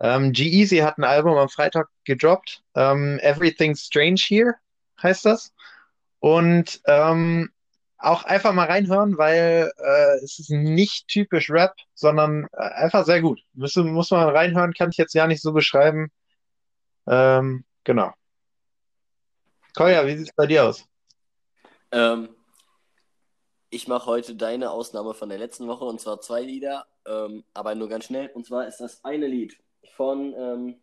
Ähm, 0.00 0.32
G-Eazy 0.32 0.78
hat 0.78 0.98
ein 0.98 1.04
Album 1.04 1.36
am 1.36 1.48
Freitag 1.48 1.88
gedroppt. 2.04 2.62
Ähm, 2.74 3.18
Everything's 3.22 3.86
Strange 3.86 4.20
Here 4.20 4.54
heißt 5.02 5.24
das. 5.24 5.52
Und 6.20 6.80
ähm, 6.86 7.50
auch 8.04 8.24
einfach 8.24 8.52
mal 8.52 8.66
reinhören, 8.66 9.18
weil 9.18 9.72
äh, 9.76 10.16
es 10.22 10.38
ist 10.38 10.50
nicht 10.50 11.08
typisch 11.08 11.50
Rap, 11.50 11.74
sondern 11.94 12.46
äh, 12.52 12.56
einfach 12.56 13.04
sehr 13.04 13.20
gut. 13.20 13.40
Muss, 13.54 13.74
muss 13.76 14.10
man 14.10 14.28
reinhören, 14.28 14.74
kann 14.74 14.90
ich 14.90 14.96
jetzt 14.96 15.14
ja 15.14 15.26
nicht 15.26 15.42
so 15.42 15.52
beschreiben. 15.52 16.10
Ähm, 17.06 17.64
genau. 17.84 18.12
Kolja, 19.74 20.06
wie 20.06 20.16
sieht 20.16 20.28
es 20.28 20.34
bei 20.34 20.46
dir 20.46 20.64
aus? 20.64 20.84
Ähm, 21.90 22.28
ich 23.70 23.88
mache 23.88 24.06
heute 24.06 24.36
deine 24.36 24.70
Ausnahme 24.70 25.14
von 25.14 25.28
der 25.28 25.38
letzten 25.38 25.66
Woche 25.66 25.84
und 25.84 26.00
zwar 26.00 26.20
zwei 26.20 26.42
Lieder, 26.42 26.86
ähm, 27.06 27.44
aber 27.54 27.74
nur 27.74 27.88
ganz 27.88 28.04
schnell. 28.04 28.30
Und 28.34 28.46
zwar 28.46 28.68
ist 28.68 28.78
das 28.78 29.04
eine 29.04 29.26
Lied 29.26 29.56
von 29.96 30.32
ähm, 30.36 30.82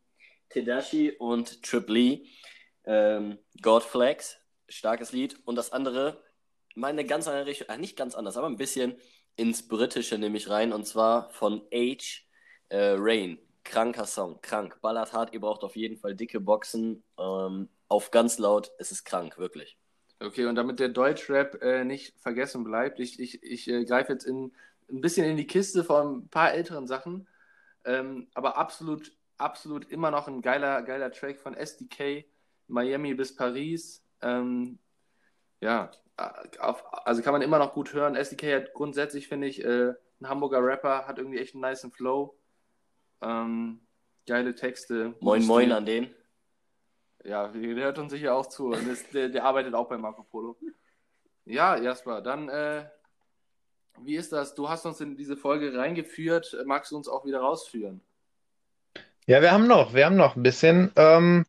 Tedaschi 0.50 1.12
und 1.12 1.64
Trip 1.64 1.88
Lee, 1.90 2.26
ähm, 2.84 3.40
God 3.62 3.84
Flex, 3.84 4.38
starkes 4.68 5.12
Lied. 5.12 5.40
Und 5.46 5.56
das 5.56 5.72
andere, 5.72 6.22
meine 6.76 7.06
ganz 7.06 7.28
andere 7.28 7.46
Richtung, 7.46 7.68
äh, 7.70 7.78
nicht 7.78 7.98
ganz 7.98 8.16
anders, 8.16 8.38
aber 8.38 8.48
ein 8.48 8.58
bisschen 8.58 8.96
ins 9.36 9.68
Britische 9.68 10.18
nehme 10.18 10.38
ich 10.38 10.50
rein 10.50 10.74
und 10.74 10.86
zwar 10.86 11.30
von 11.32 11.62
Age 11.74 12.28
äh, 12.70 12.96
Rain. 12.98 13.40
Kranker 13.64 14.06
Song, 14.08 14.42
krank, 14.42 14.80
ballert 14.82 15.14
hart, 15.14 15.34
ihr 15.34 15.40
braucht 15.40 15.64
auf 15.64 15.76
jeden 15.76 15.98
Fall 15.98 16.16
dicke 16.16 16.40
Boxen, 16.40 17.04
ähm, 17.20 17.70
auf 17.88 18.10
ganz 18.10 18.40
laut, 18.40 18.72
es 18.80 18.92
ist 18.92 19.04
krank, 19.04 19.38
wirklich. 19.38 19.78
Okay, 20.20 20.46
und 20.46 20.56
damit 20.56 20.80
der 20.80 20.90
Deutschrap 20.90 21.62
äh, 21.62 21.84
nicht 21.84 22.16
vergessen 22.20 22.64
bleibt, 22.64 23.00
ich, 23.00 23.20
ich, 23.20 23.44
ich 23.44 23.68
äh, 23.68 23.86
greife 23.86 24.14
jetzt 24.14 24.26
in, 24.26 24.52
ein 24.90 25.02
bisschen 25.02 25.26
in 25.26 25.38
die 25.38 25.48
Kiste 25.48 25.84
von 25.84 26.24
ein 26.24 26.30
paar 26.30 26.54
älteren 26.54 26.88
Sachen, 26.88 27.28
ähm, 27.86 28.28
aber 28.34 28.58
absolut, 28.58 29.12
absolut 29.38 29.90
immer 29.90 30.12
noch 30.12 30.28
ein 30.28 30.42
geiler, 30.42 30.82
geiler 30.82 31.12
Track 31.12 31.40
von 31.40 31.54
SDK, 31.56 32.26
Miami 32.68 33.14
bis 33.14 33.36
Paris. 33.36 34.04
Ähm, 34.22 34.80
ja, 35.60 35.92
auf, 36.60 36.84
also 37.06 37.22
kann 37.22 37.34
man 37.34 37.42
immer 37.42 37.60
noch 37.60 37.74
gut 37.74 37.94
hören. 37.94 38.16
SDK 38.16 38.56
hat 38.56 38.74
grundsätzlich, 38.74 39.28
finde 39.28 39.48
ich, 39.48 39.64
äh, 39.64 39.94
ein 40.22 40.30
Hamburger 40.30 40.64
Rapper, 40.64 41.08
hat 41.08 41.18
irgendwie 41.18 41.40
echt 41.40 41.56
einen 41.56 41.64
niceen 41.64 41.92
Flow. 41.92 42.36
Ähm, 43.22 43.82
geile 44.28 44.56
Texte. 44.56 45.16
Moin, 45.20 45.46
moin 45.46 45.66
Stil. 45.66 45.74
an 45.74 45.86
den. 45.86 46.16
Ja, 47.24 47.48
der 47.50 47.86
hört 47.86 48.00
uns 48.00 48.12
sicher 48.12 48.34
auch 48.34 48.48
zu. 48.48 48.68
Und 48.68 48.88
ist, 48.88 49.14
der, 49.14 49.30
der 49.30 49.44
arbeitet 49.44 49.74
auch 49.74 49.88
bei 49.88 49.98
Marco 49.98 50.24
Polo. 50.24 50.58
Ja, 51.46 51.78
Jasper, 51.78 52.22
dann, 52.22 52.50
äh, 52.50 52.86
wie 54.00 54.16
ist 54.16 54.32
das? 54.32 54.56
Du 54.56 54.70
hast 54.70 54.86
uns 54.86 55.02
in 55.02 55.18
diese 55.18 55.38
Folge 55.38 55.78
reingeführt. 55.78 56.56
Magst 56.66 56.92
du 56.92 56.98
uns 56.98 57.08
auch 57.08 57.26
wieder 57.26 57.40
rausführen? 57.42 58.02
Ja, 59.28 59.42
wir 59.42 59.52
haben 59.52 59.68
noch, 59.68 59.94
wir 59.94 60.06
haben 60.06 60.16
noch 60.16 60.36
ein 60.36 60.44
bisschen. 60.44 60.92
Ähm, 60.96 61.46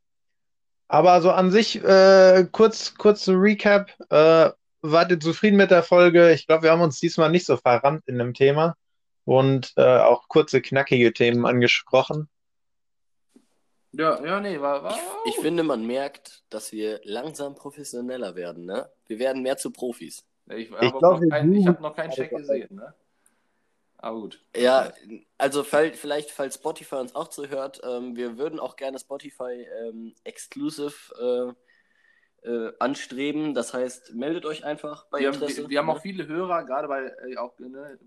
aber 0.89 1.23
so 1.23 1.31
an 1.31 1.51
sich, 1.51 1.83
äh, 1.83 2.47
kurz, 2.53 2.95
kurz 2.97 3.25
zu 3.25 3.33
Recap. 3.33 3.91
Äh, 4.11 4.51
wart 4.83 5.11
ihr 5.11 5.21
zufrieden 5.21 5.57
mit 5.57 5.71
der 5.71 5.83
Folge? 5.83 6.33
Ich 6.33 6.47
glaube, 6.47 6.65
wir 6.65 6.71
haben 6.73 6.83
uns 6.83 7.01
diesmal 7.01 7.31
nicht 7.31 7.47
so 7.47 7.57
verrannt 7.57 8.03
in 8.07 8.19
dem 8.19 8.35
Thema 8.35 8.77
und 9.25 9.73
äh, 9.77 9.99
auch 9.99 10.29
kurze, 10.29 10.61
knackige 10.61 11.13
Themen 11.13 11.47
angesprochen. 11.47 12.29
Ja, 13.93 14.25
ja, 14.25 14.41
nee, 14.41 14.61
war. 14.61 14.83
war 14.85 14.99
Ich 15.27 15.37
finde, 15.37 15.63
man 15.63 15.87
merkt, 15.87 16.43
dass 16.51 16.73
wir 16.73 17.01
langsam 17.05 17.55
professioneller 17.55 18.35
werden, 18.37 18.65
ne? 18.65 18.91
Wir 19.07 19.19
werden 19.19 19.43
mehr 19.43 19.59
zu 19.59 19.71
Profis. 19.71 20.25
ich 20.51 20.71
Ich 20.71 20.77
habe 20.77 20.99
glaub, 20.99 21.21
kein, 21.29 21.53
ich 21.53 21.59
suchen- 21.65 21.69
hab 21.69 21.81
noch 21.81 21.95
keinen 21.95 22.11
Check 22.11 22.31
gesehen, 22.31 22.75
ne? 22.75 22.95
Aber 23.99 24.21
gut. 24.21 24.43
Ja, 24.57 24.93
also 25.39 25.63
fall, 25.63 25.93
vielleicht, 25.93 26.31
falls 26.33 26.57
Spotify 26.57 26.97
uns 26.97 27.15
auch 27.15 27.29
zuhört, 27.29 27.81
ähm, 27.85 28.17
wir 28.17 28.37
würden 28.37 28.59
auch 28.59 28.75
gerne 28.77 28.99
Spotify 28.99 29.65
ähm, 29.85 30.15
Exclusive 30.25 30.95
äh, 31.21 31.53
äh, 32.43 32.73
anstreben. 32.79 33.55
Das 33.55 33.73
heißt, 33.75 34.15
meldet 34.15 34.45
euch 34.47 34.65
einfach 34.65 35.07
bei 35.07 35.21
Wir 35.21 35.29
haben, 35.29 35.35
Interesse. 35.35 35.63
wir, 35.63 35.69
wir 35.71 35.79
haben 35.79 35.87
ne? 35.87 35.93
auch 35.93 36.01
viele 36.03 36.27
Hörer, 36.27 36.65
gerade 36.65 36.89
bei 36.89 37.05
äh, 37.29 37.37
auch 37.37 37.59
ne, 37.59 37.99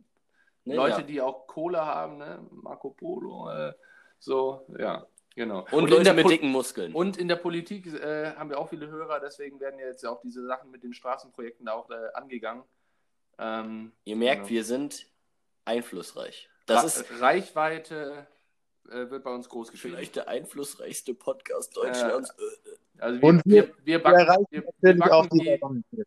Ne, 0.68 0.76
Leute, 0.76 1.02
ja. 1.02 1.04
die 1.04 1.22
auch 1.22 1.46
Kohle 1.46 1.86
haben, 1.86 2.18
ne? 2.18 2.40
Marco 2.50 2.90
Polo, 2.90 3.52
äh, 3.52 3.74
so, 4.18 4.66
ja, 4.80 5.06
genau. 5.36 5.64
Und, 5.70 5.84
in 5.84 5.90
Leute 5.92 6.14
mit 6.16 6.28
dicken 6.28 6.50
Muskeln. 6.50 6.92
Und 6.96 7.18
in 7.18 7.28
der 7.28 7.36
Politik 7.36 7.86
äh, 7.86 8.32
haben 8.32 8.50
wir 8.50 8.58
auch 8.58 8.70
viele 8.70 8.88
Hörer, 8.88 9.20
deswegen 9.20 9.60
werden 9.60 9.80
ja 9.80 9.86
jetzt 9.86 10.04
auch 10.08 10.22
diese 10.22 10.44
Sachen 10.48 10.72
mit 10.72 10.82
den 10.82 10.96
Straßenprojekten 10.96 11.68
da 11.68 11.74
auch 11.74 11.88
äh, 11.92 12.10
angegangen. 12.16 12.64
Ähm, 13.38 13.92
Ihr 14.06 14.16
merkt, 14.16 14.38
genau. 14.48 14.50
wir 14.50 14.64
sind 14.64 15.06
einflussreich. 15.66 16.50
Das 16.66 16.82
Ra- 16.82 16.88
ist 16.88 17.22
Reichweite 17.22 18.26
äh, 18.90 19.08
wird 19.12 19.24
bei 19.24 19.36
uns 19.36 19.48
groß 19.50 19.72
geschrieben. 19.72 19.94
vielleicht 19.98 20.16
der 20.16 20.28
einflussreichste 20.30 21.14
Podcast 21.14 21.78
Deutschlands. 21.78 22.34
Also 23.00 23.20
Und 23.22 23.42
wir, 23.46 23.64
wir, 23.64 23.74
wir 23.84 23.86
Wir 23.86 24.00
backen, 24.00 24.48
wir, 24.52 24.64
wir 24.82 25.60
backen 25.60 25.84
die 25.92 26.06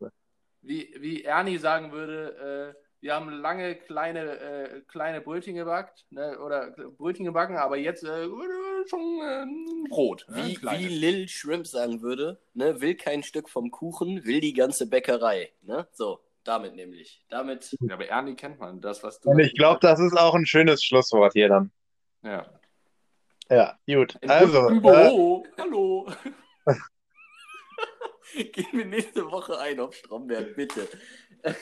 wie, 0.62 0.95
wie, 0.99 1.24
Ernie 1.24 1.59
sagen 1.59 1.93
würde, 1.93 2.74
äh, 2.76 2.80
wir 3.01 3.14
haben 3.14 3.30
lange 3.30 3.76
kleine, 3.76 4.39
äh, 4.39 4.80
kleine 4.89 5.20
Brötchen 5.20 5.55
gebackt, 5.55 6.05
ne, 6.11 6.39
oder 6.39 6.72
Brötchen 6.72 7.24
gebacken, 7.24 7.57
aber 7.57 7.76
jetzt 7.76 8.03
äh, 8.05 8.28
schon 8.89 9.20
äh, 9.22 9.89
Brot. 9.89 10.26
Ne, 10.28 10.47
Wie, 10.47 10.55
kleine. 10.55 10.78
wie 10.78 10.89
Lil 10.89 11.28
Shrimp 11.28 11.66
sagen 11.66 12.03
würde, 12.03 12.39
ne, 12.55 12.80
will 12.80 12.97
kein 12.97 13.22
Stück 13.22 13.49
vom 13.49 13.70
Kuchen, 13.70 14.24
will 14.24 14.41
die 14.41 14.53
ganze 14.53 14.89
Bäckerei. 14.89 15.53
Ne? 15.62 15.86
So, 15.93 16.20
damit 16.45 16.74
nämlich. 16.74 17.24
Damit. 17.28 17.76
Ja, 17.80 17.95
aber 17.95 18.07
Ernie 18.07 18.34
kennt 18.34 18.59
man, 18.59 18.80
das, 18.80 19.03
was 19.03 19.20
du. 19.20 19.30
Und 19.30 19.39
ich 19.39 19.55
glaube, 19.55 19.78
das 19.80 20.01
ist 20.01 20.18
auch 20.18 20.34
ein 20.34 20.47
schönes 20.47 20.82
Schlusswort 20.82 21.32
hier 21.34 21.49
dann. 21.49 21.70
Ja. 22.22 22.47
Ja, 23.51 23.78
gut. 23.86 24.16
Im 24.20 24.30
Also, 24.30 24.62
guten 24.62 24.78
äh, 24.78 24.80
Büro. 24.80 25.47
Hallo. 25.57 26.09
Gehen 28.53 28.66
wir 28.73 28.85
nächste 28.85 29.31
Woche 29.31 29.59
ein 29.59 29.81
auf 29.81 29.95
Stromberg, 29.95 30.55
bitte. 30.55 30.89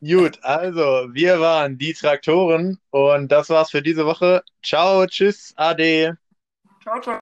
gut, 0.00 0.38
also, 0.42 1.08
wir 1.12 1.40
waren 1.40 1.78
die 1.78 1.92
Traktoren 1.92 2.80
und 2.90 3.30
das 3.30 3.50
war's 3.50 3.70
für 3.70 3.82
diese 3.82 4.06
Woche. 4.06 4.42
Ciao, 4.62 5.06
tschüss, 5.06 5.52
ade. 5.56 6.18
Ciao, 6.82 7.00
ciao. 7.00 7.18